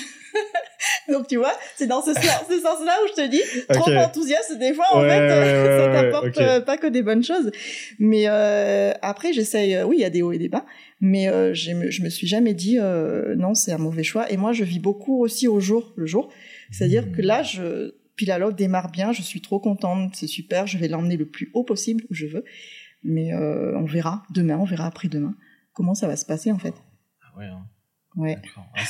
Donc 1.12 1.26
tu 1.26 1.36
vois, 1.36 1.52
c'est 1.76 1.86
dans 1.86 2.02
ce, 2.02 2.12
sens- 2.14 2.44
ce 2.48 2.60
sens-là 2.60 2.92
où 3.04 3.08
je 3.08 3.22
te 3.22 3.26
dis, 3.28 3.40
trop 3.68 3.90
enthousiaste 3.92 4.58
des 4.58 4.72
fois 4.74 4.84
en 4.92 5.00
Ouais, 5.02 5.08
fait, 5.08 5.20
ouais, 5.20 5.62
ouais, 5.68 5.78
ça 5.78 6.02
t'apporte 6.02 6.38
euh, 6.38 6.60
pas 6.60 6.76
que 6.76 6.86
des 6.86 7.02
bonnes 7.02 7.22
choses. 7.24 7.50
Mais 7.98 8.24
euh, 8.28 8.92
après, 9.02 9.32
j'essaye. 9.32 9.74
euh, 9.74 9.84
oui, 9.84 9.96
il 9.98 10.00
y 10.00 10.04
a 10.04 10.10
des 10.10 10.22
hauts 10.22 10.32
et 10.32 10.38
des 10.38 10.48
bas, 10.48 10.64
mais 11.00 11.28
euh, 11.28 11.52
je 11.54 11.72
me 11.72 12.08
suis 12.10 12.26
jamais 12.26 12.54
dit 12.54 12.78
euh, 12.78 13.34
non, 13.36 13.54
c'est 13.54 13.72
un 13.72 13.78
mauvais 13.78 14.04
choix. 14.04 14.30
Et 14.30 14.36
moi, 14.36 14.52
je 14.52 14.64
vis 14.64 14.78
beaucoup 14.80 15.20
aussi 15.22 15.48
au 15.48 15.60
jour 15.60 15.92
le 15.96 16.06
jour. 16.06 16.30
C'est-à-dire 16.70 17.06
Mmh. 17.06 17.12
que 17.12 17.22
là, 17.22 17.42
je 17.42 17.94
Pilalo 18.16 18.50
démarre 18.52 18.90
bien, 18.90 19.12
je 19.12 19.22
suis 19.22 19.40
trop 19.40 19.60
contente, 19.60 20.14
c'est 20.16 20.26
super, 20.26 20.66
je 20.66 20.76
vais 20.78 20.88
l'emmener 20.88 21.16
le 21.16 21.26
plus 21.26 21.50
haut 21.54 21.62
possible 21.64 22.04
où 22.10 22.14
je 22.14 22.26
veux. 22.26 22.44
Mais 23.04 23.32
euh, 23.32 23.76
on 23.78 23.84
verra 23.84 24.24
demain, 24.34 24.58
on 24.58 24.64
verra 24.64 24.86
après-demain 24.86 25.34
comment 25.72 25.94
ça 25.94 26.08
va 26.08 26.16
se 26.16 26.26
passer 26.26 26.50
en 26.50 26.58
fait. 26.58 26.74
Ah 27.22 27.38
ouais, 27.38 27.44
hein. 27.46 27.62
Ouais. 28.18 28.36
Ah, 28.56 28.84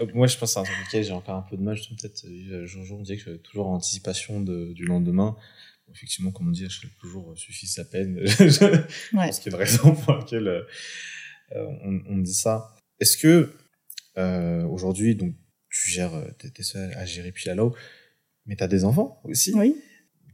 Euh, 0.00 0.06
Moi, 0.14 0.26
je 0.26 0.36
pense 0.36 0.56
à 0.56 0.60
un 0.60 0.62
truc 0.64 0.76
auquel 0.86 1.04
j'ai 1.04 1.12
encore 1.12 1.36
un 1.36 1.42
peu 1.48 1.56
de 1.56 1.62
mal. 1.62 1.76
Je 1.76 1.82
trouve 1.84 1.96
peut-être, 1.96 2.24
euh, 2.26 2.66
Jojo 2.66 2.98
me 2.98 3.02
disait 3.04 3.16
que 3.16 3.36
toujours 3.36 3.68
en 3.68 3.74
anticipation 3.76 4.40
de- 4.40 4.72
du 4.72 4.84
lendemain. 4.84 5.36
Effectivement, 5.92 6.30
comme 6.32 6.48
on 6.48 6.52
dit, 6.52 6.66
je 6.68 6.86
le 6.86 7.08
jour 7.08 7.32
suffit 7.36 7.66
sa 7.66 7.84
peine. 7.84 8.16
Ouais. 9.12 9.26
pense 9.26 9.40
qu'il 9.40 9.52
y 9.52 9.54
a 9.54 9.58
une 9.58 9.62
raison 9.62 9.94
pour 10.04 10.14
laquelle 10.14 10.48
euh, 10.48 10.62
euh, 11.56 11.66
on, 11.84 12.02
on 12.08 12.18
dit 12.18 12.34
ça. 12.34 12.74
Est-ce 13.00 13.16
que 13.16 13.52
euh, 14.18 14.64
aujourd'hui, 14.64 15.14
donc, 15.14 15.34
tu 15.70 15.90
gères, 15.90 16.14
euh, 16.14 16.28
t'es, 16.38 16.50
t'es 16.50 16.62
seul 16.62 16.92
à 16.94 17.04
gérer 17.06 17.32
Pilalo, 17.32 17.74
mais 18.46 18.56
t'as 18.56 18.68
des 18.68 18.84
enfants 18.84 19.20
aussi? 19.24 19.52
Oui. 19.54 19.76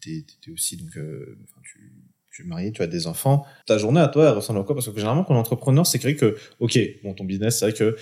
T'es, 0.00 0.24
t'es- 0.42 0.50
aussi 0.50 0.76
donc, 0.76 0.96
euh, 0.96 1.38
tu, 1.62 1.92
tu 2.36 2.42
es 2.42 2.44
marié, 2.44 2.70
tu 2.70 2.82
as 2.82 2.86
des 2.86 3.06
enfants. 3.06 3.46
Ta 3.66 3.78
journée 3.78 4.00
à 4.00 4.08
toi, 4.08 4.28
elle 4.28 4.34
ressemble 4.34 4.60
à 4.60 4.62
quoi? 4.62 4.74
Parce 4.74 4.86
que 4.86 4.94
généralement, 4.94 5.24
quand 5.24 5.32
on 5.32 5.36
est 5.38 5.40
entrepreneur, 5.40 5.86
c'est 5.86 6.02
vrai 6.02 6.16
que, 6.16 6.36
ok, 6.60 6.78
bon, 7.02 7.14
ton 7.14 7.24
business, 7.24 7.58
c'est 7.58 7.70
vrai 7.70 7.74
que 7.74 7.96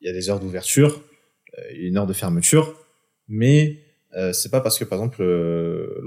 il 0.00 0.06
y 0.06 0.10
a 0.10 0.12
des 0.12 0.30
heures 0.30 0.38
d'ouverture, 0.38 1.02
il 1.72 1.82
y 1.82 1.84
a 1.86 1.88
une 1.88 1.96
heure 1.96 2.06
de 2.06 2.12
fermeture, 2.12 2.76
mais 3.26 3.80
euh, 4.16 4.32
c'est 4.32 4.50
pas 4.50 4.60
parce 4.60 4.78
que, 4.78 4.84
par 4.84 4.98
exemple, 4.98 5.22
euh, 5.22 6.00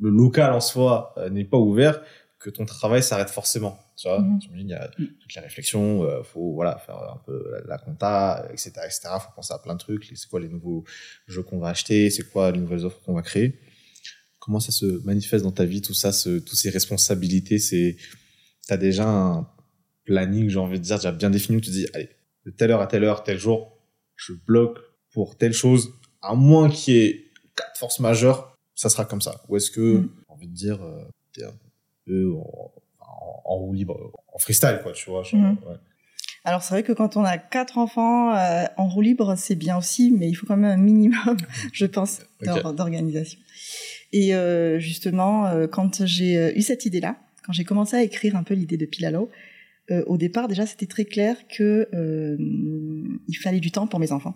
le 0.00 0.10
local 0.10 0.52
en 0.52 0.60
soi 0.60 1.14
euh, 1.16 1.30
n'est 1.30 1.44
pas 1.44 1.56
ouvert 1.56 2.00
que 2.38 2.50
ton 2.50 2.64
travail 2.64 3.02
s'arrête 3.02 3.30
forcément. 3.30 3.78
Tu 3.96 4.06
vois, 4.06 4.20
Mhm. 4.20 4.38
Il 4.56 4.68
y 4.68 4.74
a 4.74 4.88
toutes 4.88 5.34
les 5.34 5.40
réflexions, 5.40 6.04
euh, 6.04 6.22
faut 6.22 6.52
voilà 6.52 6.76
faire 6.78 6.96
un 6.96 7.20
peu 7.26 7.50
la, 7.52 7.60
la 7.66 7.78
compta, 7.78 8.46
etc., 8.52 8.70
etc. 8.84 9.08
Faut 9.20 9.32
penser 9.34 9.52
à 9.54 9.58
plein 9.58 9.74
de 9.74 9.78
trucs. 9.78 10.04
C'est 10.14 10.28
quoi 10.28 10.38
les 10.40 10.48
nouveaux 10.48 10.84
jeux 11.26 11.42
qu'on 11.42 11.58
va 11.58 11.68
acheter 11.70 12.10
C'est 12.10 12.30
quoi 12.30 12.52
les 12.52 12.58
nouvelles 12.58 12.84
offres 12.84 13.00
qu'on 13.02 13.14
va 13.14 13.22
créer 13.22 13.58
Comment 14.44 14.60
ça 14.60 14.72
se 14.72 14.84
manifeste 15.06 15.42
dans 15.44 15.52
ta 15.52 15.64
vie 15.64 15.80
Tout 15.80 15.94
ça, 15.94 16.12
ce, 16.12 16.38
toutes 16.38 16.58
ces 16.58 16.68
responsabilités, 16.70 17.58
c'est 17.58 17.96
t'as 18.68 18.76
déjà 18.76 19.08
un 19.08 19.48
planning, 20.04 20.48
j'ai 20.50 20.58
envie 20.58 20.78
de 20.78 20.84
dire, 20.84 20.96
déjà 20.96 21.12
bien 21.12 21.30
défini 21.30 21.56
où 21.56 21.60
tu 21.60 21.68
te 21.70 21.72
dis, 21.74 21.86
allez, 21.94 22.10
de 22.44 22.50
telle 22.50 22.70
heure 22.70 22.82
à 22.82 22.86
telle 22.86 23.04
heure, 23.04 23.22
tel 23.24 23.38
jour, 23.38 23.78
je 24.16 24.34
bloque 24.46 24.78
pour 25.12 25.38
telle 25.38 25.54
chose, 25.54 25.94
à 26.20 26.34
moins 26.34 26.68
qu'il 26.68 26.94
y 26.94 26.98
ait 26.98 27.24
quatre 27.56 27.78
forces 27.78 28.00
majeures, 28.00 28.54
ça 28.74 28.90
sera 28.90 29.04
comme 29.06 29.22
ça. 29.22 29.40
Ou 29.48 29.56
est-ce 29.56 29.70
que, 29.70 29.98
Mm. 29.98 30.10
j'ai 30.18 30.24
envie 30.34 30.48
de 30.48 30.54
dire, 30.54 30.82
euh, 30.82 31.04
t'es 31.32 31.44
un 31.44 31.54
peu 32.06 32.32
en, 32.34 32.72
en, 33.00 33.42
en 33.46 33.56
roue 33.56 33.72
libre, 33.72 34.12
en 34.32 34.38
freestyle, 34.38 34.80
quoi, 34.82 34.92
tu 34.92 35.08
vois. 35.08 35.22
genre, 35.22 35.40
ouais. 35.40 35.76
Alors 36.46 36.62
c'est 36.62 36.74
vrai 36.74 36.82
que 36.82 36.92
quand 36.92 37.16
on 37.16 37.24
a 37.24 37.38
quatre 37.38 37.78
enfants 37.78 38.36
euh, 38.36 38.64
en 38.76 38.86
roue 38.88 39.00
libre, 39.00 39.34
c'est 39.38 39.54
bien 39.54 39.78
aussi, 39.78 40.10
mais 40.10 40.28
il 40.28 40.34
faut 40.34 40.44
quand 40.46 40.58
même 40.58 40.78
un 40.78 40.82
minimum, 40.82 41.38
je 41.72 41.86
pense, 41.86 42.20
d'organisation. 42.42 43.38
Et 44.16 44.34
euh, 44.34 44.78
justement, 44.78 45.46
euh, 45.46 45.66
quand 45.66 46.06
j'ai 46.06 46.36
euh, 46.38 46.52
eu 46.58 46.62
cette 46.62 46.84
idée-là, 46.86 47.16
quand 47.44 47.52
j'ai 47.52 47.64
commencé 47.64 47.96
à 47.96 48.02
écrire 48.02 48.36
un 48.36 48.44
peu 48.44 48.54
l'idée 48.54 48.76
de 48.76 48.86
Pilalo, 48.86 49.28
euh, 49.90 50.02
au 50.06 50.16
départ 50.16 50.46
déjà 50.48 50.64
c'était 50.66 50.86
très 50.86 51.04
clair 51.04 51.36
que 51.48 51.88
euh, 51.92 52.36
il 53.28 53.34
fallait 53.34 53.60
du 53.60 53.70
temps 53.70 53.86
pour 53.88 53.98
mes 54.00 54.12
enfants. 54.12 54.34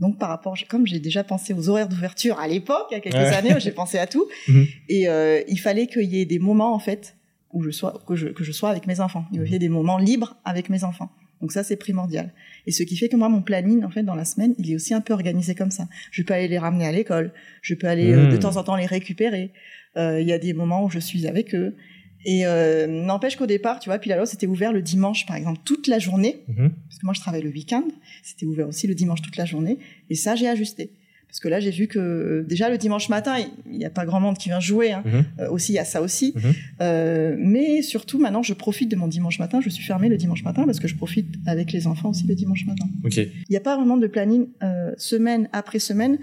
Donc 0.00 0.18
par 0.18 0.28
rapport, 0.28 0.56
comme 0.68 0.86
j'ai 0.86 1.00
déjà 1.00 1.24
pensé 1.24 1.52
aux 1.52 1.68
horaires 1.68 1.88
d'ouverture 1.88 2.38
à 2.38 2.46
l'époque, 2.46 2.86
il 2.90 2.94
y 2.94 2.96
a 2.96 3.00
quelques 3.00 3.16
Ouais. 3.16 3.34
années, 3.34 3.54
j'ai 3.58 3.72
pensé 3.72 3.98
à 3.98 4.06
tout, 4.06 4.26
Mhm. 4.48 4.66
et 4.88 5.08
euh, 5.08 5.42
il 5.48 5.58
fallait 5.58 5.88
qu'il 5.88 6.04
y 6.14 6.20
ait 6.20 6.24
des 6.24 6.38
moments 6.38 6.72
en 6.72 6.78
fait 6.78 7.16
où 7.52 7.62
je 7.62 7.70
sois 7.70 8.02
que 8.06 8.14
je, 8.14 8.28
que 8.28 8.44
je 8.44 8.52
sois 8.52 8.70
avec 8.70 8.86
mes 8.86 9.00
enfants. 9.00 9.24
Il 9.32 9.38
y 9.38 9.40
avait 9.40 9.58
des 9.58 9.68
moments 9.68 9.98
libres 9.98 10.36
avec 10.44 10.70
mes 10.70 10.84
enfants. 10.84 11.10
Donc 11.40 11.52
ça, 11.52 11.62
c'est 11.62 11.76
primordial. 11.76 12.32
Et 12.66 12.72
ce 12.72 12.82
qui 12.82 12.96
fait 12.96 13.08
que 13.08 13.16
moi, 13.16 13.28
mon 13.28 13.42
planning, 13.42 13.84
en 13.84 13.90
fait, 13.90 14.02
dans 14.02 14.14
la 14.14 14.24
semaine, 14.24 14.54
il 14.58 14.70
est 14.70 14.74
aussi 14.74 14.92
un 14.94 15.00
peu 15.00 15.12
organisé 15.12 15.54
comme 15.54 15.70
ça. 15.70 15.88
Je 16.10 16.22
peux 16.22 16.34
aller 16.34 16.48
les 16.48 16.58
ramener 16.58 16.86
à 16.86 16.92
l'école, 16.92 17.32
je 17.62 17.74
peux 17.74 17.86
aller 17.86 18.12
euh, 18.12 18.26
de 18.30 18.36
Mmh. 18.36 18.40
temps 18.40 18.56
en 18.56 18.64
temps 18.64 18.76
les 18.76 18.86
récupérer. 18.86 19.52
Euh, 19.96 20.20
Il 20.20 20.26
y 20.28 20.32
a 20.32 20.38
des 20.38 20.52
moments 20.52 20.84
où 20.84 20.90
je 20.90 20.98
suis 20.98 21.26
avec 21.26 21.54
eux. 21.54 21.76
Et 22.24 22.46
euh, 22.46 22.86
n'empêche 22.88 23.36
qu'au 23.36 23.46
départ, 23.46 23.78
tu 23.78 23.88
vois, 23.88 23.98
Pilalo, 23.98 24.26
c'était 24.26 24.48
ouvert 24.48 24.72
le 24.72 24.82
dimanche, 24.82 25.24
par 25.26 25.36
exemple, 25.36 25.60
toute 25.64 25.86
la 25.86 25.98
journée. 26.00 26.42
Mhm. 26.48 26.72
Parce 26.88 26.98
que 27.00 27.06
moi, 27.06 27.14
je 27.14 27.20
travaille 27.20 27.42
le 27.42 27.50
week-end. 27.50 27.84
C'était 28.24 28.44
ouvert 28.44 28.66
aussi 28.68 28.86
le 28.88 28.94
dimanche 28.94 29.22
toute 29.22 29.36
la 29.36 29.44
journée. 29.44 29.78
Et 30.10 30.16
ça, 30.16 30.34
j'ai 30.34 30.48
ajusté. 30.48 30.90
Parce 31.28 31.40
que 31.40 31.48
là, 31.48 31.60
j'ai 31.60 31.70
vu 31.70 31.88
que 31.88 31.98
euh, 31.98 32.42
déjà 32.48 32.70
le 32.70 32.78
dimanche 32.78 33.10
matin, 33.10 33.36
il 33.70 33.78
n'y 33.78 33.84
a 33.84 33.90
pas 33.90 34.06
grand 34.06 34.18
monde 34.18 34.38
qui 34.38 34.48
vient 34.48 34.60
jouer. 34.60 34.92
Hein. 34.92 35.02
Mhm. 35.04 35.24
Euh, 35.40 35.50
aussi, 35.50 35.72
il 35.72 35.74
y 35.76 35.78
a 35.78 35.84
ça 35.84 36.00
aussi. 36.00 36.32
Mhm. 36.34 36.42
Euh, 36.80 37.36
mais 37.38 37.82
surtout, 37.82 38.18
maintenant, 38.18 38.42
je 38.42 38.54
profite 38.54 38.90
de 38.90 38.96
mon 38.96 39.08
dimanche 39.08 39.38
matin. 39.38 39.60
Je 39.60 39.68
suis 39.68 39.84
fermée 39.84 40.08
le 40.08 40.16
dimanche 40.16 40.42
matin 40.42 40.64
parce 40.64 40.80
que 40.80 40.88
je 40.88 40.96
profite 40.96 41.28
avec 41.46 41.70
les 41.72 41.86
enfants 41.86 42.10
aussi 42.10 42.26
le 42.26 42.34
dimanche 42.34 42.66
matin. 42.66 42.86
Il 43.04 43.30
n'y 43.50 43.56
a 43.56 43.60
pas 43.60 43.76
vraiment 43.76 43.98
de 43.98 44.06
planning 44.06 44.48
euh, 44.62 44.92
semaine 44.96 45.48
après 45.52 45.78
semaine. 45.78 46.18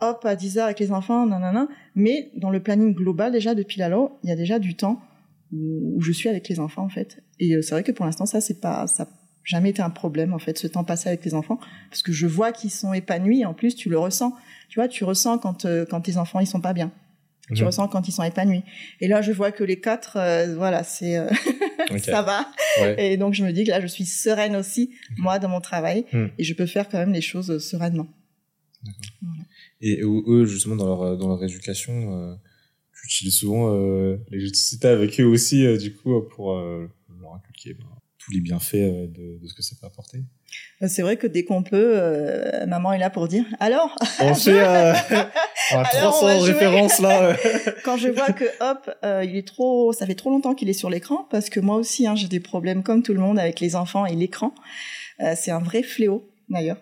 Hop, 0.00 0.24
à 0.24 0.36
10 0.36 0.58
heures 0.58 0.66
avec 0.66 0.80
les 0.80 0.92
enfants, 0.92 1.26
nanana. 1.26 1.66
Mais 1.94 2.30
dans 2.36 2.50
le 2.50 2.60
planning 2.60 2.94
global, 2.94 3.32
déjà, 3.32 3.54
depuis 3.54 3.78
Lalo, 3.78 4.18
il 4.22 4.28
y 4.28 4.32
a 4.32 4.36
déjà 4.36 4.58
du 4.58 4.74
temps 4.74 5.00
où, 5.52 6.00
je 6.00 6.12
suis 6.12 6.28
avec 6.28 6.48
les 6.48 6.60
enfants, 6.60 6.82
en 6.82 6.88
fait. 6.88 7.22
Et 7.40 7.60
c'est 7.62 7.70
vrai 7.70 7.82
que 7.84 7.92
pour 7.92 8.04
l'instant, 8.04 8.26
ça, 8.26 8.40
c'est 8.40 8.60
pas, 8.60 8.86
ça 8.86 9.08
jamais 9.44 9.70
été 9.70 9.82
un 9.82 9.90
problème, 9.90 10.32
en 10.32 10.38
fait, 10.38 10.58
ce 10.58 10.66
temps 10.66 10.84
passé 10.84 11.08
avec 11.08 11.24
les 11.24 11.34
enfants. 11.34 11.58
Parce 11.90 12.02
que 12.02 12.12
je 12.12 12.26
vois 12.26 12.52
qu'ils 12.52 12.70
sont 12.70 12.92
épanouis. 12.92 13.44
En 13.44 13.54
plus, 13.54 13.74
tu 13.74 13.88
le 13.88 13.98
ressens. 13.98 14.34
Tu 14.68 14.78
vois, 14.78 14.88
tu 14.88 15.04
ressens 15.04 15.38
quand, 15.38 15.64
euh, 15.64 15.84
quand 15.88 16.00
tes 16.00 16.16
enfants, 16.16 16.40
ils 16.40 16.46
sont 16.46 16.60
pas 16.60 16.72
bien. 16.72 16.92
Tu 17.54 17.64
ressens 17.64 17.88
quand 17.88 18.08
ils 18.08 18.12
sont 18.12 18.22
épanouis. 18.22 18.62
Et 19.00 19.08
là, 19.08 19.20
je 19.20 19.30
vois 19.30 19.52
que 19.52 19.62
les 19.62 19.78
quatre, 19.78 20.16
euh, 20.16 20.54
voilà, 20.56 20.84
c'est, 20.84 21.18
euh, 21.18 21.28
ça 21.98 22.22
va. 22.22 22.46
Ouais. 22.80 23.12
Et 23.12 23.16
donc, 23.18 23.34
je 23.34 23.44
me 23.44 23.52
dis 23.52 23.64
que 23.64 23.70
là, 23.70 23.80
je 23.80 23.86
suis 23.86 24.06
sereine 24.06 24.56
aussi, 24.56 24.94
moi, 25.18 25.38
dans 25.38 25.48
mon 25.48 25.60
travail. 25.60 26.06
Hmm. 26.12 26.28
Et 26.38 26.44
je 26.44 26.54
peux 26.54 26.64
faire 26.64 26.88
quand 26.88 26.98
même 26.98 27.12
les 27.12 27.20
choses 27.20 27.58
sereinement. 27.58 28.08
Et 29.82 30.00
eux, 30.02 30.46
justement, 30.46 30.76
dans 30.76 30.86
leur, 30.86 31.18
dans 31.18 31.28
leur 31.28 31.44
éducation, 31.44 32.38
tu 32.94 33.06
utilises 33.06 33.36
souvent 33.36 33.70
les 34.30 34.40
jeux 34.40 34.50
de 34.50 34.56
société 34.56 34.88
avec 34.88 35.20
eux 35.20 35.26
aussi, 35.26 35.76
du 35.76 35.94
coup, 35.94 36.22
pour 36.22 36.54
leur 36.54 37.34
inculquer 37.34 37.74
ben, 37.74 37.86
tous 38.24 38.32
les 38.32 38.40
bienfaits 38.40 38.74
euh, 38.74 39.06
de, 39.08 39.38
de 39.42 39.46
ce 39.46 39.54
que 39.54 39.62
ça 39.62 39.74
peut 39.80 39.86
apporter. 39.86 40.18
Euh, 40.82 40.86
C'est 40.88 41.02
vrai 41.02 41.16
que 41.16 41.26
dès 41.26 41.44
qu'on 41.44 41.62
peut, 41.62 41.94
euh, 41.96 42.66
maman 42.66 42.92
est 42.92 42.98
là 42.98 43.10
pour 43.10 43.26
dire 43.28 43.44
alors, 43.60 43.96
On 44.20 44.34
fait 44.36 44.60
euh, 44.60 44.92
on 45.72 45.78
a 45.78 45.82
Alors, 45.82 46.12
300 46.12 46.22
on 46.22 46.26
va 46.26 46.38
jouer. 46.38 46.52
références 46.52 46.98
là. 47.00 47.36
quand 47.84 47.96
je 47.96 48.08
vois 48.08 48.32
que 48.32 48.44
hop, 48.60 48.90
euh, 49.04 49.24
il 49.24 49.36
est 49.36 49.46
trop, 49.46 49.92
ça 49.92 50.06
fait 50.06 50.14
trop 50.14 50.30
longtemps 50.30 50.54
qu'il 50.54 50.68
est 50.68 50.72
sur 50.74 50.90
l'écran, 50.90 51.26
parce 51.30 51.50
que 51.50 51.60
moi 51.60 51.76
aussi, 51.76 52.06
hein, 52.06 52.14
j'ai 52.14 52.28
des 52.28 52.40
problèmes 52.40 52.82
comme 52.82 53.02
tout 53.02 53.14
le 53.14 53.20
monde 53.20 53.38
avec 53.38 53.60
les 53.60 53.74
enfants 53.76 54.06
et 54.06 54.14
l'écran. 54.14 54.54
Euh, 55.20 55.34
c'est 55.36 55.50
un 55.50 55.60
vrai 55.60 55.82
fléau 55.82 56.28
d'ailleurs. 56.48 56.80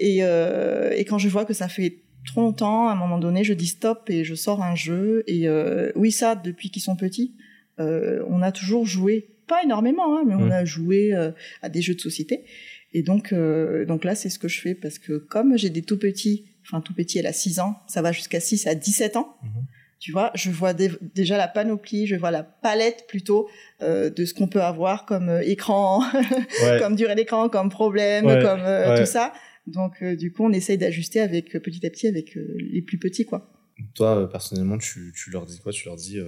Et, 0.00 0.18
euh, 0.22 0.90
et 0.96 1.04
quand 1.04 1.18
je 1.18 1.28
vois 1.28 1.44
que 1.44 1.54
ça 1.54 1.68
fait 1.68 1.98
trop 2.26 2.40
longtemps, 2.40 2.88
à 2.88 2.92
un 2.92 2.96
moment 2.96 3.18
donné, 3.18 3.44
je 3.44 3.52
dis 3.52 3.66
stop 3.66 4.08
et 4.10 4.24
je 4.24 4.34
sors 4.34 4.62
un 4.62 4.74
jeu. 4.74 5.22
Et 5.26 5.46
euh, 5.48 5.92
oui, 5.94 6.10
ça, 6.10 6.34
depuis 6.34 6.70
qu'ils 6.70 6.82
sont 6.82 6.96
petits, 6.96 7.34
euh, 7.80 8.24
on 8.28 8.42
a 8.42 8.50
toujours 8.52 8.86
joué, 8.86 9.33
pas 9.46 9.62
énormément, 9.62 10.16
hein, 10.18 10.22
mais 10.26 10.34
on 10.34 10.46
Mm. 10.46 10.52
a 10.52 10.64
joué 10.64 11.14
euh, 11.14 11.30
à 11.62 11.68
des 11.68 11.82
jeux 11.82 11.94
de 11.94 12.00
société. 12.00 12.44
Et 12.92 13.02
donc, 13.02 13.32
euh, 13.32 13.84
donc 13.84 14.04
là, 14.04 14.14
c'est 14.14 14.28
ce 14.30 14.38
que 14.38 14.48
je 14.48 14.60
fais 14.60 14.74
parce 14.74 14.98
que 14.98 15.14
comme 15.18 15.56
j'ai 15.58 15.70
des 15.70 15.82
tout 15.82 15.98
petits, 15.98 16.44
enfin 16.62 16.80
tout 16.80 16.94
petit, 16.94 17.18
elle 17.18 17.26
a 17.26 17.32
6 17.32 17.58
ans, 17.60 17.76
ça 17.88 18.02
va 18.02 18.12
jusqu'à 18.12 18.40
6 18.40 18.66
à 18.66 18.74
17 18.74 19.16
ans. 19.16 19.36
Mhm. 19.42 19.64
Tu 20.00 20.12
vois, 20.12 20.30
je 20.34 20.50
vois 20.50 20.74
dé- 20.74 20.90
déjà 21.14 21.36
la 21.38 21.48
panoplie, 21.48 22.06
je 22.06 22.14
vois 22.14 22.30
la 22.30 22.42
palette 22.42 23.06
plutôt 23.08 23.48
euh, 23.82 24.10
de 24.10 24.24
ce 24.26 24.34
qu'on 24.34 24.48
peut 24.48 24.60
avoir 24.62 25.06
comme 25.06 25.40
écran, 25.44 26.02
Ouais. 26.62 26.78
comme 26.78 26.94
durée 26.94 27.14
d'écran, 27.14 27.48
comme 27.48 27.68
problème, 27.70 28.26
Ouais, 28.26 28.42
comme 28.42 28.60
ouais. 28.62 28.98
tout 29.00 29.06
ça. 29.06 29.32
Donc 29.66 30.04
du 30.04 30.30
coup, 30.30 30.44
on 30.44 30.52
essaye 30.52 30.76
d'ajuster 30.78 31.20
avec 31.20 31.50
petit 31.58 31.86
à 31.86 31.90
petit 31.90 32.06
avec 32.06 32.34
les 32.34 32.82
plus 32.82 32.98
petits, 32.98 33.24
quoi. 33.24 33.50
Toi, 33.94 34.28
personnellement, 34.30 34.76
tu, 34.78 35.12
tu 35.16 35.30
leur 35.30 35.46
dis 35.46 35.58
quoi? 35.58 35.72
Tu 35.72 35.86
leur 35.86 35.96
dis, 35.96 36.18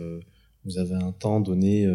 vous 0.65 0.79
avez 0.79 0.95
un 0.95 1.13
temps 1.13 1.41
donné 1.41 1.87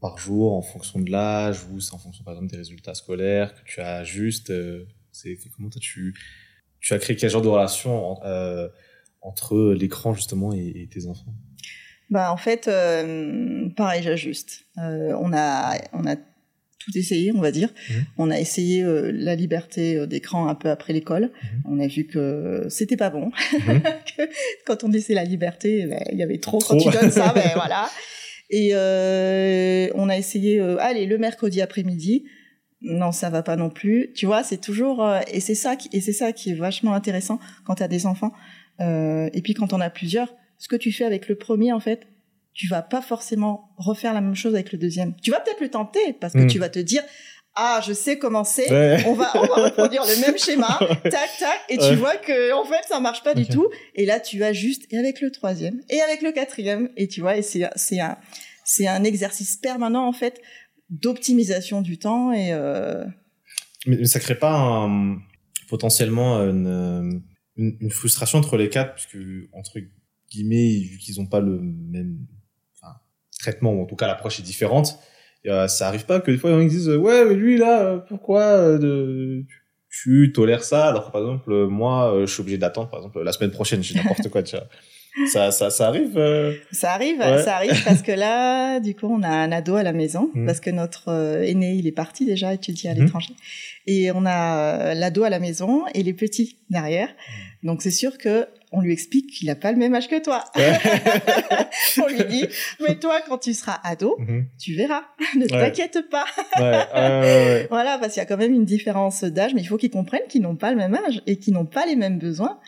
par 0.00 0.18
jour 0.18 0.52
en 0.54 0.62
fonction 0.62 1.00
de 1.00 1.10
l'âge, 1.10 1.64
ou 1.72 1.80
c'est 1.80 1.94
en 1.94 1.98
fonction, 1.98 2.22
par 2.24 2.34
exemple, 2.34 2.50
des 2.50 2.58
résultats 2.58 2.94
scolaires 2.94 3.54
que 3.54 3.60
tu 3.68 3.80
ajustes. 3.80 4.50
Euh, 4.50 4.86
c'est 5.12 5.38
comment 5.56 5.68
tu, 5.80 6.14
tu 6.80 6.92
as 6.94 6.98
créé 6.98 7.16
quel 7.16 7.30
genre 7.30 7.42
de 7.42 7.48
relation 7.48 8.12
en- 8.12 8.20
euh, 8.26 8.68
entre 9.22 9.72
l'écran, 9.72 10.12
justement, 10.14 10.52
et, 10.52 10.72
et 10.82 10.86
tes 10.88 11.06
enfants? 11.06 11.34
Bah 12.10 12.30
en 12.32 12.36
fait, 12.36 12.68
euh, 12.68 13.68
pareil, 13.76 14.02
j'ajuste. 14.02 14.64
On 14.76 15.32
a 15.34 15.76
on 15.92 16.06
a 16.06 16.14
tout 16.14 16.96
essayé, 16.96 17.32
on 17.32 17.40
va 17.40 17.50
dire. 17.50 17.70
Mhm. 17.90 18.04
On 18.18 18.30
a 18.30 18.38
essayé 18.38 18.84
euh, 18.84 19.10
la 19.12 19.34
liberté 19.34 19.96
euh, 19.96 20.06
d'écran 20.06 20.46
un 20.46 20.54
peu 20.54 20.70
après 20.70 20.92
l'école. 20.92 21.32
Mhm. 21.42 21.62
On 21.64 21.80
a 21.80 21.88
vu 21.88 22.06
que 22.06 22.66
c'était 22.68 22.96
pas 22.96 23.10
bon. 23.10 23.32
Mhm. 23.66 23.82
Que 24.16 24.22
quand 24.66 24.84
on 24.84 24.88
disait 24.88 25.14
la 25.14 25.24
liberté, 25.24 25.84
ben, 25.86 25.98
il 26.12 26.18
y 26.18 26.22
avait 26.22 26.38
trop. 26.38 26.58
Trop. 26.58 26.76
Quand 26.78 26.90
tu 26.90 26.96
donnes 26.96 27.10
ça, 27.10 27.32
ben 27.34 27.50
voilà. 27.54 27.90
Et 28.50 28.70
euh, 28.74 29.88
on 29.94 30.08
a 30.08 30.16
essayé, 30.16 30.60
euh, 30.60 30.76
allez, 30.80 31.06
le 31.06 31.18
mercredi 31.18 31.60
après-midi. 31.60 32.24
Non, 32.82 33.10
ça 33.10 33.30
va 33.30 33.42
pas 33.42 33.56
non 33.56 33.70
plus. 33.70 34.12
Tu 34.14 34.26
vois, 34.26 34.42
c'est 34.44 34.60
toujours 34.60 35.04
euh, 35.04 35.20
et 35.32 35.40
c'est 35.40 35.54
ça 35.54 35.76
qui 35.76 35.88
et 35.92 36.00
c'est 36.00 36.12
ça 36.12 36.32
qui 36.32 36.50
est 36.50 36.54
vachement 36.54 36.92
intéressant 36.94 37.40
quand 37.64 37.76
tu 37.76 37.82
as 37.82 37.88
des 37.88 38.06
enfants. 38.06 38.32
Euh, 38.80 39.30
et 39.32 39.42
puis 39.42 39.54
quand 39.54 39.72
on 39.72 39.80
a 39.80 39.90
plusieurs, 39.90 40.34
ce 40.58 40.68
que 40.68 40.76
tu 40.76 40.92
fais 40.92 41.04
avec 41.04 41.28
le 41.28 41.36
premier, 41.36 41.72
en 41.72 41.80
fait, 41.80 42.06
tu 42.52 42.68
vas 42.68 42.82
pas 42.82 43.02
forcément 43.02 43.70
refaire 43.76 44.14
la 44.14 44.20
même 44.20 44.34
chose 44.34 44.54
avec 44.54 44.72
le 44.72 44.78
deuxième. 44.78 45.14
Tu 45.22 45.30
vas 45.30 45.40
peut-être 45.40 45.60
le 45.60 45.70
tenter 45.70 46.12
parce 46.20 46.34
que 46.34 46.40
Mm. 46.40 46.46
tu 46.48 46.58
vas 46.58 46.68
te 46.68 46.78
dire 46.78 47.02
ah 47.56 47.80
je 47.86 47.92
sais 47.92 48.18
comment 48.18 48.44
c'est. 48.44 48.70
Ouais. 48.70 49.02
On 49.06 49.14
va, 49.14 49.30
on 49.34 49.46
va 49.46 49.64
reproduire 49.64 50.02
le 50.04 50.20
même 50.20 50.38
schéma, 50.38 50.78
tac, 51.02 51.30
tac, 51.38 51.60
et 51.68 51.78
tu 51.78 51.84
Ouais. 51.84 51.94
vois 51.96 52.16
que, 52.16 52.52
en 52.52 52.64
fait, 52.64 52.82
ça 52.88 53.00
marche 53.00 53.22
pas 53.22 53.34
du 53.34 53.46
tout. 53.46 53.68
Et 53.94 54.04
là, 54.06 54.20
tu 54.20 54.44
ajustes, 54.44 54.86
et 54.92 54.98
avec 54.98 55.20
le 55.20 55.30
troisième, 55.30 55.80
et 55.90 56.00
avec 56.02 56.22
le 56.22 56.32
quatrième, 56.32 56.90
et 56.96 57.08
tu 57.08 57.20
vois, 57.22 57.36
et 57.36 57.42
c'est, 57.42 57.64
un, 57.64 58.16
c'est 58.64 58.86
un 58.86 59.04
exercice 59.04 59.56
permanent, 59.56 60.06
en 60.06 60.12
fait, 60.12 60.40
d'optimisation 60.90 61.82
du 61.82 61.98
temps, 61.98 62.32
et, 62.32 62.52
euh, 62.52 63.04
Mais, 63.86 64.04
ça 64.04 64.20
crée 64.20 64.38
pas 64.38 64.52
un- 64.54 65.18
potentiellement 65.68 66.38
une, 66.40 67.22
une, 67.56 67.76
une 67.80 67.90
frustration 67.90 68.38
entre 68.38 68.56
les 68.56 68.68
quatre, 68.68 68.94
puisque, 68.94 69.16
entre 69.52 69.78
guillemets, 70.30 70.78
vu 70.80 70.98
qu'ils 70.98 71.20
ont 71.20 71.26
pas 71.26 71.40
le 71.40 71.58
même 71.60 72.18
enfin, 72.76 72.94
traitement, 73.40 73.72
ou 73.72 73.82
en 73.82 73.86
tout 73.86 73.96
cas 73.96 74.06
l'approche 74.06 74.38
est 74.40 74.42
différente, 74.44 74.98
euh, 75.46 75.68
ça 75.68 75.88
arrive 75.88 76.06
pas 76.06 76.20
que 76.20 76.30
des 76.30 76.38
fois 76.38 76.50
ils 76.62 76.68
disent 76.68 76.88
ouais 76.88 77.24
mais 77.24 77.34
lui 77.34 77.56
là 77.58 77.82
euh, 77.82 77.98
pourquoi 77.98 78.40
euh, 78.42 78.78
de, 78.78 79.44
tu 79.90 80.32
tolères 80.34 80.64
ça? 80.64 80.88
Alors 80.88 81.10
par 81.12 81.20
exemple 81.22 81.50
euh, 81.52 81.66
moi 81.68 82.12
euh, 82.14 82.26
je 82.26 82.32
suis 82.32 82.40
obligé 82.42 82.58
d'attendre 82.58 82.88
par 82.90 83.00
exemple 83.00 83.22
la 83.22 83.32
semaine 83.32 83.50
prochaine 83.52 83.82
j'ai 83.82 83.94
n'importe 83.94 84.28
quoi 84.28 84.42
tu 84.42 84.56
vois 84.56 84.66
ça 85.32 85.50
ça 85.50 85.70
ça 85.70 85.86
arrive 85.88 86.18
euh, 86.18 86.52
ça 86.72 86.92
arrive, 86.92 87.18
Ouais. 87.18 87.42
ça 87.42 87.56
arrive, 87.56 87.82
parce 87.86 88.02
que 88.02 88.12
là, 88.12 88.80
du 88.80 88.94
coup, 88.94 89.06
on 89.10 89.22
a 89.22 89.28
un 89.30 89.50
ado 89.50 89.74
à 89.76 89.82
la 89.82 89.94
maison, 89.94 90.30
Mhm. 90.34 90.44
parce 90.44 90.60
que 90.60 90.68
notre 90.68 91.08
euh, 91.08 91.40
aîné, 91.42 91.72
il 91.72 91.86
est 91.86 91.92
parti 91.92 92.26
déjà 92.26 92.52
étudier 92.52 92.90
à 92.90 92.94
Mhm. 92.94 93.00
l'étranger. 93.00 93.32
Et 93.86 94.12
on 94.12 94.26
a 94.26 94.90
euh, 94.90 94.94
l'ado 94.94 95.22
à 95.24 95.30
la 95.30 95.38
maison, 95.38 95.84
et 95.94 96.02
les 96.02 96.12
petits 96.12 96.58
derrière. 96.68 97.08
Donc, 97.62 97.80
c'est 97.80 97.90
sûr 97.90 98.18
que, 98.18 98.44
on 98.76 98.80
lui 98.82 98.92
explique 98.92 99.30
qu'il 99.32 99.48
n'a 99.48 99.54
pas 99.56 99.72
le 99.72 99.78
même 99.78 99.94
âge 99.94 100.06
que 100.08 100.22
toi. 100.22 100.44
ouais. 100.56 100.78
on 102.02 102.06
lui 102.08 102.24
dit, 102.24 102.46
mais 102.86 102.94
toi, 102.96 103.20
quand 103.26 103.38
tu 103.38 103.54
seras 103.54 103.78
ado, 103.84 104.16
Mhm. 104.18 104.46
tu 104.60 104.74
verras. 104.74 105.02
Ne 105.36 105.46
t'inquiète 105.46 106.08
pas. 106.10 106.26
ouais, 106.58 106.64
ouais, 106.64 106.84
ouais, 106.94 107.66
Voilà, 107.70 107.98
parce 107.98 108.12
qu'il 108.14 108.20
y 108.20 108.24
a 108.24 108.26
quand 108.26 108.36
même 108.36 108.52
une 108.54 108.64
différence 108.66 109.24
d'âge, 109.24 109.52
mais 109.54 109.62
il 109.62 109.66
faut 109.66 109.76
qu'ils 109.78 109.90
comprennent 109.90 110.26
qu'ils 110.28 110.42
n'ont 110.42 110.56
pas 110.56 110.70
le 110.70 110.76
même 110.76 110.94
âge 110.94 111.22
et 111.26 111.36
qu'ils 111.38 111.54
n'ont 111.54 111.66
pas 111.66 111.86
les 111.86 111.96
mêmes 111.96 112.18
besoins. 112.18 112.58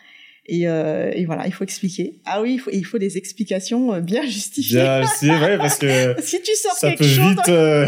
Et, 0.51 0.67
euh, 0.67 1.11
et 1.13 1.25
voilà, 1.25 1.45
il 1.45 1.53
faut 1.53 1.63
expliquer. 1.63 2.21
Ah 2.25 2.41
oui, 2.41 2.53
il 2.55 2.57
faut, 2.59 2.71
il 2.73 2.83
faut 2.83 2.97
des 2.97 3.17
explications 3.19 3.93
euh, 3.93 3.99
bien 3.99 4.23
justifiées. 4.23 4.79
Bien, 4.81 5.05
c'est 5.05 5.27
vrai 5.27 5.59
parce 5.59 5.77
que 5.77 6.15
Si 6.23 6.41
tu 6.41 6.55
sors 6.55 6.73
ça 6.73 6.87
quelque 6.89 6.99
peut 6.99 7.05
chose, 7.05 7.29
vite. 7.35 7.49
euh, 7.49 7.85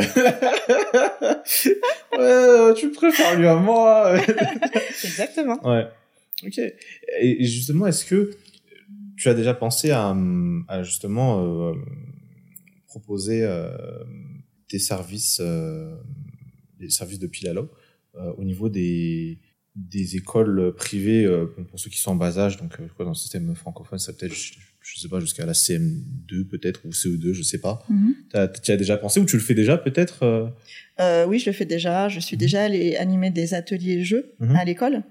ouais, 2.18 2.74
tu 2.76 2.90
préfères 2.92 3.36
lui 3.38 3.48
à 3.48 3.56
moi. 3.56 4.14
exactement. 5.04 5.58
ouais. 5.68 5.86
Ok. 6.46 6.60
Et 7.22 7.44
justement, 7.46 7.88
est-ce 7.88 8.06
que 8.06 8.32
tu 9.18 9.30
as 9.30 9.34
déjà 9.34 9.54
pensé 9.54 9.92
à, 9.92 10.16
à 10.68 10.84
justement 10.84 11.44
euh, 11.70 11.74
proposer 12.88 13.44
euh, 13.44 13.70
des 14.72 14.80
services, 14.80 15.40
euh, 15.42 15.96
des 16.80 16.90
services 16.90 17.20
de 17.20 17.28
Pilalo 17.28 17.70
au 18.38 18.44
niveau 18.44 18.68
des 18.70 19.40
des 19.74 20.18
écoles 20.18 20.74
privées 20.76 21.26
pour 21.70 21.80
ceux 21.80 21.90
qui 21.90 21.98
sont 21.98 22.12
en 22.12 22.16
bas 22.16 22.38
âge, 22.38 22.58
donc 22.58 22.76
quoi, 22.98 23.06
dans 23.06 23.12
le 23.12 23.16
système 23.16 23.56
francophone, 23.56 24.00
ça 24.00 24.12
peut-être, 24.12 24.34
je, 24.36 24.52
je 24.82 25.00
sais 25.00 25.08
pas, 25.08 25.22
jusqu'à 25.22 25.46
la 25.46 25.54
CM2 25.54 26.44
peut-être 26.50 26.82
ou 26.86 26.90
CE2, 26.90 27.32
je 27.32 27.42
sais 27.42 27.60
pas. 27.62 27.82
Mhm. 27.90 28.14
T'as- 28.32 28.50
Tu 28.50 28.70
as 28.72 28.76
déjà 28.76 28.98
pensé 28.98 29.22
ou 29.22 29.26
tu 29.26 29.38
le 29.38 29.42
fais 29.42 29.54
déjà 29.54 29.78
peut-être 29.78 30.52
oui, 31.28 31.40
je 31.40 31.46
le 31.50 31.54
fais 31.54 31.64
déjà. 31.66 32.10
Je 32.10 32.20
suis 32.20 32.36
déjà 32.36 32.64
allée 32.66 32.98
animer 32.98 33.30
des 33.32 33.54
ateliers 33.54 34.04
jeux 34.04 34.34
Mhm. 34.42 34.56
à 34.58 34.66
l'école 34.66 35.04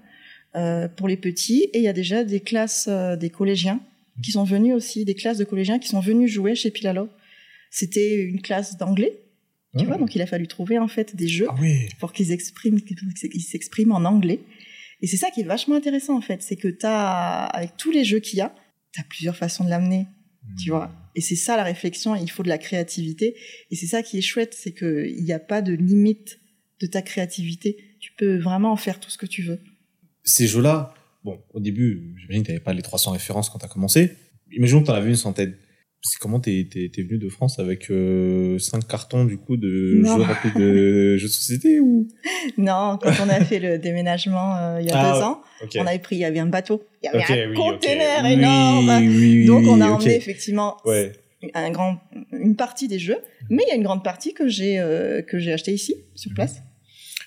euh, 0.55 0.87
pour 0.87 1.07
les 1.07 1.17
petits. 1.17 1.63
Et 1.73 1.79
il 1.79 1.83
y 1.83 1.87
a 1.87 1.93
déjà 1.93 2.23
des 2.23 2.39
classes, 2.39 2.87
euh, 2.89 3.15
des 3.15 3.29
collégiens 3.29 3.79
qui 4.23 4.31
sont 4.31 4.43
venus 4.43 4.75
aussi, 4.75 5.05
des 5.05 5.15
classes 5.15 5.37
de 5.37 5.45
collégiens 5.45 5.79
qui 5.79 5.87
sont 5.87 5.99
venus 6.01 6.29
jouer 6.31 6.55
chez 6.55 6.71
Pilalo. 6.71 7.09
C'était 7.71 8.15
une 8.15 8.41
classe 8.41 8.77
d'anglais 8.77 9.13
Tu 9.79 9.85
vois, 9.85 9.97
donc 9.97 10.13
il 10.15 10.21
a 10.21 10.25
fallu 10.25 10.47
trouver 10.47 10.77
en 10.77 10.89
fait 10.89 11.15
des 11.15 11.29
jeux 11.29 11.47
Ah 11.49 11.55
oui. 11.59 11.87
pour 11.99 12.11
qu'ils 12.11 12.31
expriment, 12.31 12.81
qu'ils 12.81 13.41
s'expriment 13.41 13.93
en 13.93 14.03
anglais. 14.03 14.41
Et 15.01 15.07
c'est 15.07 15.17
ça 15.17 15.31
qui 15.31 15.41
est 15.41 15.45
vachement 15.45 15.75
intéressant 15.75 16.17
en 16.17 16.21
fait, 16.21 16.41
c'est 16.43 16.57
que 16.57 16.67
t'as, 16.67 17.45
avec 17.45 17.77
tous 17.77 17.91
les 17.91 18.03
jeux 18.03 18.19
qu'il 18.19 18.37
y 18.37 18.41
a, 18.41 18.53
t'as 18.93 19.03
plusieurs 19.03 19.35
façons 19.37 19.63
de 19.63 19.69
l'amener, 19.69 20.05
tu 20.61 20.69
vois. 20.69 20.91
Et 21.15 21.21
c'est 21.21 21.35
ça 21.35 21.57
la 21.57 21.63
réflexion, 21.63 22.15
il 22.15 22.29
faut 22.29 22.43
de 22.43 22.49
la 22.49 22.57
créativité. 22.57 23.35
Et 23.71 23.75
c'est 23.75 23.87
ça 23.87 24.03
qui 24.03 24.17
est 24.17 24.21
chouette, 24.21 24.53
c'est 24.53 24.73
qu'il 24.73 25.23
n'y 25.23 25.33
a 25.33 25.39
pas 25.39 25.61
de 25.61 25.73
limite 25.73 26.39
de 26.81 26.87
ta 26.87 27.01
créativité. 27.01 27.77
Tu 27.99 28.11
peux 28.17 28.37
vraiment 28.37 28.71
en 28.71 28.77
faire 28.77 28.99
tout 28.99 29.09
ce 29.09 29.17
que 29.17 29.25
tu 29.25 29.43
veux. 29.43 29.59
Ces 30.23 30.47
jeux-là, 30.47 30.93
bon, 31.23 31.39
au 31.53 31.59
début, 31.59 32.13
j'imagine 32.19 32.43
que 32.43 32.47
t'avais 32.47 32.59
pas 32.59 32.73
les 32.73 32.81
300 32.81 33.11
références 33.11 33.49
quand 33.49 33.59
t'as 33.59 33.67
commencé. 33.67 34.11
Imaginons 34.51 34.81
que 34.81 34.87
t'en 34.87 34.93
avais 34.93 35.09
une 35.09 35.15
centaine. 35.15 35.55
C'est 36.03 36.17
comment 36.19 36.39
t'es, 36.39 36.67
t'es, 36.71 36.89
t'es 36.91 37.03
venu 37.03 37.19
de 37.19 37.29
France 37.29 37.59
avec 37.59 37.91
euh, 37.91 38.57
cinq 38.57 38.87
cartons 38.87 39.23
du 39.23 39.37
coup 39.37 39.55
de 39.55 40.01
Non. 40.03 40.15
jeux 40.17 40.23
remplis 40.23 40.51
de 40.59 41.17
jeux 41.17 41.27
de 41.27 41.31
société 41.31 41.79
ou? 41.79 42.07
Non, 42.57 42.97
quand 42.99 43.11
on 43.23 43.29
a 43.29 43.39
fait 43.45 43.59
le 43.59 43.77
déménagement 43.77 44.57
euh, 44.57 44.81
il 44.81 44.87
y 44.87 44.91
a 44.91 44.97
Ah, 44.99 45.13
deux 45.13 45.21
ans, 45.23 45.41
Ok. 45.63 45.77
on 45.77 45.85
avait 45.85 45.99
pris, 45.99 46.15
il 46.15 46.19
y 46.19 46.25
avait 46.25 46.39
un 46.39 46.47
bateau, 46.47 46.83
il 47.03 47.05
y 47.05 47.09
avait 47.09 47.43
un 47.43 47.49
oui, 47.51 47.55
conteneur 47.55 48.21
ok. 48.23 48.31
énorme. 48.31 48.89
Oui, 48.99 49.15
oui, 49.15 49.45
Donc 49.45 49.63
on 49.67 49.79
a 49.79 49.89
emmené 49.91 50.15
effectivement 50.15 50.77
Ouais. 50.85 51.11
un 51.53 51.69
grand, 51.69 51.99
une 52.31 52.55
partie 52.55 52.87
des 52.87 52.97
jeux, 52.97 53.19
mais 53.51 53.61
il 53.67 53.69
y 53.69 53.71
a 53.71 53.75
une 53.75 53.83
grande 53.83 54.03
partie 54.03 54.33
que 54.33 54.47
j'ai 54.47 54.79
euh, 54.79 55.21
que 55.21 55.37
j'ai 55.37 55.53
acheté 55.53 55.71
ici 55.71 55.93
Mhm. 55.97 56.03
sur 56.17 56.33
place. 56.33 56.63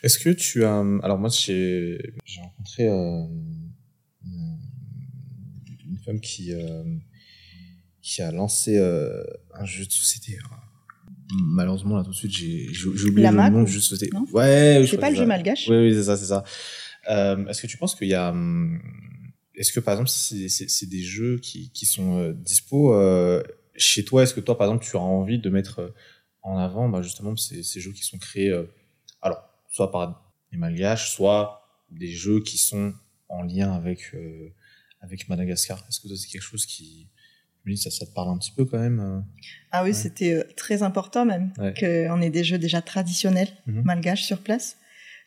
Est-ce 0.05 0.19
que 0.19 0.31
tu 0.31 0.65
as 0.65 0.79
alors 1.03 1.19
moi 1.19 1.31
j'ai 1.31 1.99
j'ai 2.27 2.41
rencontré 2.41 2.89
euh, 2.89 3.25
une 5.87 5.99
femme 6.05 6.21
qui 6.21 6.53
euh, 6.53 6.83
qui 8.03 8.21
a 8.23 8.31
lancé 8.31 8.77
euh, 8.77 9.23
un 9.55 9.65
jeu 9.65 9.85
de 9.87 9.91
société. 9.93 10.39
Malheureusement 11.57 11.97
là 11.97 12.05
tout 12.05 12.11
de 12.11 12.15
suite 12.17 12.31
j'ai 12.33 12.69
oublié 13.09 13.23
La 13.23 13.31
le 13.31 13.37
Mac 13.37 13.53
nom 13.53 13.63
ou- 13.63 13.65
du 13.65 13.73
jeu 13.73 13.79
de 13.79 13.83
société. 13.85 14.15
non 14.15 14.27
ouais, 14.33 14.85
C'est 14.89 14.99
pas 14.99 15.11
le 15.11 15.17
jeu 15.17 15.27
malgache 15.27 15.69
Oui, 15.69 15.77
oui, 15.77 15.95
c'est 15.95 16.05
ça, 16.05 16.17
c'est 16.17 16.27
ça. 16.27 16.45
Est-ce 17.49 17.63
que 17.63 17.67
tu 17.67 17.77
penses 17.79 17.95
qu'il 17.95 18.09
y 18.09 18.15
a. 18.15 18.31
hum, 18.31 18.81
Est-ce 19.55 19.73
que 19.73 19.81
par 19.81 19.95
exemple, 19.95 20.11
c'est 20.11 20.87
des 20.87 21.03
jeux 21.03 21.39
qui, 21.39 21.71
qui 21.71 21.87
sont 21.87 22.31
dispo 22.33 22.95
chez 23.77 24.05
toi? 24.05 24.23
Est-ce 24.23 24.35
que 24.35 24.41
toi, 24.41 24.59
par 24.59 24.67
exemple, 24.69 24.85
tu 24.85 24.97
as 24.97 25.01
envie 25.01 25.39
de 25.39 25.49
mettre 25.51 25.95
en 26.43 26.59
avant 26.59 26.89
bah, 26.91 27.01
justement 27.01 27.35
ces, 27.37 27.63
ces 27.63 27.81
jeux 27.81 27.93
qui 27.93 28.03
sont 28.05 28.19
créés, 28.19 28.53
soit 29.75 29.91
par 29.91 30.33
des 30.53 30.57
malgaches, 30.59 31.11
soit 31.11 31.63
des 31.91 32.13
jeux 32.13 32.41
qui 32.41 32.59
sont 32.59 32.93
en 33.29 33.43
lien 33.43 33.73
avec, 33.73 34.15
euh, 34.15 34.53
avec 35.01 35.29
Madagascar 35.29 35.85
Est-ce 35.89 36.01
que 36.01 36.15
c'est 36.15 36.29
quelque 36.29 36.43
chose 36.43 36.65
qui. 36.67 37.09
Ça, 37.77 37.91
ça 37.91 38.05
te 38.05 38.13
parle 38.13 38.29
un 38.29 38.37
petit 38.39 38.53
peu 38.53 38.67
quand 38.67 38.79
même 38.79 39.01
euh? 39.01 39.21
Ah 39.73 39.83
oui, 39.83 39.89
Ouais. 39.89 39.93
c'était 39.95 40.35
euh, 40.35 40.45
très 40.55 40.83
important 40.83 41.25
même 41.25 41.51
Ouais. 41.59 41.73
qu'on 41.73 42.21
ait 42.21 42.29
des 42.31 42.45
jeux 42.45 42.59
déjà 42.59 42.83
traditionnels 42.83 43.49
Mhm. 43.67 43.83
malgaches 43.85 44.23
sur 44.25 44.39
place, 44.43 44.77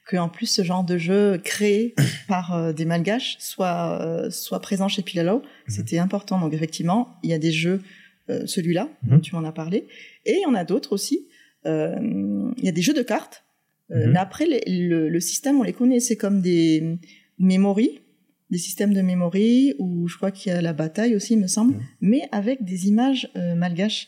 que 0.05 0.17
en 0.17 0.29
plus 0.29 0.45
ce 0.45 0.63
genre 0.63 0.83
de 0.83 0.97
jeu 0.99 1.39
créé 1.43 1.95
par 2.27 2.53
euh, 2.53 2.73
des 2.73 2.85
malgaches 2.85 3.37
soit 3.39 3.99
euh, 4.01 4.29
soit 4.29 4.59
présent 4.61 4.87
chez 4.87 5.01
Pilalo, 5.01 5.39
Mhm. 5.39 5.43
c'était 5.67 5.97
important. 5.97 6.39
Donc 6.39 6.53
effectivement, 6.53 7.17
il 7.23 7.31
y 7.31 7.33
a 7.33 7.39
des 7.39 7.51
jeux, 7.51 7.81
euh, 8.29 8.45
celui-là 8.45 8.87
Mhm. 9.01 9.09
dont 9.09 9.19
tu 9.19 9.33
m'en 9.35 9.43
as 9.43 9.51
parlé, 9.51 9.87
et 10.25 10.33
il 10.33 10.41
y 10.41 10.45
en 10.45 10.53
a 10.53 10.63
d'autres 10.63 10.93
aussi. 10.93 11.27
Il 11.65 12.63
y 12.63 12.69
a 12.69 12.71
des 12.71 12.81
jeux 12.81 12.93
de 12.93 13.01
cartes, 13.01 13.43
euh, 13.91 14.05
Mhm. 14.05 14.11
mais 14.13 14.19
après 14.19 14.45
les- 14.45 14.63
le, 14.87 15.09
le 15.09 15.19
système 15.19 15.59
on 15.59 15.63
les 15.63 15.73
connaît, 15.73 15.99
c'est 15.99 16.17
comme 16.17 16.41
des 16.41 16.97
memories 17.39 18.01
des 18.49 18.57
systèmes 18.57 18.93
de 18.93 19.01
memory 19.01 19.73
où 19.77 20.07
je 20.07 20.15
crois 20.15 20.31
qu'il 20.31 20.53
y 20.53 20.55
a 20.55 20.61
la 20.61 20.71
bataille 20.71 21.15
aussi, 21.17 21.33
il 21.33 21.39
me 21.39 21.47
semble, 21.47 21.73
Mhm. 21.73 21.81
mais 21.99 22.21
avec 22.31 22.63
des 22.63 22.87
images 22.87 23.29
euh, 23.35 23.55
malgaches. 23.55 24.07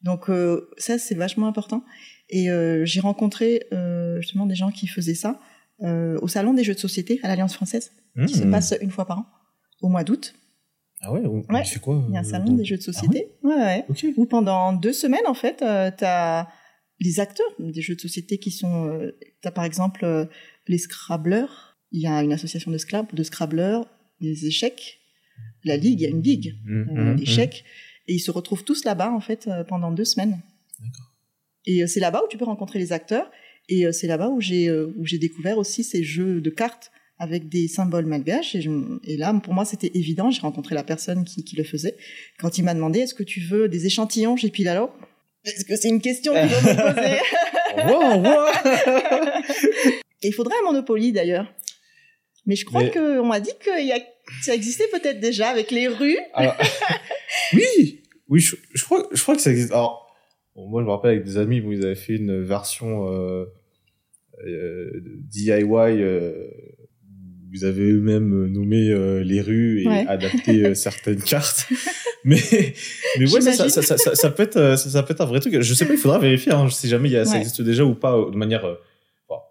Donc 0.00 0.30
euh, 0.30 0.70
ça, 0.78 0.96
c'est 0.98 1.14
vachement 1.14 1.48
important. 1.48 1.84
Et 2.30 2.46
j'ai 2.84 3.00
rencontré 3.00 3.66
justement 4.20 4.46
des 4.46 4.54
gens 4.54 4.70
qui 4.70 4.86
faisaient 4.86 5.14
ça 5.14 5.38
au 6.22 6.28
salon 6.28 6.54
des 6.54 6.64
jeux 6.64 6.72
de 6.74 6.78
société 6.78 7.20
à 7.22 7.28
l'Alliance 7.28 7.54
française, 7.54 7.92
qui 8.26 8.34
se 8.34 8.44
Mmh. 8.44 8.50
passe 8.50 8.74
une 8.80 8.90
fois 8.90 9.06
par 9.06 9.18
an, 9.18 9.26
au 9.82 9.88
mois 9.90 10.02
d'août. 10.04 10.34
Ah 11.02 11.12
ouais, 11.12 11.20
Ouais. 11.26 11.62
il 11.62 11.68
fait 11.68 11.80
quoi 11.80 12.02
Il 12.08 12.14
y 12.14 12.16
a 12.16 12.20
un 12.20 12.24
salon 12.24 12.54
des 12.54 12.64
jeux 12.64 12.78
de 12.78 12.82
société. 12.82 13.28
ouais, 13.42 13.54
ouais. 13.54 13.84
Ok. 13.90 14.06
Où 14.16 14.24
pendant 14.24 14.72
deux 14.72 14.94
semaines, 14.94 15.26
en 15.26 15.34
fait, 15.34 15.60
euh, 15.60 15.90
t'as 15.94 16.48
les 17.00 17.20
acteurs 17.20 17.46
des 17.58 17.80
jeux 17.82 17.96
de 17.96 18.00
société 18.00 18.38
qui 18.38 18.50
sont... 18.50 18.86
Euh, 18.88 19.16
t'as 19.42 19.50
par 19.50 19.64
exemple 19.64 20.04
euh, 20.04 20.26
les 20.68 20.78
Scrabblers. 20.78 21.76
Il 21.92 22.00
y 22.00 22.06
a 22.06 22.22
une 22.22 22.32
association 22.32 22.70
de, 22.70 22.78
scrab 22.78 23.06
de 23.14 23.22
Scrabblers, 23.22 23.80
des 24.20 24.46
échecs. 24.46 25.00
La 25.64 25.76
ligue, 25.76 26.00
il 26.00 26.02
y 26.02 26.06
a 26.06 26.10
une 26.10 26.22
ligue 26.22 26.54
Mmh, 26.64 26.72
euh, 26.72 26.84
mmh, 26.84 27.12
mmh. 27.12 27.16
d'échecs. 27.16 27.64
Et 28.06 28.14
ils 28.14 28.20
se 28.20 28.30
retrouvent 28.30 28.64
tous 28.64 28.84
là-bas, 28.84 29.10
en 29.12 29.20
fait, 29.20 29.46
euh, 29.48 29.64
pendant 29.64 29.90
deux 29.92 30.04
semaines. 30.04 30.40
D'accord. 30.80 31.12
Et 31.66 31.82
euh, 31.82 31.86
c'est 31.86 32.00
là-bas 32.00 32.22
où 32.24 32.28
tu 32.28 32.36
peux 32.36 32.44
rencontrer 32.44 32.78
les 32.78 32.92
acteurs. 32.92 33.30
Et 33.68 33.86
euh, 33.86 33.92
c'est 33.92 34.06
là-bas 34.06 34.28
où 34.28 34.40
j'ai 34.40 34.68
euh, 34.68 34.92
découvert 35.20 35.58
aussi 35.58 35.82
ces 35.84 36.02
jeux 36.04 36.40
de 36.40 36.50
cartes 36.50 36.92
avec 37.18 37.48
des 37.48 37.68
symboles 37.68 38.06
malgaches. 38.06 38.54
Et, 38.54 38.60
je- 38.60 38.98
et 39.04 39.16
là, 39.16 39.32
pour 39.42 39.54
moi, 39.54 39.64
c'était 39.64 39.90
évident. 39.94 40.30
J'ai 40.30 40.40
rencontré 40.42 40.74
la 40.74 40.84
personne 40.84 41.24
qui, 41.24 41.44
qui 41.44 41.56
le 41.56 41.64
faisait. 41.64 41.96
Quand 42.38 42.58
il 42.58 42.64
m'a 42.64 42.74
demandé, 42.74 42.98
est-ce 43.00 43.14
que 43.14 43.22
tu 43.22 43.40
veux 43.40 43.68
des 43.68 43.86
échantillons 43.86 44.36
J'ai 44.36 44.50
dit, 44.50 44.68
alors, 44.68 44.94
est-ce 45.44 45.64
que 45.64 45.76
c'est 45.76 45.88
une 45.88 46.00
question 46.00 46.32
qu'il 46.34 46.48
faut 46.48 46.68
me 46.68 46.92
poser 46.94 47.20
revoir. 47.76 48.52
Et 50.22 50.28
il 50.28 50.32
faudrait 50.32 50.54
un 50.62 50.64
Monopoly, 50.64 51.12
d'ailleurs. 51.12 51.52
Mais 52.46 52.56
je 52.56 52.64
crois 52.64 52.82
Mais- 52.82 52.90
qu'on 52.90 53.24
m'a 53.24 53.40
dit 53.40 53.52
que 53.58 53.80
il 53.80 53.86
y 53.86 53.92
a, 53.92 53.98
ça 54.42 54.54
existait 54.54 54.88
peut-être 54.92 55.20
déjà 55.20 55.48
avec 55.48 55.70
les 55.70 55.88
rues. 55.88 56.18
Alors, 56.34 56.56
oui, 57.54 58.02
oui, 58.28 58.40
je, 58.40 58.56
je 58.74 58.84
crois, 58.84 59.08
je 59.12 59.22
crois 59.22 59.34
que 59.34 59.40
ça 59.40 59.50
existe. 59.50 59.72
Alors, 59.72 60.14
bon, 60.54 60.66
moi, 60.68 60.82
je 60.82 60.86
me 60.86 60.90
rappelle 60.90 61.12
avec 61.12 61.24
des 61.24 61.38
amis, 61.38 61.60
vous 61.60 61.84
avez 61.84 61.94
fait 61.94 62.16
une 62.16 62.42
version 62.42 63.10
euh, 63.12 63.46
euh, 64.46 64.90
DIY. 65.30 65.62
Euh, 65.62 66.48
vous 67.54 67.64
avez 67.64 67.90
eux-mêmes 67.90 68.46
nommé 68.48 68.90
euh, 68.90 69.22
les 69.22 69.40
rues 69.40 69.82
et 69.82 69.86
Ouais. 69.88 70.04
adapté 70.08 70.64
euh, 70.66 70.74
certaines 70.74 71.22
cartes. 71.22 71.68
Mais, 72.26 72.38
mais 73.18 73.30
ouais, 73.30 73.42
ça, 73.42 73.68
ça, 73.68 73.82
ça, 73.82 74.14
ça, 74.14 74.30
peut 74.30 74.44
être, 74.44 74.56
euh, 74.56 74.76
ça, 74.76 74.88
ça 74.88 75.02
peut 75.02 75.12
être 75.12 75.20
un 75.20 75.26
vrai 75.26 75.40
truc. 75.40 75.60
Je 75.60 75.74
sais 75.74 75.84
pas, 75.84 75.92
il 75.92 75.98
faudra 75.98 76.18
vérifier 76.18 76.52
hein, 76.52 76.70
si 76.70 76.88
jamais 76.88 77.10
y 77.10 77.18
a, 77.18 77.26
ça 77.26 77.36
existe 77.36 77.60
déjà 77.60 77.84
ou 77.84 77.94
pas 77.94 78.16
euh, 78.16 78.30
de 78.30 78.36
manière 78.38 78.64
euh, 78.64 78.76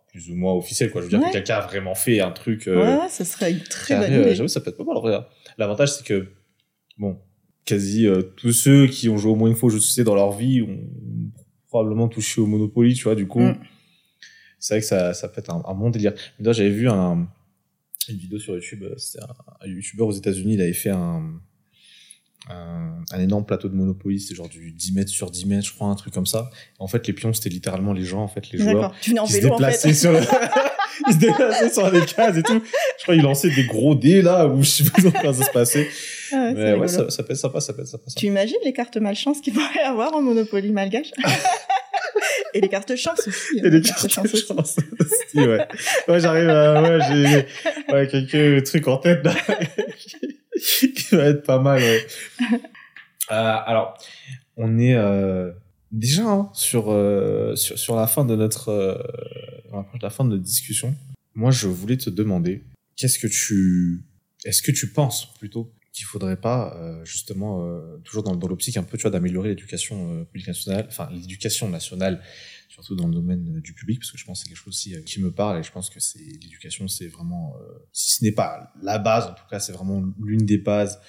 plus 0.08 0.32
ou 0.32 0.36
moins 0.36 0.54
officielle. 0.54 0.89
Quoi. 0.89 1.01
Je 1.01 1.06
veux 1.06 1.10
dire 1.12 1.20
Ouais. 1.20 1.28
que 1.28 1.34
quelqu'un 1.34 1.58
a 1.58 1.68
vraiment 1.68 1.93
fait 1.93 2.20
un 2.20 2.32
truc. 2.32 2.68
euh, 2.68 2.97
Ouais, 3.01 3.10
ça 3.10 3.26
serait 3.26 3.51
une 3.51 3.60
très 3.62 3.95
bonne 3.99 4.12
euh, 4.14 4.22
idée. 4.22 4.34
J'avoue, 4.36 4.47
ça 4.47 4.60
peut 4.60 4.72
être 4.72 4.78
pas 4.84 4.86
mal 4.86 5.14
hein. 5.14 5.26
L'avantage, 5.60 5.93
c'est 5.93 6.04
que, 6.04 6.26
bon, 6.97 7.20
quasi 7.64 8.08
euh, 8.08 8.24
tous 8.24 8.54
ceux 8.54 8.88
qui 8.88 9.08
ont 9.08 9.18
joué 9.18 9.32
au 9.32 9.36
moins 9.36 9.49
une 9.49 9.56
fois 9.56 9.68
aux 9.68 9.70
jeux 9.70 9.78
de 9.78 9.84
société 9.84 10.04
dans 10.06 10.16
leur 10.16 10.32
vie 10.32 10.64
ont 10.64 10.80
probablement 11.68 12.08
touché 12.08 12.41
au 12.41 12.47
Monopoly, 12.47 12.95
tu 12.95 13.04
vois, 13.04 13.14
du 13.14 13.28
coup. 13.28 13.41
Mm. 13.41 13.58
C'est 14.58 14.74
vrai 14.74 14.82
que 14.82 14.88
ça, 14.88 15.14
ça 15.14 15.28
peut 15.30 15.41
être 15.41 15.51
un, 15.51 15.62
un 15.68 15.74
bon 15.76 15.91
délire. 15.91 16.14
Mais 16.39 16.45
là, 16.47 16.54
j'avais 16.54 16.70
vu 16.72 16.89
un, 16.89 17.28
une 18.12 18.18
vidéo 18.18 18.39
sur 18.39 18.54
YouTube, 18.56 18.84
euh, 18.84 18.93
c'était 18.97 19.24
un, 19.24 19.34
un 19.62 19.68
YouTuber 19.68 20.04
aux 20.04 20.12
États-Unis, 20.12 20.56
il 20.56 20.62
avait 20.62 20.74
fait 20.74 20.89
un, 20.89 21.39
un, 22.49 23.04
un 23.12 23.20
énorme 23.20 23.45
plateau 23.45 23.70
de 23.70 23.76
Monopoly, 23.76 24.20
c'est 24.20 24.36
genre 24.36 24.49
du 24.49 24.72
10 24.72 24.93
mètres 24.93 25.10
sur 25.12 25.32
10 25.32 25.45
mètres, 25.45 25.66
je 25.68 25.74
crois, 25.74 25.88
un 25.88 25.95
truc 25.95 26.14
comme 26.14 26.26
ça. 26.26 26.49
En 26.80 26.88
fait, 26.88 27.06
les 27.08 27.14
pions, 27.14 27.32
c'était 27.34 27.49
littéralement 27.49 27.93
les 27.93 28.04
gens, 28.04 28.22
en 28.22 28.28
fait, 28.28 28.51
les 28.51 28.60
joueurs. 28.60 28.93
Tu 29.01 29.12
venais 29.12 29.22
en 29.22 29.26
qui 29.26 29.34
se 29.34 29.38
vélo, 29.38 29.54
en 29.54 29.58
déplaçaient 29.58 29.89
fait. 29.89 29.93
sur 29.93 30.12
le... 30.12 30.20
ils 31.08 31.14
se 31.14 31.18
déplaçaient 31.20 31.70
sur 31.70 31.89
les 31.89 32.06
cases 32.06 32.38
et 32.38 32.43
tout. 32.43 32.62
Je 32.97 33.04
crois 33.04 33.16
qu'ils 33.16 33.24
lançaient 33.24 33.49
des 33.56 33.66
gros 33.66 33.95
dés 33.95 34.22
là 34.22 34.47
où 34.47 34.62
je 34.62 34.70
sais 34.70 34.84
pas 34.84 35.01
comment 35.01 35.34
ça 35.34 35.45
se 35.45 35.51
passait. 35.51 35.88
Ah 36.32 36.36
ouais, 36.36 36.54
Mais 36.54 36.74
ouais, 36.74 36.88
ça, 36.88 37.10
ça 37.10 37.24
sympa, 37.36 37.60
ça 37.62 37.74
sympa. 37.74 37.86
ça. 37.86 37.97
Tu 38.18 38.26
imagines 38.26 38.58
les 38.66 38.74
cartes 38.74 38.97
malchance 38.97 39.39
qu'il 39.39 39.54
pourrait 39.54 39.68
y 39.78 39.80
avoir 39.88 40.14
en 40.14 40.22
Monopoly 40.22 40.72
malgache? 40.72 41.12
Et 42.54 42.62
les 42.62 42.70
cartes 42.70 42.95
chance 42.95 43.28
aussi. 43.28 43.60
Et 43.60 43.70
les 43.70 43.82
cartes 43.82 44.04
de 44.04 44.10
chance 44.10 44.34
aussi. 44.34 45.39
ouais. 45.39 45.68
Ouais, 46.08 46.20
j'arrive 46.20 46.49
à, 46.49 46.82
ouais, 46.82 46.99
j'ai, 47.08 47.93
ouais, 47.93 48.08
quelques 48.08 48.66
trucs 48.66 48.88
en 48.88 48.97
tête, 48.97 49.24
là, 49.24 49.36
qui 50.56 50.93
va 51.12 51.26
être 51.26 51.43
pas 51.43 51.60
mal, 51.60 51.82
ouais. 51.82 52.06
Euh, 53.32 53.56
alors, 53.66 53.97
on 54.58 54.78
est, 54.78 54.95
euh, 54.95 55.51
déjà, 55.91 56.24
hein, 56.26 56.49
sur, 56.54 56.91
euh, 56.91 57.56
sur, 57.56 57.78
sur 57.80 57.95
la 57.95 58.08
fin 58.08 58.26
de 58.26 58.36
notre, 58.36 58.70
euh, 58.70 58.97
on 59.72 59.80
approche 59.80 59.99
de 59.99 60.06
la 60.06 60.10
fin 60.10 60.26
de 60.26 60.32
notre 60.32 60.43
discussion. 60.43 60.95
Moi, 61.36 61.51
je 61.51 61.68
voulais 61.68 61.97
te 61.97 62.10
demander, 62.10 62.64
qu'est-ce 62.95 63.18
que 63.20 63.28
tu, 63.28 64.04
est-ce 64.45 64.62
que 64.62 64.72
tu 64.72 64.89
penses 64.91 65.34
plutôt 65.39 65.72
qu'il 65.94 66.06
faudrait 66.06 66.41
pas, 66.41 66.76
euh, 66.76 67.06
justement, 67.06 67.64
euh, 67.64 67.98
toujours 68.04 68.24
dans, 68.24 68.36
dans 68.36 68.48
l'optique 68.48 68.78
un 68.78 68.84
peu, 68.84 68.98
tu 68.98 69.04
vois, 69.04 69.12
d'améliorer 69.12 69.50
l'éducation 69.50 70.12
euh, 70.12 70.24
publique 70.26 70.48
nationale, 70.48 70.88
enfin, 70.89 71.08
l'éducation 71.12 71.70
nationale, 71.70 72.22
surtout 72.68 72.96
dans 72.96 73.08
le 73.08 73.14
domaine 73.14 73.58
euh, 73.58 73.62
du 73.62 73.74
public, 73.74 74.00
parce 74.00 74.12
que 74.12 74.18
je 74.18 74.26
pense 74.26 74.39
que 74.39 74.46
c'est 74.46 74.50
quelque 74.50 74.58
chose 74.58 74.74
aussi 74.74 74.96
euh, 74.96 75.02
qui 75.04 75.22
me 75.22 75.32
parle, 75.32 75.60
et 75.60 75.64
je 75.64 75.72
pense 75.72 75.91
que 75.91 76.00
c'est, 76.00 76.18
l'éducation, 76.18 76.88
c'est 76.88 77.06
vraiment, 77.06 77.56
euh, 77.62 77.78
si 77.91 78.12
ce 78.12 78.24
n'est 78.24 78.32
pas 78.32 78.74
la 78.82 78.98
base, 78.98 79.28
en 79.28 79.34
tout 79.36 79.44
cas, 79.48 79.60
c'est 79.60 79.72
vraiment 79.72 80.04
l'une 80.20 80.46
des 80.46 80.58
bases 80.58 81.00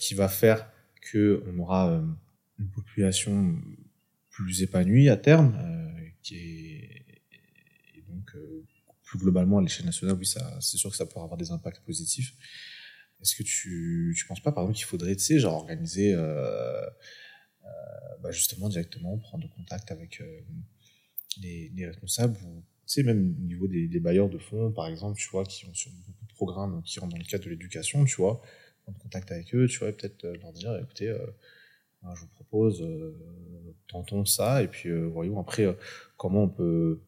qui 0.00 0.14
va 0.14 0.28
faire 0.28 0.68
que 1.00 1.44
on 1.46 1.58
aura 1.60 2.02
une 2.58 2.70
population 2.70 3.54
plus 4.30 4.62
épanouie 4.62 5.08
à 5.10 5.16
terme, 5.16 5.56
qui 6.22 6.36
est, 6.36 7.22
et 7.94 8.02
donc, 8.08 8.34
plus 9.02 9.18
globalement 9.18 9.58
à 9.58 9.62
l'échelle 9.62 9.84
nationale, 9.84 10.16
oui, 10.18 10.26
ça, 10.26 10.58
c'est 10.60 10.78
sûr 10.78 10.90
que 10.90 10.96
ça 10.96 11.04
pourra 11.04 11.24
avoir 11.24 11.36
des 11.36 11.50
impacts 11.52 11.84
positifs. 11.84 12.32
Est-ce 13.24 13.36
que 13.36 13.42
tu, 13.42 14.14
tu 14.16 14.26
penses 14.26 14.40
pas, 14.40 14.52
par 14.52 14.64
exemple, 14.64 14.76
qu'il 14.76 14.86
faudrait, 14.86 15.16
tu 15.16 15.24
sais, 15.24 15.38
genre 15.38 15.54
organiser, 15.54 16.14
euh, 16.14 16.84
euh, 17.64 17.68
bah, 18.22 18.30
justement, 18.30 18.68
directement, 18.68 19.18
prendre 19.18 19.48
contact 19.56 19.90
avec, 19.90 20.20
euh, 20.20 20.40
les, 21.42 21.72
les 21.74 21.86
responsables 21.86 22.36
ou 22.44 22.62
tu 22.86 22.92
sais 22.94 23.02
même 23.02 23.34
au 23.40 23.46
niveau 23.46 23.66
des, 23.66 23.98
bailleurs 23.98 24.28
de 24.28 24.38
fonds 24.38 24.70
par 24.70 24.86
exemple 24.86 25.18
tu 25.18 25.28
vois 25.30 25.44
qui 25.44 25.66
ont 25.66 25.74
sur 25.74 25.90
beaucoup 25.90 26.26
de 26.26 26.32
programmes 26.32 26.80
qui 26.84 27.00
rentrent 27.00 27.14
dans 27.14 27.18
le 27.18 27.24
cadre 27.24 27.44
de 27.46 27.50
l'éducation 27.50 28.04
tu 28.04 28.14
vois 28.16 28.40
en 28.86 28.92
contact 28.92 29.32
avec 29.32 29.52
eux 29.52 29.66
tu 29.66 29.80
vois 29.80 29.90
peut-être 29.90 30.24
leur 30.40 30.52
dire 30.52 30.76
écoutez 30.80 31.12
je 32.04 32.20
vous 32.20 32.28
propose 32.28 32.86
tentons 33.88 34.24
ça 34.24 34.62
et 34.62 34.68
puis 34.68 34.92
voyons 34.92 35.40
après 35.40 35.66
comment 36.16 36.44
on 36.44 36.48
peut 36.48 37.00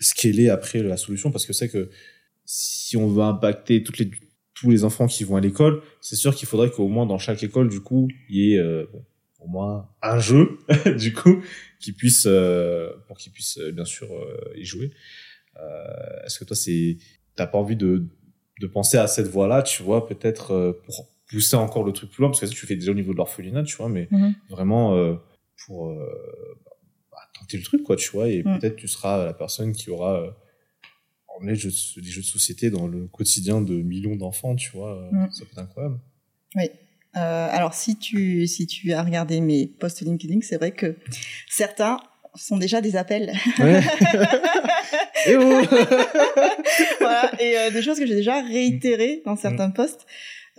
scaler 0.00 0.48
après 0.48 0.82
la 0.82 0.96
solution. 0.96 1.30
Parce 1.30 1.46
que 1.46 1.52
c'est 1.52 1.68
que 1.68 1.90
si 2.44 2.96
on 2.96 3.08
veut 3.08 3.22
impacter 3.22 3.82
toutes 3.82 3.98
les 3.98 4.10
tous 4.60 4.70
les 4.70 4.84
enfants 4.84 5.06
qui 5.06 5.24
vont 5.24 5.36
à 5.36 5.40
l'école, 5.40 5.82
c'est 6.00 6.16
sûr 6.16 6.34
qu'il 6.34 6.48
faudrait 6.48 6.70
qu'au 6.70 6.88
moins 6.88 7.06
dans 7.06 7.18
chaque 7.18 7.42
école, 7.42 7.68
du 7.68 7.80
coup, 7.80 8.08
il 8.28 8.36
y 8.36 8.54
ait 8.54 8.58
euh, 8.58 8.86
bon, 8.92 9.04
au 9.40 9.46
moins 9.46 9.88
un 10.02 10.18
jeu, 10.18 10.58
du 10.98 11.12
coup, 11.12 11.42
qui 11.80 11.92
puisse, 11.92 12.24
euh, 12.26 12.90
pour 13.06 13.18
qu'ils 13.18 13.32
puissent 13.32 13.58
euh, 13.58 13.70
bien 13.72 13.84
sûr 13.84 14.08
euh, 14.12 14.36
y 14.56 14.64
jouer. 14.64 14.90
Euh, 15.60 16.24
Est-ce 16.24 16.38
que 16.40 16.44
toi, 16.44 16.56
c'est, 16.56 16.96
t'as 17.36 17.46
pas 17.46 17.58
envie 17.58 17.76
de, 17.76 18.06
de 18.60 18.66
penser 18.66 18.96
à 18.98 19.06
cette 19.06 19.28
voie-là, 19.28 19.62
tu 19.62 19.82
vois, 19.82 20.06
peut-être 20.06 20.52
euh, 20.52 20.72
pour 20.86 21.08
pousser 21.30 21.56
encore 21.56 21.84
le 21.84 21.92
truc 21.92 22.10
plus 22.10 22.22
loin, 22.22 22.30
parce 22.30 22.40
que 22.40 22.46
tu 22.46 22.66
fais 22.66 22.74
déjà 22.74 22.90
au 22.90 22.94
niveau 22.94 23.12
de 23.12 23.18
l'orphelinat, 23.18 23.62
tu 23.62 23.76
vois, 23.76 23.88
mais 23.88 24.08
Mhm. 24.10 24.34
vraiment 24.48 25.16
pour 25.66 25.94
bah, 27.12 27.18
tenter 27.38 27.58
le 27.58 27.62
truc, 27.62 27.82
quoi, 27.84 27.96
tu 27.96 28.10
vois, 28.10 28.28
et 28.28 28.42
Mhm. 28.42 28.58
peut-être 28.58 28.76
tu 28.76 28.88
seras 28.88 29.24
la 29.26 29.34
personne 29.34 29.72
qui 29.72 29.90
aura 29.90 30.34
emmené 31.38 31.52
les 31.52 31.58
jeux, 31.58 31.70
de, 31.70 32.00
les 32.00 32.10
jeux 32.10 32.20
de 32.22 32.26
société 32.26 32.70
dans 32.70 32.86
le 32.86 33.06
quotidien 33.06 33.60
de 33.60 33.74
millions 33.74 34.16
d'enfants, 34.16 34.54
tu 34.56 34.70
vois, 34.72 35.08
Mhm. 35.12 35.30
ça 35.30 35.40
peut 35.44 35.50
être 35.52 35.58
incroyable. 35.58 35.98
Oui. 36.56 36.70
Euh, 37.16 37.48
alors 37.50 37.74
si 37.74 37.96
tu 37.98 38.46
si 38.46 38.66
tu 38.66 38.92
as 38.92 39.02
regardé 39.02 39.40
mes 39.40 39.66
posts 39.66 40.02
LinkedIn, 40.02 40.40
c'est 40.42 40.56
vrai 40.56 40.72
que 40.72 40.96
certains 41.48 41.98
sont 42.34 42.58
déjà 42.58 42.80
des 42.80 42.96
appels. 42.96 43.32
Ouais. 43.58 43.80
Eh 45.26 45.36
oh 45.36 45.40
voilà, 47.00 47.30
et 47.42 47.58
euh, 47.58 47.70
des 47.70 47.82
choses 47.82 47.98
que 47.98 48.06
j'ai 48.06 48.14
déjà 48.14 48.40
réitérées 48.40 49.22
dans 49.26 49.36
certains 49.36 49.70
posts. 49.70 50.06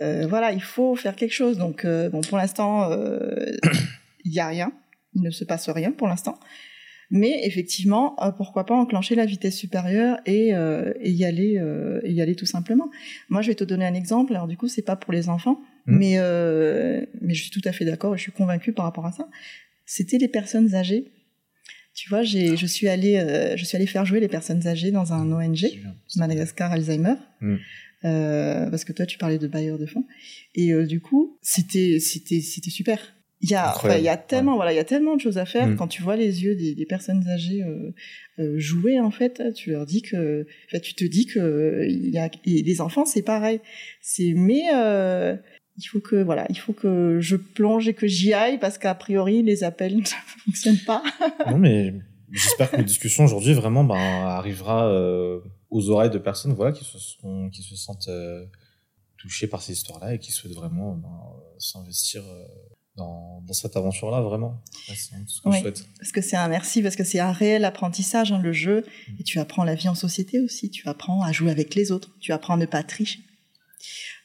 Euh, 0.02 0.26
voilà, 0.28 0.52
il 0.52 0.62
faut 0.62 0.96
faire 0.96 1.16
quelque 1.16 1.32
chose. 1.32 1.56
Donc 1.56 1.84
euh, 1.84 2.08
bon, 2.10 2.20
pour 2.20 2.36
l'instant, 2.38 2.90
euh, 2.90 3.46
il 4.24 4.32
y 4.32 4.38
a 4.40 4.46
rien, 4.48 4.70
il 5.14 5.22
ne 5.22 5.30
se 5.30 5.44
passe 5.44 5.68
rien 5.70 5.92
pour 5.92 6.08
l'instant. 6.08 6.38
Mais 7.10 7.40
effectivement, 7.44 8.14
euh, 8.22 8.30
pourquoi 8.30 8.64
pas 8.66 8.74
enclencher 8.74 9.14
la 9.16 9.26
vitesse 9.26 9.56
supérieure 9.56 10.18
et, 10.26 10.54
euh, 10.54 10.92
et 11.00 11.10
y 11.10 11.24
aller, 11.24 11.58
euh, 11.58 12.00
et 12.04 12.12
y 12.12 12.20
aller 12.22 12.36
tout 12.36 12.46
simplement. 12.46 12.88
Moi, 13.28 13.42
je 13.42 13.48
vais 13.48 13.54
te 13.56 13.64
donner 13.64 13.84
un 13.84 13.94
exemple. 13.94 14.32
Alors 14.34 14.46
du 14.46 14.56
coup, 14.56 14.68
c'est 14.68 14.82
pas 14.82 14.96
pour 14.96 15.12
les 15.12 15.28
enfants, 15.28 15.60
Mhm. 15.86 15.98
mais 15.98 16.14
euh, 16.18 17.04
mais 17.20 17.34
je 17.34 17.42
suis 17.42 17.50
tout 17.50 17.66
à 17.68 17.72
fait 17.72 17.84
d'accord 17.84 18.14
et 18.14 18.18
je 18.18 18.22
suis 18.22 18.32
convaincue 18.32 18.72
par 18.72 18.84
rapport 18.84 19.06
à 19.06 19.12
ça. 19.12 19.28
C'était 19.86 20.18
les 20.18 20.28
personnes 20.28 20.74
âgées. 20.74 21.10
Tu 21.94 22.08
vois, 22.08 22.22
j'ai, 22.22 22.56
je 22.56 22.66
suis 22.66 22.86
allée, 22.88 23.16
euh, 23.16 23.56
je 23.56 23.64
suis 23.64 23.76
allée 23.76 23.86
faire 23.86 24.04
jouer 24.06 24.20
les 24.20 24.28
personnes 24.28 24.64
âgées 24.68 24.92
dans 24.92 25.12
un 25.12 25.32
ONG. 25.32 25.66
Madagascar 26.16 26.70
Alzheimer. 26.70 27.14
Mm. 27.40 27.56
Euh, 28.04 28.70
parce 28.70 28.84
que 28.84 28.92
toi, 28.92 29.04
tu 29.04 29.18
parlais 29.18 29.38
de 29.38 29.48
bailleurs 29.48 29.78
de 29.78 29.86
fonds. 29.86 30.06
Et 30.54 30.72
euh, 30.72 30.86
du 30.86 31.00
coup, 31.00 31.36
c'était, 31.42 31.98
c'était, 31.98 32.40
c'était 32.40 32.70
super. 32.70 32.98
Il 33.42 33.50
y 33.50 33.54
a, 33.54 33.74
enfin, 33.74 33.96
il 33.96 34.04
y 34.04 34.08
a 34.08 34.18
tellement, 34.18 34.56
voilà, 34.56 34.72
il 34.72 34.76
y 34.76 34.80
a 34.80 34.84
tellement 34.84 35.16
de 35.16 35.20
choses 35.20 35.38
à 35.38 35.46
faire. 35.46 35.66
Mm. 35.66 35.76
Quand 35.76 35.88
tu 35.88 36.02
vois 36.02 36.16
les 36.16 36.42
yeux 36.44 36.54
des, 36.56 36.74
des 36.74 36.86
personnes 36.86 37.26
âgées 37.28 37.62
euh, 37.62 37.92
euh, 38.38 38.58
jouer, 38.58 39.00
en 39.00 39.10
fait, 39.10 39.42
tu 39.54 39.70
leur 39.70 39.86
dis 39.86 40.02
que, 40.02 40.46
tu 40.82 40.94
te 40.94 41.04
dis 41.04 41.26
que 41.26 41.86
il 41.88 42.10
y 42.10 42.18
a, 42.18 42.30
et 42.44 42.62
les 42.62 42.80
enfants, 42.80 43.06
c'est 43.06 43.22
pareil. 43.22 43.60
C'est, 44.02 44.34
mais 44.36 44.64
euh, 44.74 45.36
il 45.78 45.84
faut 45.84 46.00
que, 46.00 46.16
voilà, 46.16 46.46
il 46.50 46.58
faut 46.58 46.74
que 46.74 47.18
je 47.20 47.36
plonge 47.36 47.88
et 47.88 47.94
que 47.94 48.06
j'y 48.06 48.34
aille 48.34 48.58
parce 48.58 48.76
qu'a 48.76 48.94
priori, 48.94 49.42
les 49.42 49.64
appels 49.64 49.96
ne 49.98 50.04
fonctionnent 50.44 50.84
pas. 50.86 51.02
non, 51.50 51.56
mais 51.56 51.94
j'espère 52.30 52.70
que 52.70 52.76
notre 52.76 52.88
discussion 52.88 53.24
aujourd'hui 53.24 53.54
vraiment 53.54 53.84
ben, 53.84 53.96
arrivera 53.96 54.88
euh, 54.88 55.40
aux 55.70 55.90
oreilles 55.90 56.10
de 56.10 56.18
personnes 56.18 56.52
voilà, 56.54 56.72
qui, 56.72 56.84
se 56.84 56.98
sont, 56.98 57.50
qui 57.50 57.62
se 57.62 57.76
sentent 57.76 58.08
euh, 58.08 58.46
touchées 59.16 59.46
par 59.46 59.62
ces 59.62 59.72
histoires-là 59.72 60.14
et 60.14 60.18
qui 60.18 60.32
souhaitent 60.32 60.54
vraiment 60.54 60.94
ben, 60.94 61.18
s'investir 61.58 62.22
euh, 62.22 62.44
dans, 63.00 63.42
dans 63.46 63.52
cette 63.52 63.76
aventure-là, 63.76 64.20
vraiment. 64.20 64.60
Ouais, 64.88 64.94
c'est 64.96 65.16
tout 65.16 65.28
ce 65.28 65.40
que 65.42 65.48
Oui. 65.48 65.56
je 65.56 65.60
souhaite. 65.62 65.88
Parce 65.98 66.12
que 66.12 66.20
c'est 66.20 66.36
un 66.36 66.48
merci, 66.48 66.82
parce 66.82 66.96
que 66.96 67.04
c'est 67.04 67.18
un 67.18 67.32
réel 67.32 67.64
apprentissage, 67.64 68.30
hein, 68.32 68.40
le 68.40 68.52
jeu. 68.52 68.84
Et 69.18 69.24
tu 69.24 69.38
apprends 69.40 69.64
la 69.64 69.74
vie 69.74 69.88
en 69.88 69.94
société 69.96 70.38
aussi. 70.40 70.70
Tu 70.70 70.88
apprends 70.88 71.22
à 71.22 71.32
jouer 71.32 71.50
avec 71.50 71.74
les 71.74 71.90
autres. 71.90 72.10
Tu 72.20 72.30
apprends 72.32 72.54
à 72.54 72.56
ne 72.58 72.66
pas 72.66 72.82
tricher. 72.82 73.20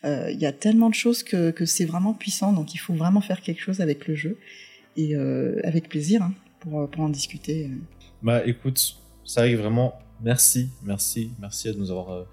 Euh, 0.03 0.29
Il 0.31 0.39
y 0.39 0.45
a 0.45 0.51
tellement 0.51 0.89
de 0.89 0.95
choses 0.95 1.23
que, 1.23 1.51
que 1.51 1.65
c'est 1.65 1.85
vraiment 1.85 2.13
puissant. 2.13 2.53
Donc 2.53 2.73
il 2.75 2.77
faut 2.77 2.93
vraiment 2.93 3.21
faire 3.21 3.41
quelque 3.41 3.61
chose 3.61 3.79
avec 3.81 4.07
le 4.07 4.15
jeu. 4.15 4.37
Et 4.97 5.15
euh, 5.15 5.59
avec 5.63 5.89
plaisir, 5.89 6.21
hein, 6.21 6.33
pour, 6.59 6.89
pour 6.89 7.01
en 7.03 7.09
discuter. 7.09 7.69
Bah 8.21 8.45
écoute, 8.45 8.97
ça 9.25 9.41
arrive 9.41 9.59
vraiment. 9.59 9.97
Merci, 10.21 10.69
merci, 10.83 11.31
merci 11.39 11.67
de 11.73 11.77
nous 11.77 11.91
avoir 11.91 12.09
euh, 12.11 12.23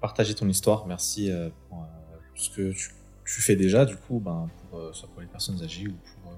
partagé 0.00 0.34
ton 0.34 0.48
histoire. 0.48 0.86
Merci 0.86 1.30
euh, 1.30 1.48
pour 1.68 1.78
euh, 1.78 2.16
tout 2.34 2.42
ce 2.42 2.50
que 2.50 2.72
tu, 2.72 2.90
tu 3.24 3.40
fais 3.40 3.56
déjà, 3.56 3.86
du 3.86 3.96
coup, 3.96 4.20
ben, 4.20 4.50
euh, 4.74 4.92
soit 4.92 5.08
pour 5.08 5.20
les 5.20 5.26
personnes 5.26 5.62
âgées 5.62 5.88
ou 5.88 5.92
pour 5.92 6.32
euh, 6.32 6.36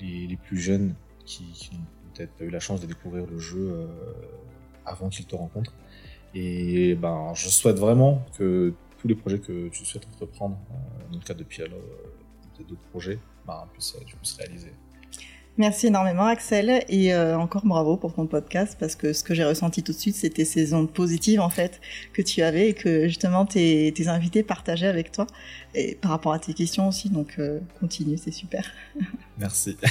les, 0.00 0.36
plus 0.36 0.58
jeunes 0.58 0.94
qui, 1.24 1.70
n'ont 1.72 2.12
peut-être 2.14 2.32
pas 2.32 2.44
eu 2.44 2.50
la 2.50 2.60
chance 2.60 2.80
de 2.80 2.86
découvrir 2.86 3.26
le 3.26 3.38
jeu 3.38 3.70
euh, 3.70 3.86
avant 4.84 5.08
qu'ils 5.08 5.26
te 5.26 5.34
rencontrent. 5.34 5.74
Et 6.34 6.94
ben, 6.94 7.32
je 7.34 7.48
souhaite 7.48 7.78
vraiment 7.78 8.22
que 8.36 8.74
tous 8.98 9.08
les 9.08 9.14
projets 9.14 9.38
que 9.38 9.68
tu 9.68 9.84
souhaites 9.84 10.06
entreprendre 10.06 10.58
euh, 10.70 11.12
dans 11.12 11.18
le 11.18 11.24
cadre 11.24 11.40
de 11.40 11.44
euh, 11.44 11.68
peut-être 12.54 12.68
d'autres 12.68 12.88
projets, 12.90 13.18
ben, 13.46 13.66
puissent, 13.72 13.94
euh, 13.96 14.04
puisses 14.04 14.34
réaliser. 14.34 14.72
Merci 15.58 15.88
énormément 15.88 16.26
Axel 16.26 16.84
et 16.88 17.12
euh, 17.12 17.36
encore 17.36 17.66
bravo 17.66 17.96
pour 17.96 18.14
ton 18.14 18.28
podcast 18.28 18.76
parce 18.78 18.94
que 18.94 19.12
ce 19.12 19.24
que 19.24 19.34
j'ai 19.34 19.42
ressenti 19.42 19.82
tout 19.82 19.90
de 19.90 19.98
suite 19.98 20.14
c'était 20.14 20.44
ces 20.44 20.72
ondes 20.72 20.88
positives 20.88 21.40
en 21.40 21.50
fait 21.50 21.80
que 22.12 22.22
tu 22.22 22.42
avais 22.42 22.68
et 22.68 22.74
que 22.74 23.08
justement 23.08 23.44
tes, 23.44 23.92
tes 23.92 24.06
invités 24.06 24.44
partageaient 24.44 24.86
avec 24.86 25.10
toi 25.10 25.26
et 25.74 25.96
par 25.96 26.12
rapport 26.12 26.32
à 26.32 26.38
tes 26.38 26.54
questions 26.54 26.86
aussi 26.86 27.10
donc 27.10 27.34
euh, 27.40 27.58
continue 27.80 28.16
c'est 28.16 28.30
super. 28.30 28.70
Merci. 29.36 29.76